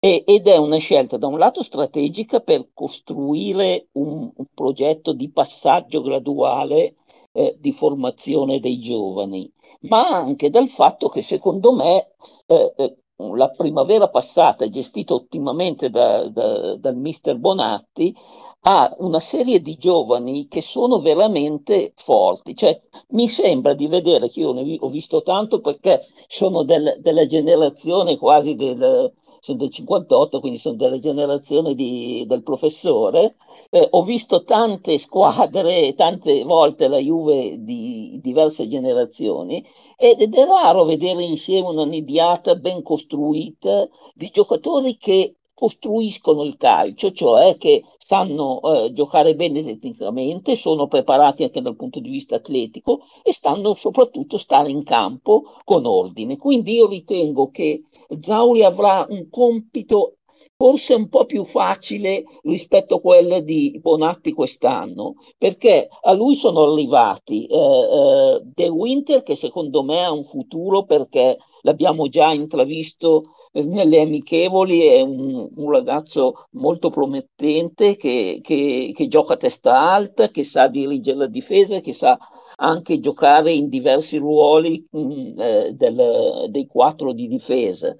[0.00, 5.30] e, ed è una scelta da un lato strategica per costruire un, un progetto di
[5.30, 6.95] passaggio graduale
[7.36, 9.50] eh, di formazione dei giovani,
[9.82, 12.12] ma anche dal fatto che secondo me
[12.46, 12.96] eh, eh
[13.34, 18.14] la primavera passata, gestita ottimamente da, da, dal mister Bonatti,
[18.60, 22.54] ha una serie di giovani che sono veramente forti.
[22.54, 22.78] Cioè,
[23.10, 28.18] mi sembra di vedere che io ne ho visto tanto perché sono del, della generazione
[28.18, 29.12] quasi del,
[29.46, 33.36] sono del 58, quindi sono della generazione di, del professore.
[33.70, 39.64] Eh, ho visto tante squadre, tante volte la Juve di diverse generazioni
[39.96, 47.10] ed è raro vedere insieme una nidiata ben costruita di giocatori che costruiscono il calcio,
[47.12, 53.00] cioè che sanno eh, giocare bene tecnicamente, sono preparati anche dal punto di vista atletico
[53.22, 56.36] e stanno soprattutto stare in campo con ordine.
[56.36, 57.84] Quindi io ritengo che
[58.20, 60.15] Zauli avrà un compito
[60.56, 66.72] forse un po' più facile rispetto a quello di Bonatti quest'anno, perché a lui sono
[66.72, 73.22] arrivati eh, eh, De Winter, che secondo me ha un futuro perché l'abbiamo già intravisto
[73.52, 80.28] nelle amichevoli, è un, un ragazzo molto promettente che, che, che, gioca a testa alta,
[80.28, 82.16] che sa dirigere la difesa, che sa
[82.56, 87.94] anche giocare in diversi ruoli mh, mm, eh, del, dei quattro di difesa.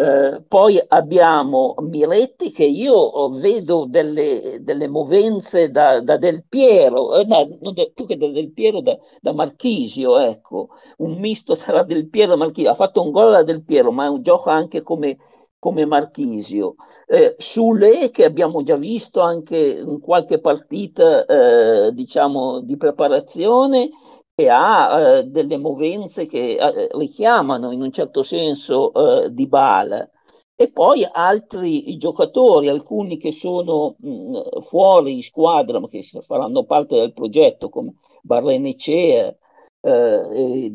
[0.00, 7.24] Eh, poi abbiamo Miretti che io vedo delle, delle movenze da, da, Del Piero, eh,
[7.24, 7.48] no,
[7.92, 10.68] più che da Del Piero, da, da, Marchisio, ecco,
[10.98, 12.70] un misto tra Del Piero e Marchisio.
[12.70, 15.16] Ha fatto un gol a Del Piero, ma è un gioco anche come,
[15.58, 16.76] come Marchisio.
[17.08, 23.90] Eh, Sule, che abbiamo già visto anche in qualche partita, eh, diciamo, di preparazione,
[24.38, 30.08] che ha eh, delle movenze che eh, richiamano in un certo senso eh, di Bala.
[30.54, 37.12] E poi altri giocatori, alcuni che sono mh, fuori squadra ma che faranno parte del
[37.12, 39.34] progetto, come Barrenecea,
[39.80, 40.72] eh,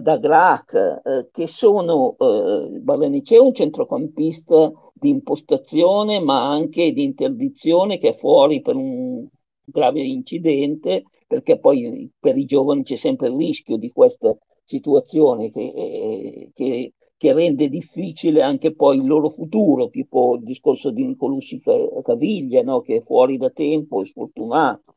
[0.00, 7.02] da Grac, eh, che sono eh, Barrenecea è un centrocampista di impostazione ma anche di
[7.02, 9.26] interdizione che è fuori per un
[9.64, 15.60] grave incidente perché poi per i giovani c'è sempre il rischio di questa situazione che,
[15.60, 21.62] eh, che, che rende difficile anche poi il loro futuro, tipo il discorso di Nicolussi
[22.02, 22.80] Caviglia, no?
[22.80, 24.96] che è fuori da tempo, è sfortunato.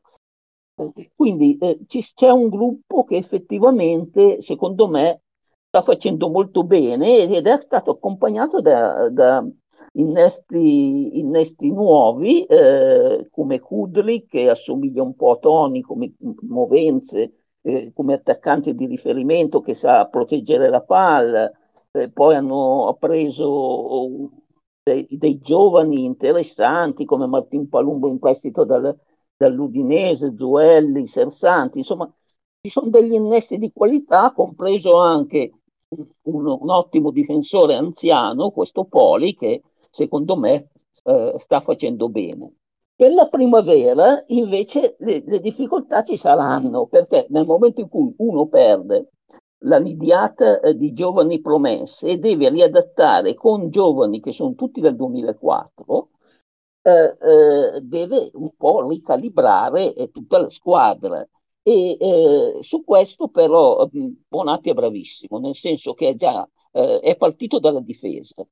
[1.14, 5.20] Quindi eh, c'è un gruppo che effettivamente, secondo me,
[5.68, 9.46] sta facendo molto bene ed è stato accompagnato da, da
[9.96, 17.32] innesti, innesti nuovi eh, come Kudri che assomiglia un po' a Tony come movenze,
[17.62, 21.50] eh, come attaccante di riferimento che sa proteggere la palla.
[21.92, 24.30] Eh, poi hanno preso
[24.82, 28.96] dei, dei, giovani interessanti come Martin Palumbo in prestito dal,
[29.36, 32.12] dall'Udinese, Zuelli, Sersanti, insomma
[32.60, 35.52] ci sono degli innesti di qualità, compreso anche
[35.88, 39.62] un, un ottimo difensore anziano, questo Poli, che
[39.94, 40.70] secondo me
[41.04, 42.52] eh, sta facendo bene.
[42.96, 48.46] Per la primavera invece le, le, difficoltà ci saranno perché nel momento in cui uno
[48.46, 49.10] perde
[49.64, 54.96] la nidiata eh, di giovani promesse e deve riadattare con giovani che sono tutti del
[54.96, 56.08] 2004,
[56.82, 61.26] eh, eh, deve un po' ricalibrare eh, tutta la squadra.
[61.66, 63.88] E eh, su questo però
[64.28, 68.44] Bonatti è bravissimo, nel senso che è già è partito dalla difesa,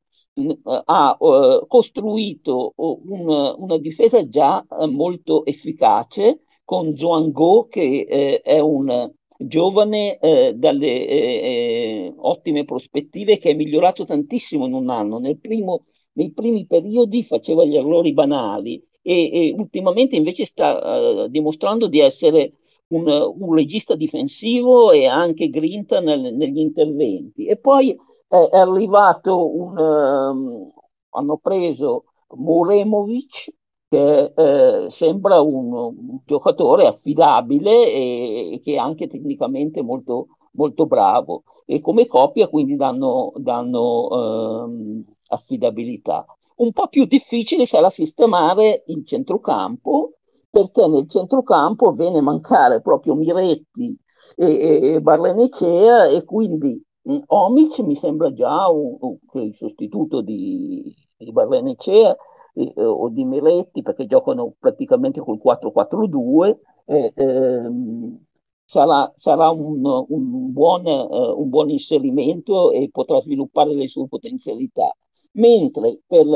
[0.85, 8.61] ha uh, costruito un, una difesa già uh, molto efficace con Zhuanggo che eh, è
[8.61, 15.19] un giovane eh, dalle eh, ottime prospettive che è migliorato tantissimo in un anno.
[15.19, 21.89] Nel primo, nei primi periodi faceva gli errori banali e, e ultimamente invece sta dimostrando
[21.89, 22.55] di essere
[22.89, 27.47] un, un, regista difensivo e anche grinta nel, negli interventi.
[27.47, 27.97] E poi
[28.29, 30.73] è arrivato un, um,
[31.11, 33.53] hanno preso Muremovic
[33.89, 40.87] che eh, sembra un, un, giocatore affidabile e, e, che è anche tecnicamente molto, molto
[40.87, 46.25] bravo e come coppia quindi danno, danno um, affidabilità.
[46.57, 50.15] Un po' più difficile sarà sistemare il centrocampo
[50.51, 53.99] perché nel centrocampo viene a mancare proprio Miretti
[54.37, 60.95] e, e Barrenecea e quindi mh, Omic mi sembra già un, un, il sostituto di,
[61.17, 62.15] di Barrenecea
[62.55, 68.19] eh, o di Miretti perché giocano praticamente col 4-4-2 eh, ehm,
[68.65, 74.95] sarà, sarà un, un, buon, uh, un, buon, inserimento e potrà sviluppare le sue potenzialità.
[75.35, 76.27] Mentre per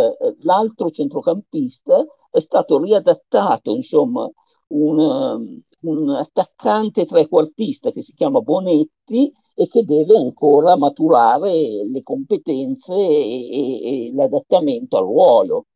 [0.41, 4.29] l'altro centrocampista è stato riadattato, insomma,
[4.69, 11.51] un, un attaccante trequartista che si chiama Bonetti e che deve ancora maturare
[11.91, 15.67] le competenze e, e, e l'adattamento al ruolo.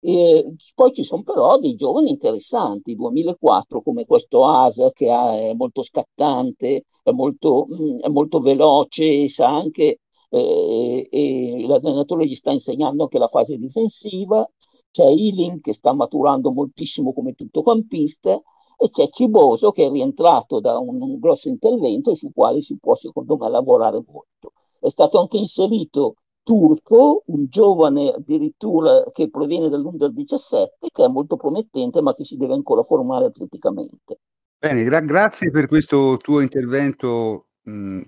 [0.00, 5.82] E poi ci sono però dei giovani interessanti, 2004 come questo Asa che è molto
[5.82, 9.98] scattante, è molto, mm, è molto veloce, sa anche,
[10.28, 14.48] eh, e l'allenatore gli sta insegnando anche la fase difensiva,
[14.90, 18.40] c'è Ealing che sta maturando moltissimo come tuttocampista
[18.78, 22.76] e c'è Ciboso che è rientrato da un, un grosso intervento e su quale si
[22.78, 24.52] può secondo me lavorare molto.
[24.78, 31.36] È stato anche inserito turco, un giovane addirittura che proviene dall'Under 17, che è molto
[31.36, 34.20] promettente, ma che si deve ancora formare atleticamente.
[34.58, 38.00] Bene, gra- grazie per questo tuo intervento mh,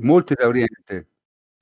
[0.00, 1.06] molto esauriente.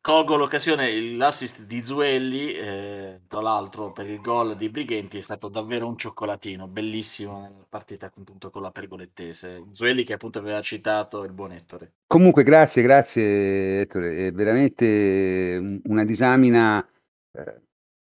[0.06, 5.48] Colgo l'occasione, l'assist di Zuelli, eh, tra l'altro per il gol di Brighenti è stato
[5.48, 9.64] davvero un cioccolatino, bellissimo nella partita appunto con la pergolettese.
[9.72, 11.94] Zuelli che appunto aveva citato il buon Ettore.
[12.06, 16.88] Comunque grazie, grazie Ettore, è veramente una disamina
[17.32, 17.62] eh,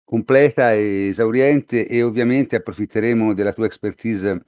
[0.04, 4.46] completa e esauriente e ovviamente approfitteremo della tua expertise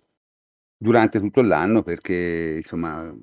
[0.75, 3.15] durante tutto l'anno perché insomma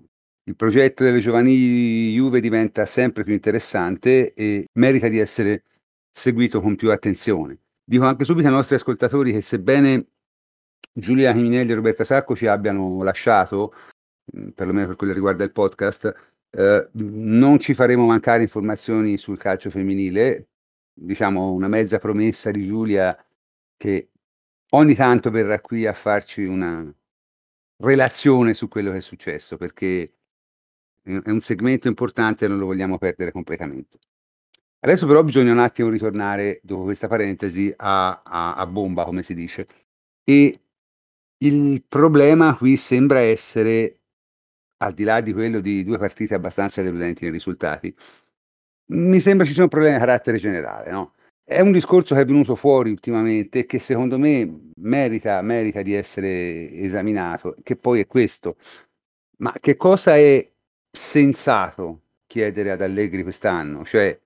[0.49, 5.65] il progetto delle giovanili Juve diventa sempre più interessante e merita di essere
[6.11, 7.59] seguito con più attenzione.
[7.85, 10.07] Dico anche subito ai nostri ascoltatori che sebbene
[10.93, 13.75] Giulia Chiminelli e Roberta Sacco ci abbiano lasciato,
[14.37, 16.13] mm, perlomeno per quello che riguarda il podcast,
[16.51, 20.49] eh, non ci faremo mancare informazioni sul calcio femminile,
[20.93, 23.17] diciamo una mezza promessa di Giulia
[23.77, 24.11] che
[24.71, 26.89] ogni tanto verrà qui a farci una
[27.79, 30.16] relazione su quello che è successo, perché
[31.07, 33.99] è un segmento importante e non lo vogliamo perdere completamente.
[34.81, 39.35] Adesso però bisogna un attimo ritornare, dopo questa parentesi, a, a, a bomba, come si
[39.35, 39.67] dice.
[40.25, 40.61] E
[41.39, 44.01] il problema qui sembra essere,
[44.79, 47.95] al di là di quello di due partite abbastanza deludenti nei risultati,
[48.93, 51.15] mi sembra ci sia un problema di carattere generale, no?
[51.45, 55.95] È un discorso che è venuto fuori ultimamente e che secondo me merita, merita di
[55.95, 58.57] essere esaminato, che poi è questo.
[59.39, 60.49] Ma che cosa è
[60.97, 64.19] sensato chiedere ad Allegri quest'anno, cioè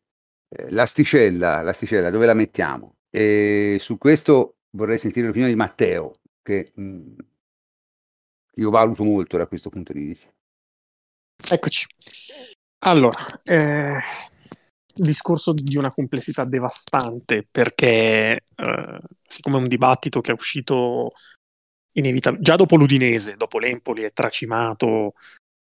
[0.49, 2.97] eh, l'asticella, l'asticella dove la mettiamo?
[3.11, 7.19] E su questo vorrei sentire l'opinione di Matteo, che mh, mm,
[8.55, 10.33] io valuto molto da questo punto di vista.
[11.53, 11.87] Eccoci.
[12.83, 13.99] Allora, eh,
[14.95, 21.11] discorso di una complessità devastante perché eh, siccome è un dibattito che è uscito
[21.93, 25.15] inevitabilmente già dopo l'Udinese, dopo l'Empoli è tracimato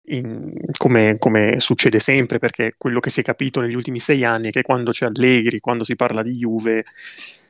[0.09, 4.49] in, come, come, succede sempre, perché quello che si è capito negli ultimi sei anni
[4.49, 6.83] è che quando c'è Allegri, quando si parla di Juve,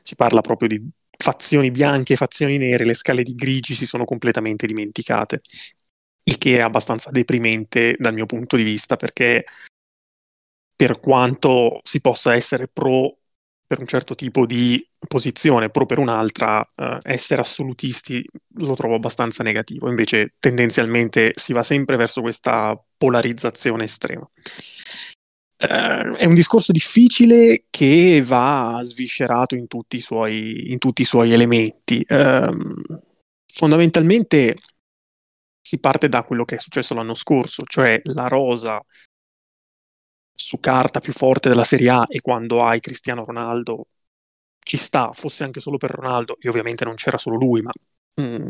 [0.02, 4.04] si parla proprio di fazioni bianche e fazioni nere, le scale di grigi si sono
[4.04, 5.42] completamente dimenticate,
[6.24, 9.44] il che è abbastanza deprimente dal mio punto di vista, perché
[10.74, 13.17] per quanto si possa essere pro
[13.68, 18.24] per un certo tipo di posizione, pro per un'altra, eh, essere assolutisti
[18.60, 19.90] lo trovo abbastanza negativo.
[19.90, 24.26] Invece tendenzialmente si va sempre verso questa polarizzazione estrema.
[25.60, 31.34] Eh, è un discorso difficile che va sviscerato in tutti i suoi, tutti i suoi
[31.34, 32.00] elementi.
[32.00, 32.50] Eh,
[33.52, 34.56] fondamentalmente
[35.60, 38.82] si parte da quello che è successo l'anno scorso, cioè la rosa
[40.40, 43.86] su carta più forte della Serie A e quando hai Cristiano Ronaldo
[44.60, 47.72] ci sta, fosse anche solo per Ronaldo, e ovviamente non c'era solo lui, ma
[48.20, 48.46] mm,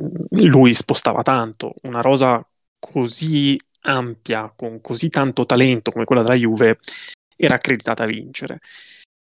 [0.49, 2.47] lui spostava tanto, una rosa
[2.79, 6.79] così ampia, con così tanto talento come quella della Juve,
[7.37, 8.59] era accreditata a vincere.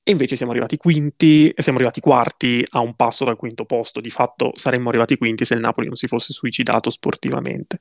[0.02, 4.00] E invece siamo arrivati quinti, siamo arrivati quarti a un passo dal quinto posto.
[4.00, 7.78] Di fatto saremmo arrivati quinti se il Napoli non si fosse suicidato sportivamente.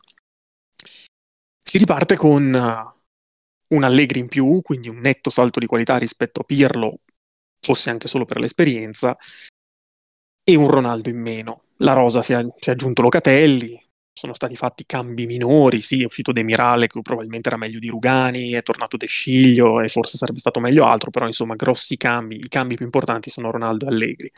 [1.62, 2.94] Si riparte con
[3.70, 7.00] un Allegri in più, quindi un netto salto di qualità rispetto a Pirlo,
[7.60, 9.18] fosse anche solo per l'esperienza,
[10.44, 11.64] e un Ronaldo in meno.
[11.78, 13.82] La rosa si è, si è aggiunto Locatelli,
[14.18, 17.90] sono stati fatti cambi minori, sì, è uscito De Mirale che probabilmente era meglio di
[17.90, 22.38] Rugani, è tornato De Sciglio e forse sarebbe stato meglio altro, però insomma grossi cambi,
[22.38, 24.32] i cambi più importanti sono Ronaldo e Allegri.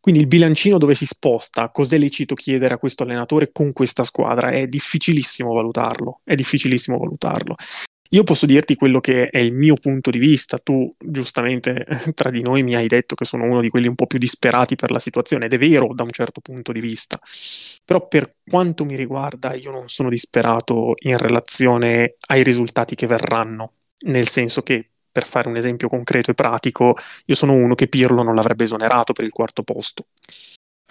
[0.00, 4.50] Quindi il bilancino dove si sposta, cos'è lecito chiedere a questo allenatore con questa squadra?
[4.50, 7.56] È difficilissimo valutarlo, è difficilissimo valutarlo.
[8.10, 12.42] Io posso dirti quello che è il mio punto di vista, tu giustamente tra di
[12.42, 14.98] noi mi hai detto che sono uno di quelli un po' più disperati per la
[14.98, 17.18] situazione ed è vero da un certo punto di vista,
[17.84, 23.72] però per quanto mi riguarda io non sono disperato in relazione ai risultati che verranno,
[24.06, 26.94] nel senso che per fare un esempio concreto e pratico,
[27.24, 30.08] io sono uno che Pirlo non l'avrebbe esonerato per il quarto posto.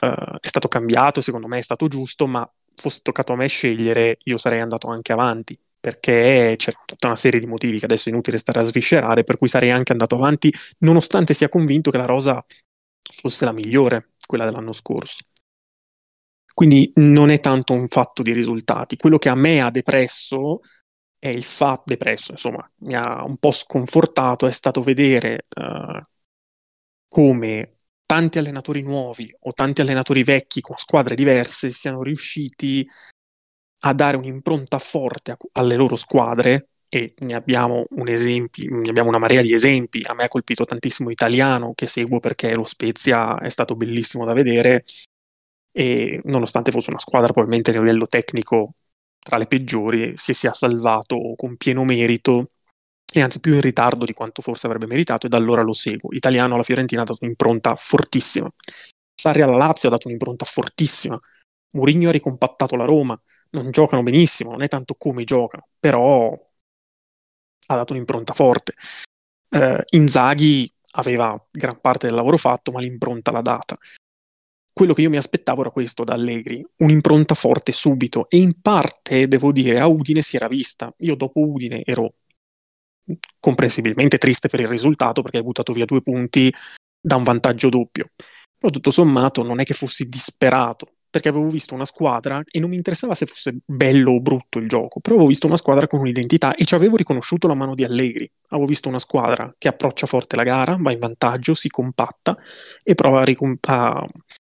[0.01, 4.17] Uh, è stato cambiato, secondo me è stato giusto, ma fosse toccato a me scegliere,
[4.23, 5.55] io sarei andato anche avanti,
[5.85, 9.37] perché c'è tutta una serie di motivi che adesso è inutile stare a sviscerare, per
[9.37, 12.43] cui sarei anche andato avanti, nonostante sia convinto che la rosa
[13.13, 15.25] fosse la migliore, quella dell'anno scorso.
[16.51, 18.97] Quindi non è tanto un fatto di risultati.
[18.97, 20.61] Quello che a me ha depresso
[21.19, 26.01] è il fatto, depresso, insomma, mi ha un po' sconfortato, è stato vedere uh,
[27.07, 27.77] come
[28.07, 32.87] tanti allenatori nuovi o tanti allenatori vecchi con squadre diverse siano riusciti
[33.85, 39.17] a dare un'impronta forte a, alle loro squadre e ne abbiamo esempio, ne abbiamo una
[39.17, 40.01] marea di esempi.
[40.03, 44.33] A me ha colpito tantissimo Italiano che seguo perché lo Spezia è stato bellissimo da
[44.33, 44.85] vedere
[45.71, 48.75] e nonostante fosse una squadra probabilmente a livello tecnico
[49.19, 52.51] tra le peggiori, si sia salvato con pieno merito
[53.11, 56.13] e anzi più in ritardo di quanto forse avrebbe meritato e da allora lo seguo.
[56.13, 58.49] Italiano alla Fiorentina ha dato un'impronta fortissima.
[59.13, 61.19] Sarri alla Lazio ha dato un'impronta fortissima.
[61.71, 63.19] Mourinho ha ricompattato la Roma.
[63.55, 66.31] Non giocano benissimo, non è tanto come giocano, però
[67.67, 68.73] ha dato un'impronta forte.
[69.49, 73.77] Uh, Inzaghi aveva gran parte del lavoro fatto, ma l'impronta l'ha data
[74.75, 79.25] quello che io mi aspettavo era questo da Allegri, un'impronta forte subito e in parte,
[79.25, 80.93] devo dire, a Udine si era vista.
[80.97, 82.15] Io dopo Udine ero
[83.39, 86.53] comprensibilmente triste per il risultato perché hai buttato via due punti
[86.99, 88.09] da un vantaggio doppio.
[88.57, 92.69] Però tutto sommato non è che fossi disperato, perché avevo visto una squadra e non
[92.69, 95.99] mi interessava se fosse bello o brutto il gioco, però avevo visto una squadra con
[95.99, 98.29] un'identità e ci avevo riconosciuto la mano di Allegri.
[98.49, 102.37] Avevo visto una squadra che approccia forte la gara, va in vantaggio, si compatta
[102.83, 104.05] e prova a, ricomp- a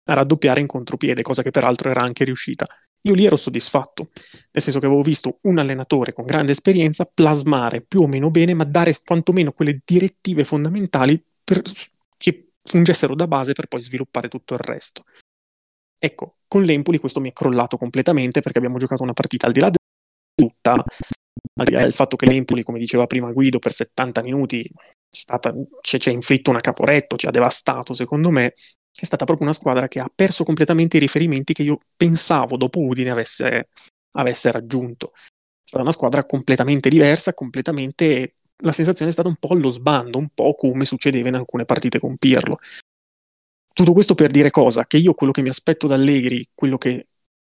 [0.08, 2.66] a raddoppiare in contropiede, cosa che peraltro era anche riuscita.
[3.02, 4.10] Io lì ero soddisfatto,
[4.52, 8.54] nel senso che avevo visto un allenatore con grande esperienza plasmare più o meno bene,
[8.54, 11.62] ma dare quantomeno quelle direttive fondamentali per,
[12.18, 15.04] che fungessero da base per poi sviluppare tutto il resto.
[16.00, 19.60] Ecco, con l'Empoli questo mi è crollato completamente perché abbiamo giocato una partita al di
[19.60, 19.78] là di
[20.36, 24.70] tutta, al di là del fatto che l'Empoli, come diceva prima Guido, per 70 minuti
[25.82, 28.54] ci ha inflitto una caporetto, ci ha devastato secondo me,
[29.00, 32.80] è stata proprio una squadra che ha perso completamente i riferimenti che io pensavo dopo
[32.80, 33.70] Udine avesse,
[34.18, 35.12] avesse raggiunto.
[35.14, 38.36] È stata una squadra completamente diversa, completamente...
[38.64, 42.00] La sensazione è stata un po' allo sbando, un po' come succedeva in alcune partite
[42.00, 42.58] con Pirlo.
[43.78, 44.88] Tutto questo per dire cosa?
[44.88, 47.10] Che io quello che mi aspetto da Allegri, quello che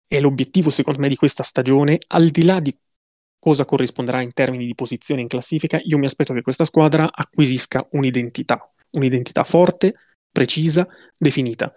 [0.07, 2.75] è l'obiettivo secondo me di questa stagione, al di là di
[3.37, 7.87] cosa corrisponderà in termini di posizione in classifica, io mi aspetto che questa squadra acquisisca
[7.91, 9.93] un'identità, un'identità forte,
[10.31, 11.71] precisa, definita.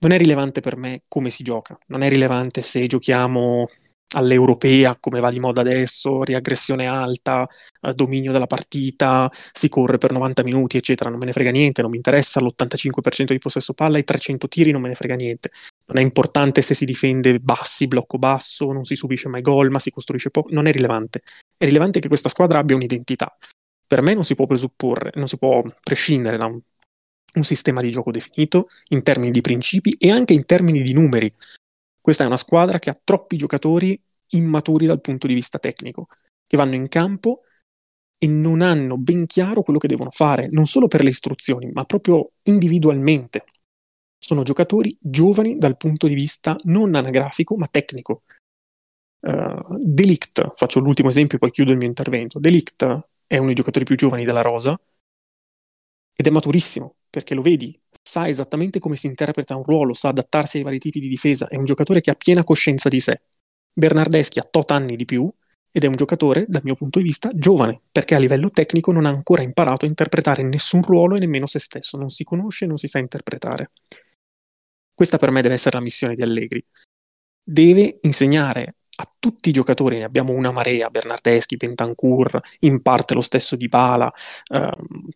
[0.00, 3.70] Non è rilevante per me come si gioca, non è rilevante se giochiamo
[4.16, 7.46] all'europea, come va di moda adesso, riaggressione alta,
[7.82, 11.10] eh, dominio della partita, si corre per 90 minuti, eccetera.
[11.10, 14.70] Non me ne frega niente, non mi interessa l'85% di possesso palla, i 300 tiri
[14.70, 15.50] non me ne frega niente.
[15.86, 19.78] Non è importante se si difende bassi, blocco basso, non si subisce mai gol, ma
[19.78, 20.48] si costruisce poco.
[20.52, 21.22] Non è rilevante.
[21.56, 23.36] È rilevante che questa squadra abbia un'identità.
[23.86, 26.60] Per me non si può presupporre, non si può prescindere da un
[27.34, 31.32] un sistema di gioco definito in termini di principi e anche in termini di numeri.
[32.08, 36.06] Questa è una squadra che ha troppi giocatori immaturi dal punto di vista tecnico,
[36.46, 37.42] che vanno in campo
[38.16, 41.84] e non hanno ben chiaro quello che devono fare, non solo per le istruzioni, ma
[41.84, 43.44] proprio individualmente.
[44.16, 48.22] Sono giocatori giovani dal punto di vista non anagrafico, ma tecnico.
[49.20, 52.38] Uh, Delict, faccio l'ultimo esempio, poi chiudo il mio intervento.
[52.38, 52.84] Delict
[53.26, 54.80] è uno dei giocatori più giovani della Rosa
[56.16, 60.58] ed è maturissimo perché lo vedi, sa esattamente come si interpreta un ruolo, sa adattarsi
[60.58, 63.20] ai vari tipi di difesa, è un giocatore che ha piena coscienza di sé.
[63.72, 65.30] Bernardeschi ha tot anni di più
[65.70, 69.06] ed è un giocatore, dal mio punto di vista, giovane, perché a livello tecnico non
[69.06, 72.68] ha ancora imparato a interpretare nessun ruolo e nemmeno se stesso, non si conosce e
[72.68, 73.70] non si sa interpretare.
[74.94, 76.64] Questa per me deve essere la missione di Allegri.
[77.44, 83.20] Deve insegnare a tutti i giocatori, ne abbiamo una marea, Bernardeschi, Bentancur, in parte lo
[83.20, 84.12] stesso di Bala,
[84.52, 85.08] ehm,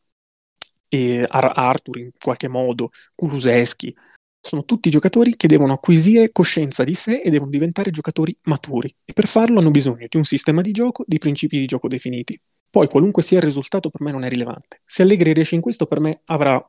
[0.95, 3.95] e Ar- Arthur in qualche modo, Kuluseschi,
[4.39, 9.15] sono tutti giocatori che devono acquisire coscienza di sé e devono diventare giocatori maturi e
[9.15, 12.39] per farlo hanno bisogno di un sistema di gioco, di principi di gioco definiti.
[12.69, 14.83] Poi qualunque sia il risultato per me non è rilevante.
[14.85, 16.63] Se Allegri riesce in questo per me avrà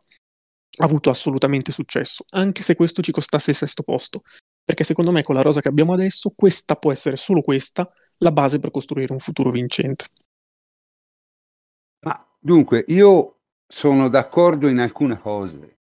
[0.78, 4.22] avuto assolutamente successo, anche se questo ci costasse il sesto posto,
[4.64, 8.32] perché secondo me con la rosa che abbiamo adesso, questa può essere solo questa la
[8.32, 10.06] base per costruire un futuro vincente.
[12.06, 13.33] Ma dunque, io
[13.74, 15.80] sono d'accordo in alcune cose,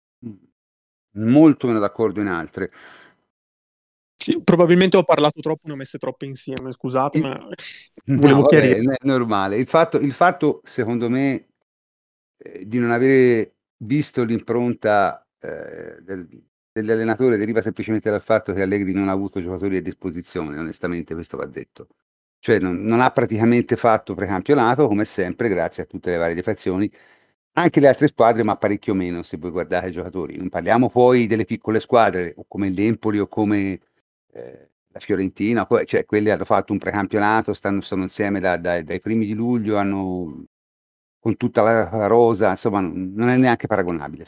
[1.16, 2.72] molto meno d'accordo in altre.
[4.16, 7.48] Sì, probabilmente ho parlato troppo, ne ho messe troppe insieme, scusate, ma
[8.06, 8.82] volevo no, chiarire.
[8.82, 9.58] Vabbè, è normale.
[9.58, 11.50] Il fatto, il fatto, secondo me,
[12.38, 16.28] eh, di non avere visto l'impronta eh, del,
[16.72, 21.36] dell'allenatore deriva semplicemente dal fatto che Allegri non ha avuto giocatori a disposizione, onestamente, questo
[21.36, 21.88] va detto.
[22.40, 26.90] Cioè non, non ha praticamente fatto precampionato, come sempre, grazie a tutte le varie defezioni,
[27.54, 30.38] anche le altre squadre, ma parecchio meno se voi guardate i giocatori.
[30.38, 33.80] Non parliamo poi delle piccole squadre, come l'Empoli o come
[34.34, 39.00] eh, la Fiorentina, cioè quelli hanno fatto un precampionato, stanno, stanno insieme da, da, dai
[39.00, 40.46] primi di luglio, hanno
[41.20, 44.26] con tutta la, rosa, insomma non è neanche paragonabile.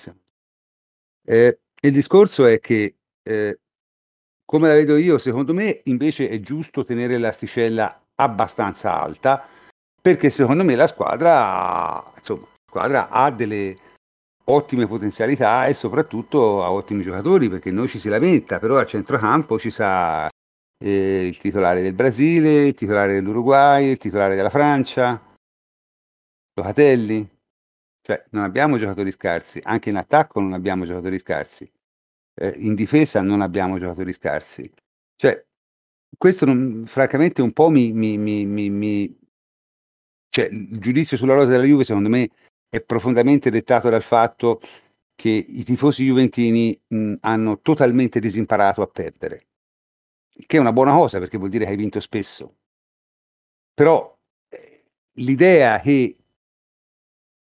[1.26, 3.60] Eh, il discorso è che, eh,
[4.46, 9.46] come la vedo io, secondo me invece è giusto tenere l'asticella abbastanza alta,
[10.02, 13.78] perché secondo me la squadra, insomma, squadra ha delle
[14.46, 19.60] ottime potenzialità e soprattutto ha ottimi giocatori perché noi ci si lamenta, però a centrocampo
[19.60, 20.28] ci sa
[20.84, 25.22] eh, il titolare del Brasile, il titolare dell'Uruguay, il titolare della Francia,
[26.56, 27.30] Locatelli.
[28.02, 31.72] Cioè, non abbiamo giocatori scarsi, anche in attacco non abbiamo giocatori scarsi,
[32.34, 34.70] eh, in difesa non abbiamo giocatori scarsi.
[35.16, 35.42] Cioè,
[36.18, 39.20] questo non, francamente un po' mi, mi, mi, mi,
[40.30, 42.30] cioè, il giudizio sulla rosa della Juve secondo me
[42.74, 44.60] è profondamente dettato dal fatto
[45.14, 49.46] che i tifosi juventini mh, hanno totalmente disimparato a perdere,
[50.48, 52.56] che è una buona cosa perché vuol dire che hai vinto spesso.
[53.76, 54.18] Però
[54.50, 54.86] eh,
[55.18, 56.18] l'idea che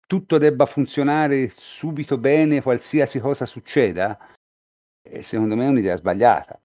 [0.06, 4.18] tutto debba funzionare subito bene, qualsiasi cosa succeda,
[5.01, 6.60] eh, secondo me è un'idea sbagliata.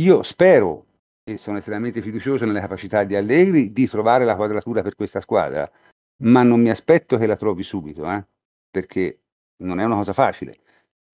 [0.00, 0.84] Io spero
[1.24, 5.72] e sono estremamente fiducioso nelle capacità di Allegri di trovare la quadratura per questa squadra
[6.18, 8.24] ma non mi aspetto che la trovi subito, eh?
[8.70, 9.20] perché
[9.58, 10.58] non è una cosa facile.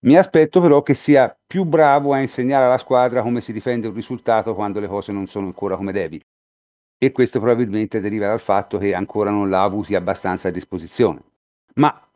[0.03, 3.93] Mi aspetto però che sia più bravo a insegnare alla squadra come si difende un
[3.93, 6.21] risultato quando le cose non sono ancora come devi.
[6.97, 11.21] E questo probabilmente deriva dal fatto che ancora non l'ha avuti abbastanza a disposizione.
[11.75, 12.09] Ma,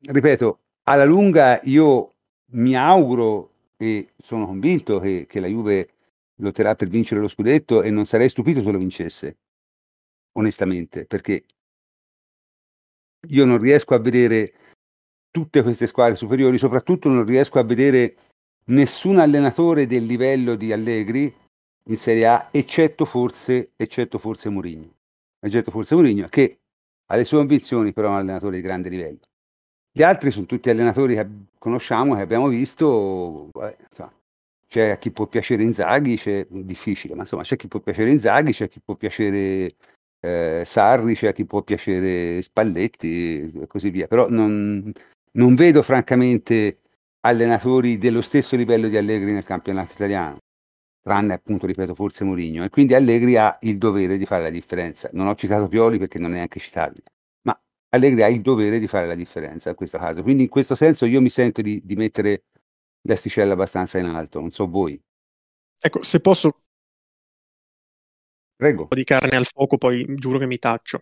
[0.00, 2.14] ripeto, alla lunga io
[2.52, 5.90] mi auguro e sono convinto che, che la Juve
[6.36, 9.36] lotterà per vincere lo scudetto e non sarei stupito se lo vincesse,
[10.32, 11.44] onestamente, perché
[13.28, 14.52] io non riesco a vedere
[15.30, 18.16] tutte queste squadre superiori, soprattutto non riesco a vedere
[18.66, 21.34] nessun allenatore del livello di Allegri
[21.88, 24.94] in Serie A, eccetto forse, eccetto forse Mourinho.
[25.40, 26.60] Eccetto forse Mourinho, che
[27.06, 29.20] ha le sue ambizioni, però è un allenatore di grande livello.
[29.92, 31.28] Gli altri sono tutti allenatori che
[31.58, 33.50] conosciamo, che abbiamo visto.
[34.66, 38.52] c'è a chi può piacere Inzaghi, c'è difficile, ma insomma c'è chi può piacere Inzaghi,
[38.52, 39.74] c'è chi può piacere
[40.24, 44.90] eh, Sarri, c'è a chi può piacere Spalletti e così via, però non,
[45.32, 46.80] non vedo francamente
[47.20, 50.38] allenatori dello stesso livello di Allegri nel campionato italiano,
[51.02, 55.10] tranne appunto, ripeto, forse Mourinho, e quindi Allegri ha il dovere di fare la differenza.
[55.12, 57.04] Non ho citato Pioli perché non è neanche citabile,
[57.42, 57.58] ma
[57.90, 60.22] Allegri ha il dovere di fare la differenza in questo caso.
[60.22, 62.44] Quindi in questo senso io mi sento di, di mettere
[63.02, 64.98] l'asticella abbastanza in alto, non so voi.
[65.78, 66.63] Ecco, se posso
[68.64, 68.82] Prego.
[68.82, 71.00] Un po' di carne al fuoco, poi giuro che mi taccio.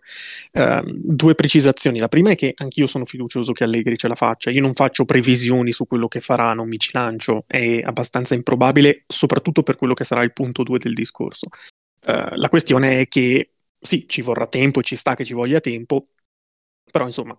[0.51, 1.97] Uh, due precisazioni.
[1.97, 4.49] La prima è che anch'io sono fiducioso che Allegri ce la faccia.
[4.49, 7.45] Io non faccio previsioni su quello che farà, non mi ci lancio.
[7.47, 11.47] È abbastanza improbabile, soprattutto per quello che sarà il punto due del discorso.
[12.05, 16.07] Uh, la questione è che sì, ci vorrà tempo ci sta che ci voglia tempo,
[16.91, 17.37] però insomma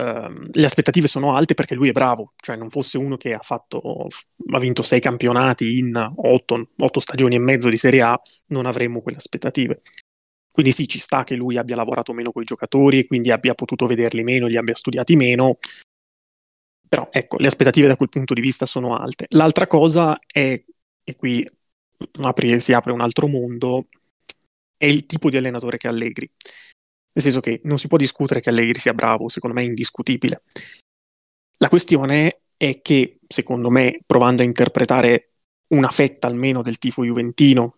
[0.00, 3.40] Uh, le aspettative sono alte perché lui è bravo, cioè non fosse uno che ha,
[3.40, 4.06] fatto,
[4.52, 9.02] ha vinto sei campionati in otto, otto, stagioni e mezzo di Serie A, non avremmo
[9.02, 9.82] quelle aspettative.
[10.50, 13.86] Quindi sì, ci sta che lui abbia lavorato meno con i giocatori, quindi abbia potuto
[13.86, 15.58] vederli meno, li abbia studiati meno,
[16.88, 19.26] però ecco, le aspettative da quel punto di vista sono alte.
[19.30, 20.60] L'altra cosa è,
[21.04, 21.40] e qui
[22.22, 23.86] apri, si apre un altro mondo,
[24.76, 26.28] è il tipo di allenatore che Allegri.
[27.12, 30.42] Nel senso che non si può discutere che Allegri sia bravo, secondo me è indiscutibile.
[31.58, 35.32] La questione è che, secondo me, provando a interpretare
[35.74, 37.74] una fetta almeno del tifo juventino,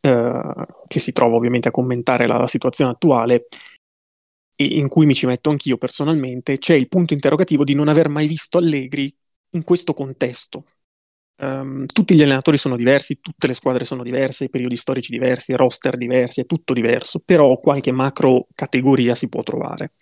[0.00, 3.46] eh, che si trova ovviamente a commentare la, la situazione attuale,
[4.54, 8.08] e in cui mi ci metto anch'io personalmente, c'è il punto interrogativo di non aver
[8.08, 9.14] mai visto Allegri
[9.50, 10.64] in questo contesto,
[11.38, 15.54] Um, tutti gli allenatori sono diversi, tutte le squadre sono diverse, i periodi storici diversi,
[15.54, 19.92] roster diversi, è tutto diverso, però qualche macro categoria si può trovare.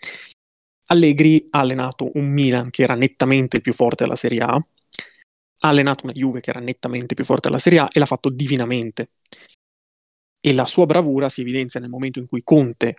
[0.86, 5.69] Allegri ha allenato un Milan che era nettamente il più forte della Serie A, ha
[5.69, 9.11] allenato una Juve che era nettamente più forte della Serie A e l'ha fatto divinamente.
[10.40, 12.97] E la sua bravura si evidenzia nel momento in cui Conte,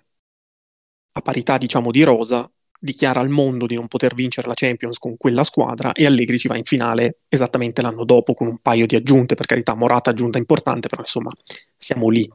[1.12, 2.52] a parità diciamo di rosa,
[2.86, 6.48] dichiara al mondo di non poter vincere la Champions con quella squadra e Allegri ci
[6.48, 10.38] va in finale esattamente l'anno dopo con un paio di aggiunte, per carità Morata aggiunta
[10.38, 11.32] importante, però insomma
[11.76, 12.32] siamo lì.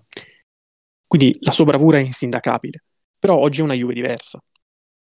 [1.06, 2.84] Quindi la sua bravura è insindacabile,
[3.18, 4.38] però oggi è una Juve diversa.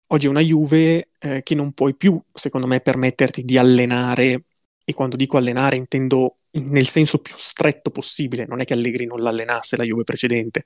[0.07, 4.43] Oggi è una Juve eh, che non puoi più, secondo me, permetterti di allenare,
[4.83, 9.21] e quando dico allenare intendo nel senso più stretto possibile, non è che Allegri non
[9.21, 10.65] l'allenasse la Juve precedente,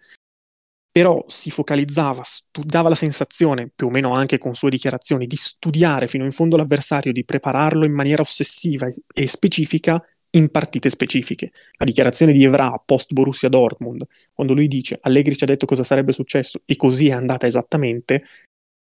[0.95, 2.21] però si focalizzava,
[2.63, 6.55] dava la sensazione, più o meno anche con sue dichiarazioni, di studiare fino in fondo
[6.55, 10.01] l'avversario, di prepararlo in maniera ossessiva e specifica
[10.37, 11.51] in partite specifiche.
[11.73, 15.83] La dichiarazione di Evra post Borussia Dortmund, quando lui dice Allegri ci ha detto cosa
[15.83, 18.23] sarebbe successo e così è andata esattamente,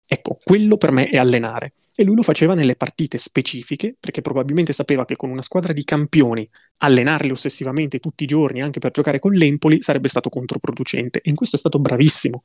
[0.05, 4.73] ecco, quello per me è allenare e lui lo faceva nelle partite specifiche perché probabilmente
[4.73, 9.19] sapeva che con una squadra di campioni allenarli ossessivamente tutti i giorni anche per giocare
[9.19, 12.43] con l'Empoli sarebbe stato controproducente e in questo è stato bravissimo.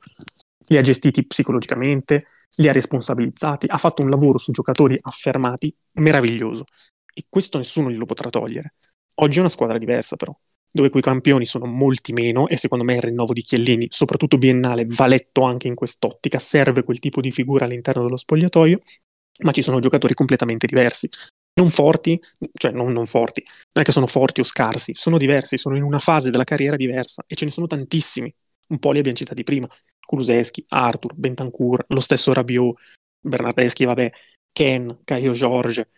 [0.69, 2.23] Li ha gestiti psicologicamente,
[2.57, 6.65] li ha responsabilizzati, ha fatto un lavoro su giocatori affermati meraviglioso
[7.13, 8.73] e questo nessuno glielo potrà togliere.
[9.15, 10.37] Oggi è una squadra diversa però,
[10.69, 14.85] dove quei campioni sono molti meno e secondo me il rinnovo di Chiellini, soprattutto biennale,
[14.87, 18.81] va letto anche in quest'ottica, serve quel tipo di figura all'interno dello spogliatoio
[19.39, 21.09] ma ci sono giocatori completamente diversi.
[21.59, 22.21] Non forti,
[22.53, 23.43] cioè non, non forti,
[23.73, 26.75] non è che sono forti o scarsi, sono diversi, sono in una fase della carriera
[26.75, 28.33] diversa e ce ne sono tantissimi.
[28.69, 29.67] Un po' li abbiamo citati prima.
[30.05, 32.77] Kuluseschi, Arthur, Bentancur, lo stesso Rabiot,
[33.19, 34.11] Bernardeschi, vabbè,
[34.51, 35.89] Ken, Caio George,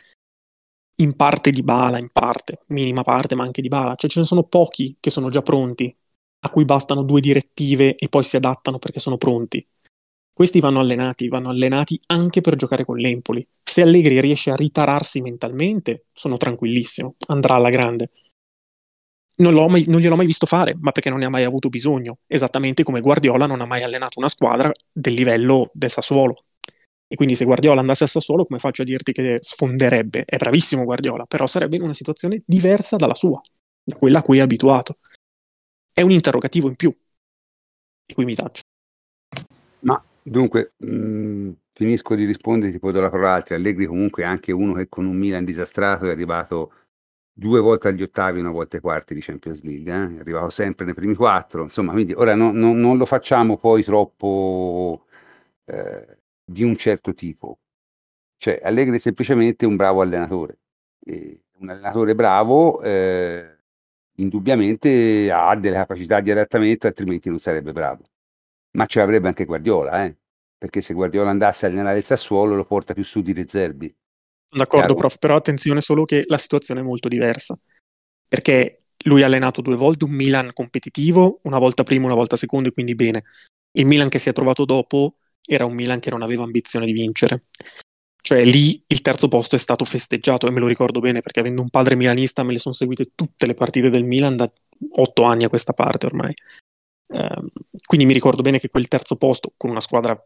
[1.02, 3.96] in parte di Bala, in parte, minima parte, ma anche di Bala.
[3.96, 5.96] Cioè ce ne sono pochi che sono già pronti,
[6.42, 9.66] a cui bastano due direttive e poi si adattano perché sono pronti.
[10.40, 13.46] Questi vanno allenati, vanno allenati anche per giocare con l'Empoli.
[13.62, 18.12] Se Allegri riesce a ritararsi mentalmente, sono tranquillissimo, andrà alla grande.
[19.40, 22.20] Non, mai, non, gliel'ho mai visto fare, ma perché non ne ha mai avuto bisogno,
[22.26, 26.46] esattamente come Guardiola non ha mai allenato una squadra del livello del Sassuolo.
[27.06, 30.24] E quindi se Guardiola andasse al Sassuolo, come faccio a dirti che sfonderebbe?
[30.24, 33.42] È bravissimo Guardiola, però sarebbe in una situazione diversa dalla sua,
[33.84, 35.00] da quella a cui è abituato.
[35.92, 36.98] È un interrogativo in più.
[38.06, 38.62] E qui mi taccio.
[40.30, 43.56] Dunque, mh, mhmm, finisco di rispondere, ti poi do la parola altri.
[43.56, 46.74] Allegri comunque è anche uno che con un Milan disastrato è arrivato
[47.34, 50.18] due volte agli ottavi, una volta ai quarti di Champions League, eh?
[50.18, 53.84] è arrivato sempre nei primi quattro, insomma, quindi ora no, no, non lo facciamo poi
[53.84, 55.06] troppo
[55.66, 57.60] eh, di un certo tipo.
[58.38, 60.60] Cioè, Allegri è semplicemente un bravo allenatore.
[61.06, 63.58] E un allenatore bravo eh,
[64.18, 68.04] indubbiamente ha delle capacità di adattamento, altrimenti non sarebbe bravo
[68.74, 70.18] ma ce l'avrebbe anche Guardiola, eh?
[70.60, 73.92] Perché se Guardiola andasse a allenare il Sassuolo lo porta più su di De Zerbi.
[74.52, 75.00] D'accordo, Chiaro?
[75.00, 77.58] prof, però attenzione solo che la situazione è molto diversa,
[78.28, 82.68] perché lui ha allenato due volte un Milan competitivo, una volta primo, una volta secondo,
[82.70, 83.24] e quindi bene.
[83.72, 86.92] Il Milan che si è trovato dopo era un Milan che non aveva ambizione di
[86.92, 87.46] vincere.
[88.22, 91.62] Cioè lì il terzo posto è stato festeggiato e me lo ricordo bene perché avendo
[91.62, 94.52] un padre milanista me le sono seguite tutte le partite del Milan da
[94.92, 96.34] otto anni a questa parte ormai.
[97.14, 97.50] Ehm,
[97.86, 100.22] quindi mi ricordo bene che quel terzo posto con una squadra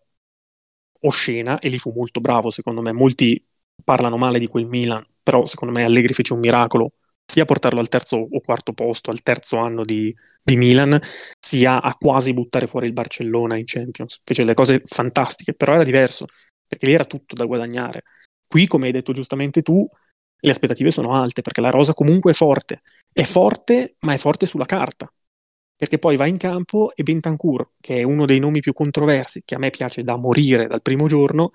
[1.04, 3.44] oscena, e lì fu molto bravo secondo me, molti
[3.84, 6.94] parlano male di quel Milan, però secondo me Allegri fece un miracolo
[7.26, 10.14] sia a portarlo al terzo o quarto posto, al terzo anno di,
[10.44, 11.00] di Milan,
[11.40, 14.20] sia a quasi buttare fuori il Barcellona in Champions.
[14.24, 16.28] Fece delle cose fantastiche, però era diverso,
[16.68, 18.04] perché lì era tutto da guadagnare.
[18.48, 19.88] Qui, come hai detto giustamente tu,
[20.40, 22.82] le aspettative sono alte, perché la rosa comunque è forte.
[23.12, 25.12] È forte, ma è forte sulla carta
[25.76, 29.56] perché poi va in campo e Bentancur, che è uno dei nomi più controversi, che
[29.56, 31.52] a me piace da morire dal primo giorno,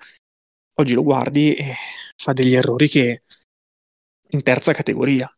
[0.75, 1.73] oggi lo guardi e
[2.15, 3.23] fa degli errori che
[4.29, 5.31] in terza categoria.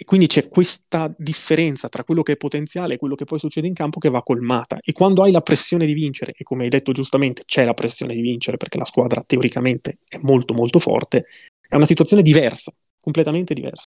[0.00, 3.66] E quindi c'è questa differenza tra quello che è potenziale e quello che poi succede
[3.66, 4.78] in campo che va colmata.
[4.80, 8.14] E quando hai la pressione di vincere, e come hai detto giustamente c'è la pressione
[8.14, 11.26] di vincere perché la squadra teoricamente è molto molto forte,
[11.60, 13.87] è una situazione diversa, completamente diversa.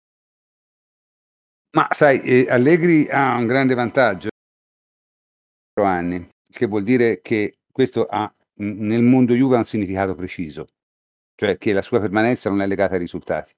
[1.76, 4.30] Ma sai, eh, Allegri ha un grande vantaggio
[5.74, 10.68] anni, che vuol dire che questo ha nel mondo Juve un significato preciso,
[11.34, 13.52] cioè che la sua permanenza non è legata ai risultati.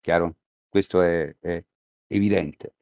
[0.00, 0.38] Chiaro?
[0.68, 1.62] Questo è, è
[2.08, 2.72] evidente.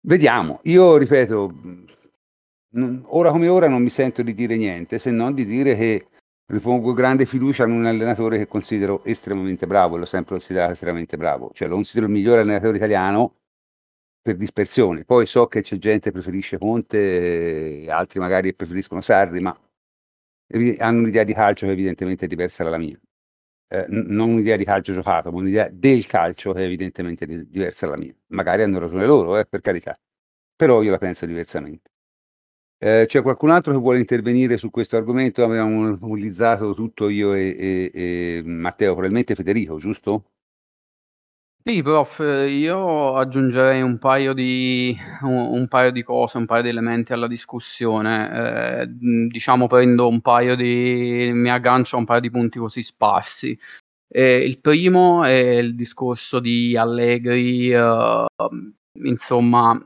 [0.00, 1.54] Vediamo, io ripeto,
[3.04, 6.08] ora come ora non mi sento di dire niente, se non di dire che
[6.46, 11.52] ripongo grande fiducia in un allenatore che considero estremamente bravo, l'ho sempre considerato estremamente bravo,
[11.54, 13.36] cioè lo considero il migliore allenatore italiano
[14.26, 15.04] per dispersione.
[15.04, 19.56] Poi so che c'è gente che preferisce Conte, altri magari preferiscono Sarri, ma
[20.78, 22.98] hanno un'idea di calcio che evidentemente è diversa dalla mia.
[23.68, 27.98] Eh, non un'idea di calcio giocato, ma un'idea del calcio che è evidentemente diversa dalla
[27.98, 28.14] mia.
[28.28, 29.94] Magari hanno ragione loro, eh, per carità,
[30.56, 31.90] però io la penso diversamente.
[32.78, 35.44] Eh, c'è qualcun altro che vuole intervenire su questo argomento?
[35.44, 37.90] Abbiamo mobilizzato tutto io e, e,
[38.38, 40.32] e Matteo, probabilmente Federico, giusto?
[41.68, 46.68] Sì, prof, io aggiungerei un paio di, un, un paio di cose, un paio di
[46.68, 48.82] elementi alla discussione.
[48.82, 53.58] Eh, diciamo prendo un paio di, mi aggancio a un paio di punti così sparsi.
[54.08, 58.26] Eh, il primo è il discorso di Allegri, eh,
[59.02, 59.76] insomma,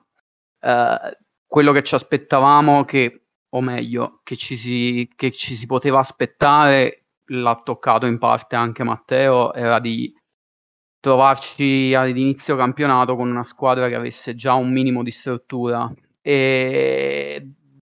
[0.61, 6.01] eh, quello che ci aspettavamo, che, o meglio, che ci, si, che ci si poteva
[6.01, 10.15] aspettare, l'ha toccato in parte anche Matteo, era di
[11.01, 15.93] trovarci ad inizio campionato con una squadra che avesse già un minimo di struttura.
[16.21, 17.53] E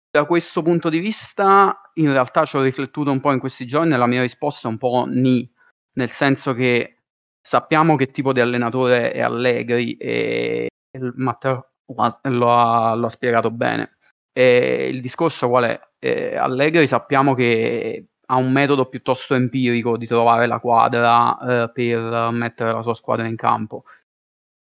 [0.09, 3.93] da questo punto di vista, in realtà ci ho riflettuto un po' in questi giorni
[3.93, 5.49] e la mia risposta è un po' ni,
[5.93, 6.97] nel senso che
[7.41, 10.67] sappiamo che tipo di allenatore è Allegri e
[11.15, 13.97] Matteo lo ha, lo ha spiegato bene.
[14.33, 15.79] E il discorso qual è?
[15.99, 22.29] Eh, Allegri sappiamo che ha un metodo piuttosto empirico di trovare la quadra eh, per
[22.31, 23.83] mettere la sua squadra in campo.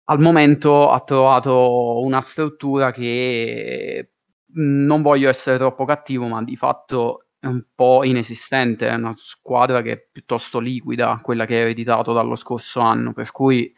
[0.05, 4.11] Al momento ha trovato una struttura che
[4.53, 9.81] non voglio essere troppo cattivo, ma di fatto è un po' inesistente, è una squadra
[9.81, 13.73] che è piuttosto liquida, quella che ha ereditato dallo scorso anno, per cui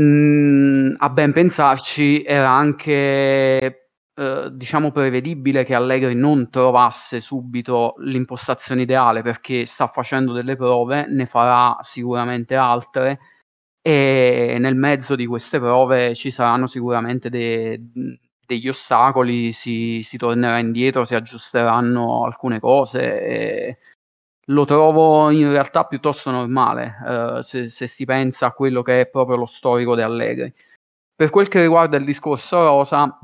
[0.00, 3.79] mh, a ben pensarci era anche
[4.20, 11.06] eh, diciamo prevedibile che Allegri non trovasse subito l'impostazione ideale perché sta facendo delle prove,
[11.08, 13.18] ne farà sicuramente altre
[13.80, 17.80] e nel mezzo di queste prove ci saranno sicuramente de-
[18.46, 23.78] degli ostacoli, si, si, tornerà indietro, si aggiusteranno alcune cose.
[24.48, 29.06] lo trovo in realtà piuttosto normale eh, se, se, si pensa a quello che è
[29.08, 30.52] proprio lo storico di Allegri.
[31.14, 33.18] Per quel che riguarda il discorso rosa,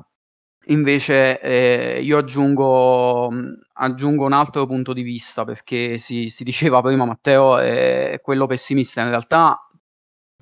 [0.69, 3.31] Invece eh, io aggiungo,
[3.75, 9.01] aggiungo, un altro punto di vista perché si, si diceva prima Matteo è quello pessimista,
[9.03, 9.57] in realtà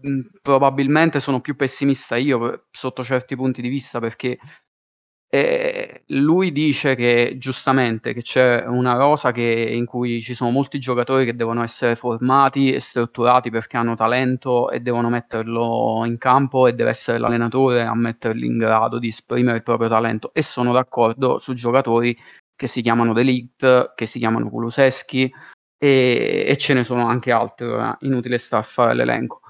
[0.01, 4.39] mh, probabilmente sono più pessimista io sotto certi punti di vista perché
[5.35, 10.79] e lui dice che giustamente che c'è una rosa che, in cui ci sono molti
[10.79, 16.69] giocatori che devono essere formati e strutturati perché hanno talento e devono metterlo in campo
[16.69, 20.73] e deve essere l'allenatore a metterli in grado di esprimere il proprio talento e sono
[20.73, 22.17] d'accordo su giocatori
[22.55, 25.29] che si chiamano Delict, che si chiamano Kuluseschi
[25.77, 29.41] e, e ce ne sono anche altri, ora inutile star a fare l'elenco.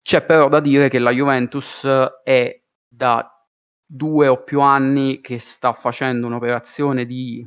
[0.00, 1.84] C'è però da dire che la Juventus
[2.22, 2.56] è
[2.88, 3.32] da
[3.94, 7.46] due o più anni che sta facendo un'operazione di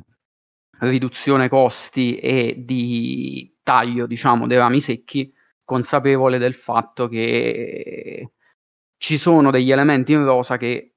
[0.78, 5.32] riduzione costi e di taglio, diciamo, dei rami secchi,
[5.64, 8.30] consapevole del fatto che
[8.96, 10.94] ci sono degli elementi in rosa che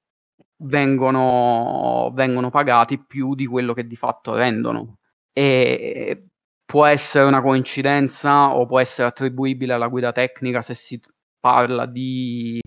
[0.57, 4.97] vengono, vengono pagati più di quello che di fatto rendono.
[5.33, 6.27] E
[6.63, 11.01] può essere una coincidenza o può essere attribuibile alla guida tecnica se si
[11.39, 12.59] parla di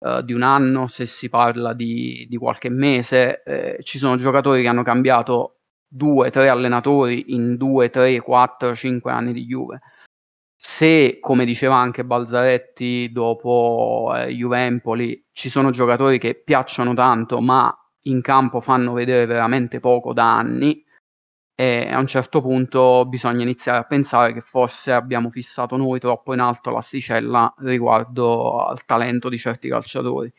[0.00, 4.62] uh, di un anno, se si parla di, di qualche mese, eh, ci sono giocatori
[4.62, 9.80] che hanno cambiato due, tre allenatori in due, tre, quattro, cinque anni di Juve.
[10.56, 17.74] Se, come diceva anche Balzaretti dopo eh, Juvempoli, ci sono giocatori che piacciono tanto, ma
[18.04, 20.84] in campo fanno vedere veramente poco da anni,
[21.60, 26.32] e a un certo punto bisogna iniziare a pensare che forse abbiamo fissato noi troppo
[26.32, 30.32] in alto l'asticella riguardo al talento di certi calciatori.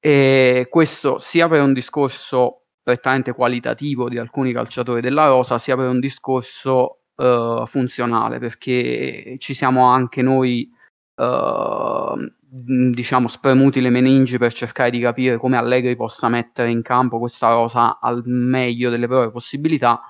[0.00, 5.86] E questo sia per un discorso prettamente qualitativo di alcuni calciatori della Rosa, sia per
[5.86, 10.68] un discorso uh, funzionale, perché ci siamo anche noi
[11.14, 17.20] uh, diciamo spremuti le meningi per cercare di capire come Allegri possa mettere in campo
[17.20, 20.00] questa rosa al meglio delle proprie possibilità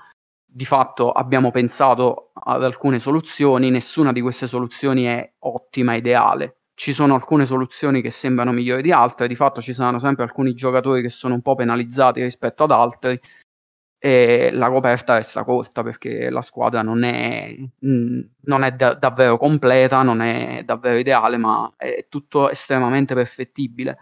[0.55, 6.59] di fatto abbiamo pensato ad alcune soluzioni, nessuna di queste soluzioni è ottima, ideale.
[6.74, 10.55] Ci sono alcune soluzioni che sembrano migliori di altre, di fatto ci saranno sempre alcuni
[10.55, 13.20] giocatori che sono un po' penalizzati rispetto ad altri
[13.98, 19.36] e la coperta resta corta perché la squadra non è, mh, non è da- davvero
[19.39, 23.98] completa, non è davvero ideale, ma è tutto estremamente perfettibile.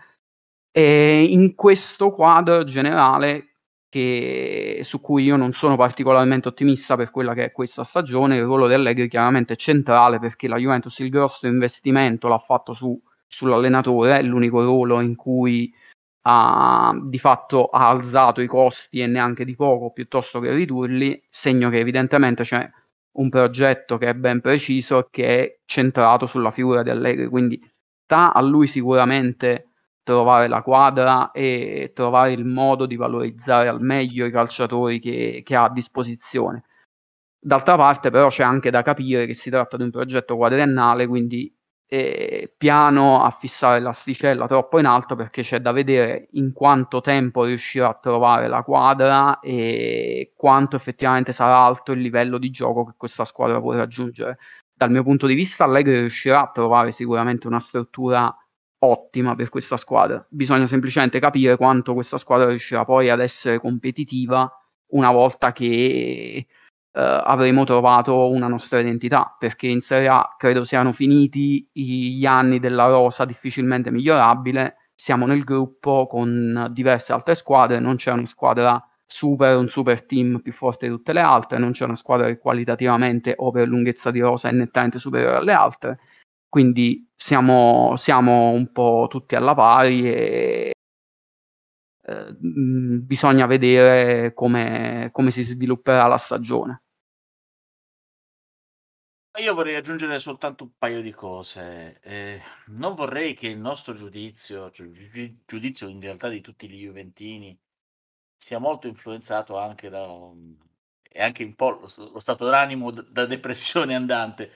[0.70, 3.51] E in questo quadro generale
[3.92, 8.38] che, su cui io non sono particolarmente ottimista per quella che è questa stagione.
[8.38, 12.72] Il ruolo di Allegri chiaramente è centrale perché la Juventus il grosso investimento l'ha fatto
[12.72, 15.70] su, sull'allenatore, è l'unico ruolo in cui
[16.22, 21.68] ha di fatto ha alzato i costi e neanche di poco piuttosto che ridurli, segno
[21.68, 22.66] che evidentemente c'è
[23.18, 27.60] un progetto che è ben preciso e che è centrato sulla figura di Allegri, quindi
[28.04, 29.71] sta a lui sicuramente
[30.02, 35.54] trovare la quadra e trovare il modo di valorizzare al meglio i calciatori che, che
[35.54, 36.64] ha a disposizione.
[37.38, 41.52] D'altra parte però c'è anche da capire che si tratta di un progetto quadriennale, quindi
[41.92, 47.44] eh, piano a fissare l'asticella troppo in alto perché c'è da vedere in quanto tempo
[47.44, 52.94] riuscirà a trovare la quadra e quanto effettivamente sarà alto il livello di gioco che
[52.96, 54.38] questa squadra può raggiungere.
[54.72, 58.34] Dal mio punto di vista Allegri riuscirà a trovare sicuramente una struttura
[58.84, 60.24] ottima per questa squadra.
[60.28, 64.50] Bisogna semplicemente capire quanto questa squadra riuscirà poi ad essere competitiva
[64.88, 66.46] una volta che
[66.94, 72.58] eh, avremo trovato una nostra identità, perché in Serie A credo siano finiti gli anni
[72.58, 78.84] della rosa difficilmente migliorabile, siamo nel gruppo con diverse altre squadre, non c'è una squadra
[79.06, 82.38] super, un super team più forte di tutte le altre, non c'è una squadra che
[82.38, 85.98] qualitativamente o per lunghezza di rosa è nettamente superiore alle altre,
[86.52, 90.72] quindi siamo, siamo un po' tutti alla pari e
[92.02, 96.82] eh, bisogna vedere come, come si svilupperà la stagione.
[99.40, 101.98] Io vorrei aggiungere soltanto un paio di cose.
[102.02, 106.82] Eh, non vorrei che il nostro giudizio, cioè il giudizio in realtà di tutti gli
[106.82, 107.58] Juventini,
[108.36, 110.06] sia molto influenzato anche da
[111.14, 114.50] e anche un po' lo, lo stato d'animo da depressione andante,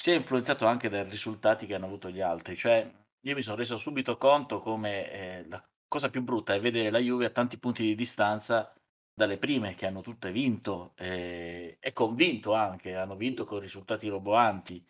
[0.00, 2.56] sia influenzato anche dai risultati che hanno avuto gli altri.
[2.56, 2.88] Cioè,
[3.22, 6.98] io mi sono reso subito conto come eh, la cosa più brutta è vedere la
[6.98, 8.72] Juve a tanti punti di distanza
[9.12, 14.86] dalle prime che hanno tutte vinto eh, e convinto anche, hanno vinto con risultati roboanti.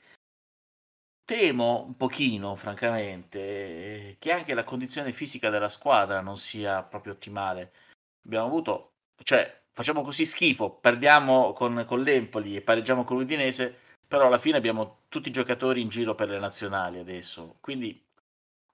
[1.25, 7.15] Temo un pochino, francamente, eh, che anche la condizione fisica della squadra non sia proprio
[7.15, 7.73] ottimale.
[8.27, 14.27] Abbiamo avuto, cioè, facciamo così schifo, perdiamo con, con l'Empoli e pareggiamo con l'Udinese, però
[14.27, 17.59] alla fine abbiamo tutti i giocatori in giro per le nazionali adesso.
[17.61, 18.03] Quindi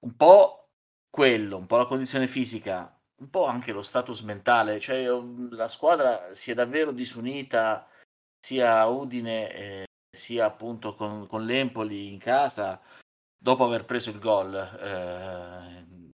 [0.01, 0.69] un po'
[1.11, 5.07] quello, un po' la condizione fisica, un po' anche lo status mentale, cioè
[5.51, 7.89] la squadra si è davvero disunita
[8.39, 12.81] sia a Udine eh, sia appunto con, con l'Empoli in casa
[13.37, 14.55] dopo aver preso il gol.
[14.55, 16.13] Eh,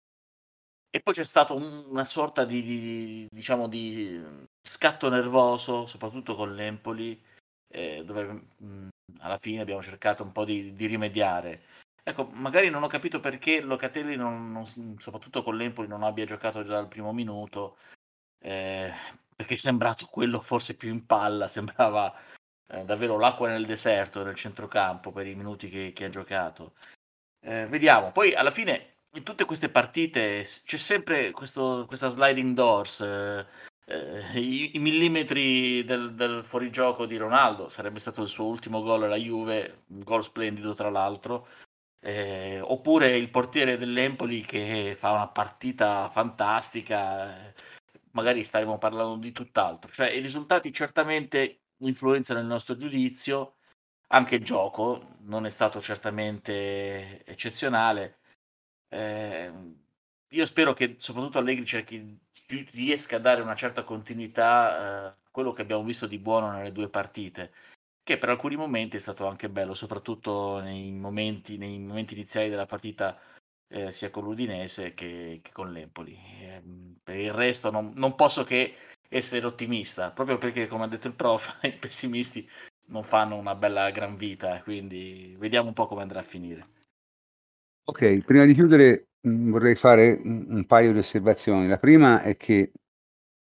[0.90, 4.22] e poi c'è stato un, una sorta di, di, diciamo di
[4.62, 7.22] scatto nervoso, soprattutto con l'Empoli,
[7.68, 8.24] eh, dove
[8.58, 8.88] mh,
[9.20, 11.64] alla fine abbiamo cercato un po' di, di rimediare.
[12.04, 14.66] Ecco, magari non ho capito perché Locatelli, non, non,
[15.00, 17.78] soprattutto con l'Empoli, non abbia giocato già dal primo minuto,
[18.40, 18.94] eh,
[19.36, 22.14] perché è sembrato quello forse più in palla, sembrava
[22.68, 26.74] eh, davvero l'acqua nel deserto nel centrocampo per i minuti che, che ha giocato.
[27.42, 33.02] Eh, vediamo, poi alla fine in tutte queste partite c'è sempre questo, questa sliding doors,
[33.02, 33.46] eh,
[33.86, 39.04] eh, i, i, millimetri del, del fuorigioco di Ronaldo, sarebbe stato il suo ultimo gol
[39.04, 41.48] alla Juve, un gol splendido tra l'altro
[42.06, 47.54] eh, oppure il portiere dell'Empoli che fa una partita fantastica,
[48.12, 49.92] magari staremo parlando di tutt'altro.
[49.92, 53.56] Cioè, i risultati certamente influenzano il nostro giudizio,
[54.10, 58.20] anche il gioco non è stato certamente eccezionale.
[58.90, 59.52] Eh,
[60.30, 62.20] io spero che soprattutto Allegri cerchi,
[62.72, 66.72] riesca a dare una certa continuità eh, a quello che abbiamo visto di buono nelle
[66.72, 67.52] due partite
[68.06, 72.68] che per alcuni momenti è stato anche bello, soprattutto nei momenti, nei momenti iniziali della
[72.68, 73.20] partita
[73.68, 76.16] eh, sia con l'Udinese che, che con l'Empoli.
[76.40, 76.62] Eh,
[77.02, 78.76] per il resto non, non, posso che
[79.10, 82.48] essere ottimista, proprio perché come ha detto il prof, i pessimisti
[82.90, 86.68] non fanno una bella gran vita, quindi vediamo un po' come andrà a finire.
[87.86, 91.68] Ok, prima di chiudere mh, mm, vorrei fare un, paio di osservazioni.
[91.68, 92.72] La prima è che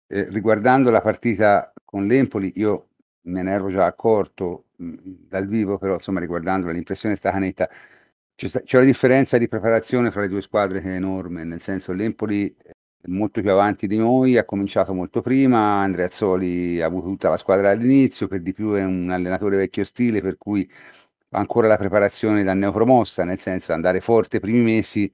[0.08, 2.90] eh, riguardando la partita con l'Empoli, io
[3.24, 4.96] me ne ero già accorto mh,
[5.28, 7.70] dal vivo, però insomma riguardandola l'impressione è stata netta.
[8.36, 11.62] C'è, sta, c'è una differenza di preparazione fra le due squadre che è enorme, nel
[11.62, 12.54] senso l'Empoli
[13.04, 17.30] è molto più avanti di noi, ha cominciato molto prima, Andrea Azzoli ha avuto tutta
[17.30, 20.70] la squadra all'inizio, per di più è un allenatore vecchio stile, per cui
[21.32, 25.12] ancora la preparazione da neopromossa, nel senso andare forte i primi mesi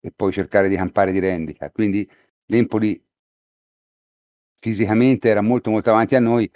[0.00, 1.70] e poi cercare di campare di rendita.
[1.70, 2.08] Quindi
[2.46, 3.02] l'Empoli
[4.58, 6.50] fisicamente era molto molto avanti a noi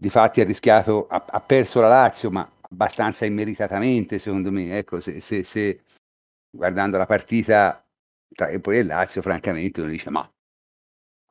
[0.00, 4.78] difatti ha rischiato, ha, ha, perso la Lazio, ma abbastanza immeritatamente, secondo me.
[4.78, 5.82] Ecco, se, se, se
[6.50, 7.86] guardando la partita
[8.34, 10.28] tra Empoli e Lazio, francamente, uno dice, ma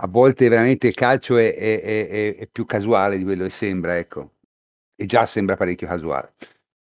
[0.01, 3.97] a volte veramente il calcio è, è, è, è, più casuale di quello che sembra,
[3.97, 4.35] ecco,
[4.95, 6.34] e già sembra parecchio casuale.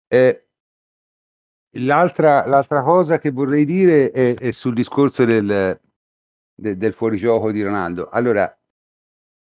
[0.08, 0.45] Eh,
[1.80, 5.80] l'altra, l'altra, cosa che vorrei dire è, sul discorso del,
[6.54, 8.10] de, del fuorigioco di Ronaldo.
[8.10, 8.54] Allora,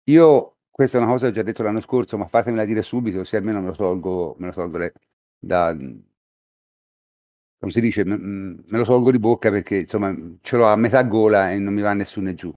[0.05, 3.25] io, questa è una cosa che ho già detto l'anno scorso, ma fatemela dire subito,
[3.25, 4.91] se almeno me lo tolgo, me lo tolgo
[5.39, 5.77] da,
[7.59, 11.51] come si dice, me lo tolgo di bocca perché insomma ce l'ho a metà gola
[11.51, 12.53] e non mi va nessuno giù.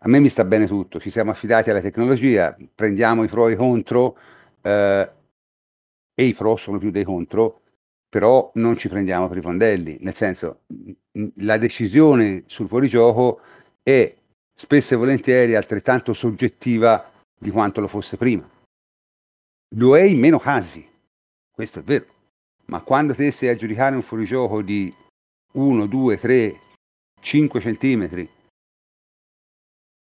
[0.00, 3.52] A me mi sta bene tutto, ci siamo affidati alla tecnologia, prendiamo i pro e
[3.52, 4.16] i contro,
[4.62, 5.12] eh,
[6.14, 7.62] e i pro sono più dei contro,
[8.08, 10.62] però non ci prendiamo per i fondelli, nel senso
[11.36, 13.40] la decisione sul fuorigioco
[13.82, 14.14] è
[14.54, 18.48] spesso e volentieri altrettanto soggettiva di quanto lo fosse prima.
[19.76, 20.86] Lo è in meno casi,
[21.50, 22.06] questo è vero,
[22.66, 24.92] ma quando te sei a giudicare un fuorigioco di
[25.52, 26.60] 1, 2, 3,
[27.20, 28.28] 5 centimetri,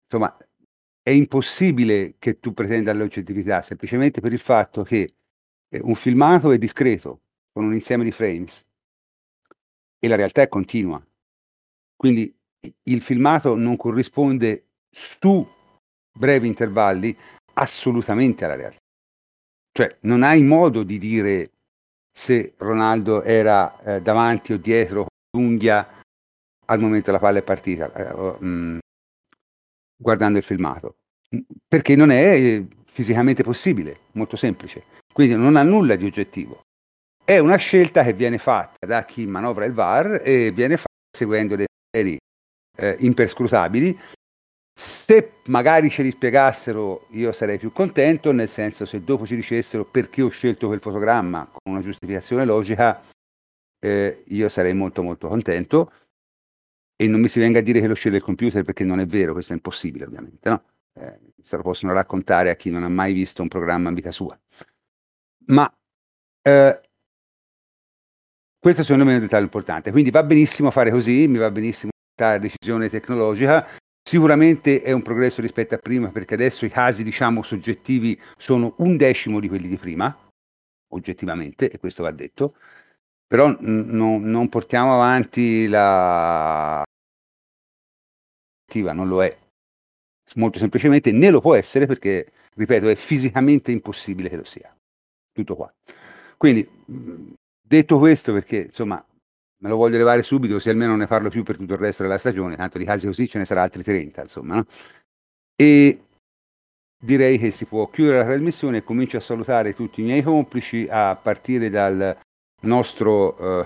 [0.03, 0.38] insomma,
[1.02, 5.15] è impossibile che tu pretenda l'oggettività, semplicemente per il fatto che
[5.69, 7.22] eh, un filmato è discreto,
[7.57, 8.63] con un insieme di frames,
[9.97, 11.03] e la realtà è continua.
[11.95, 12.31] Quindi
[12.84, 15.43] il filmato non corrisponde su
[16.15, 17.17] brevi intervalli
[17.53, 18.77] assolutamente alla realtà.
[19.71, 21.49] Cioè non hai modo di dire
[22.11, 25.99] se Ronaldo era eh, davanti o dietro l'unghia
[26.65, 28.77] al momento la palla è partita, eh, mh, mm,
[29.95, 30.97] guardando il filmato,
[31.67, 34.84] perché non è eh, fisicamente possibile, molto semplice.
[35.11, 36.65] Quindi non ha nulla di oggettivo.
[37.30, 41.58] È una scelta che viene fatta da chi manovra il VAR e viene fatta seguendo
[41.58, 42.18] dei criteri
[42.78, 43.99] eh, imperscrutabili.
[44.74, 49.84] Se magari ce li spiegassero io sarei più contento, nel senso se dopo ci dicessero
[49.84, 53.04] perché ho scelto quel fotogramma con una giustificazione logica,
[53.78, 55.91] eh, io sarei molto molto contento
[56.95, 59.06] e non mi si venga a dire che lo sceglie il computer perché non è
[59.06, 60.64] vero, questo è impossibile ovviamente, no?
[60.94, 64.12] Eh, se lo possono raccontare a chi non ha mai visto un programma in vita
[64.12, 64.40] sua.
[65.48, 65.70] Ma
[66.41, 66.82] eh,
[68.59, 71.91] questo secondo me è un dettaglio importante, quindi va benissimo fare così, mi va benissimo
[72.19, 73.67] la decisione tecnologica,
[74.03, 78.97] sicuramente è un progresso rispetto a prima perché adesso i casi diciamo soggettivi sono un
[78.97, 80.15] decimo di quelli di prima,
[80.93, 82.55] oggettivamente, e questo va detto,
[83.27, 86.84] però n- non portiamo avanti la
[88.93, 89.38] non lo è.
[90.35, 94.75] Molto semplicemente né lo può essere perché ripeto è fisicamente impossibile che lo sia.
[95.31, 95.73] Tutto qua.
[96.35, 96.67] Quindi
[97.68, 99.03] detto questo perché insomma
[99.60, 102.03] me lo voglio levare subito così almeno non ne parlo più per tutto il resto
[102.03, 104.65] della stagione tanto di casi così ce ne sarà altri 30 insomma no?
[105.56, 106.02] e
[106.98, 110.88] direi che si può chiudere la trasmissione e comincio a salutare tutti i miei complici
[110.89, 112.18] a partire dal
[112.61, 113.65] nostro uh,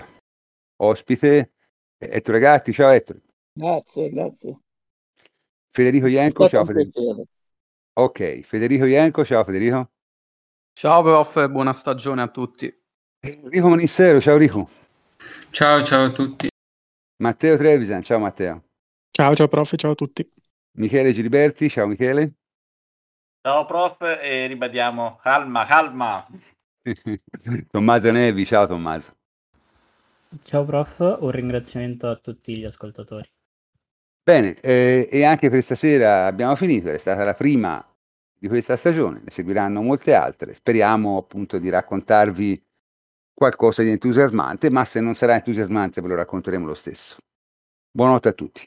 [0.76, 1.52] ospite
[2.10, 2.72] Ettore Gatti.
[2.72, 3.20] Ciao Ettore.
[3.52, 4.60] Grazie, grazie.
[5.70, 7.24] Federico Ienco, ciao Federico.
[7.94, 9.90] Ok, Federico Ienco, ciao Federico.
[10.74, 12.81] Ciao prof, buona stagione a tutti.
[13.24, 14.68] Enrico Manissero, ciao Rico.
[15.50, 16.48] Ciao, ciao a tutti.
[17.22, 18.64] Matteo Trevisan, ciao Matteo.
[19.12, 20.26] Ciao, ciao prof, ciao a tutti.
[20.78, 22.32] Michele Giliberti, ciao Michele.
[23.40, 26.26] Ciao prof e ribadiamo calma, calma.
[27.70, 29.14] Tommaso Nevi, ciao Tommaso.
[30.42, 33.30] Ciao prof, un ringraziamento a tutti gli ascoltatori.
[34.20, 37.86] Bene, eh, e anche per stasera abbiamo finito, è stata la prima
[38.36, 40.54] di questa stagione, ne seguiranno molte altre.
[40.54, 42.70] Speriamo appunto di raccontarvi
[43.34, 47.16] qualcosa di entusiasmante, ma se non sarà entusiasmante ve lo racconteremo lo stesso.
[47.90, 48.66] Buonanotte a tutti.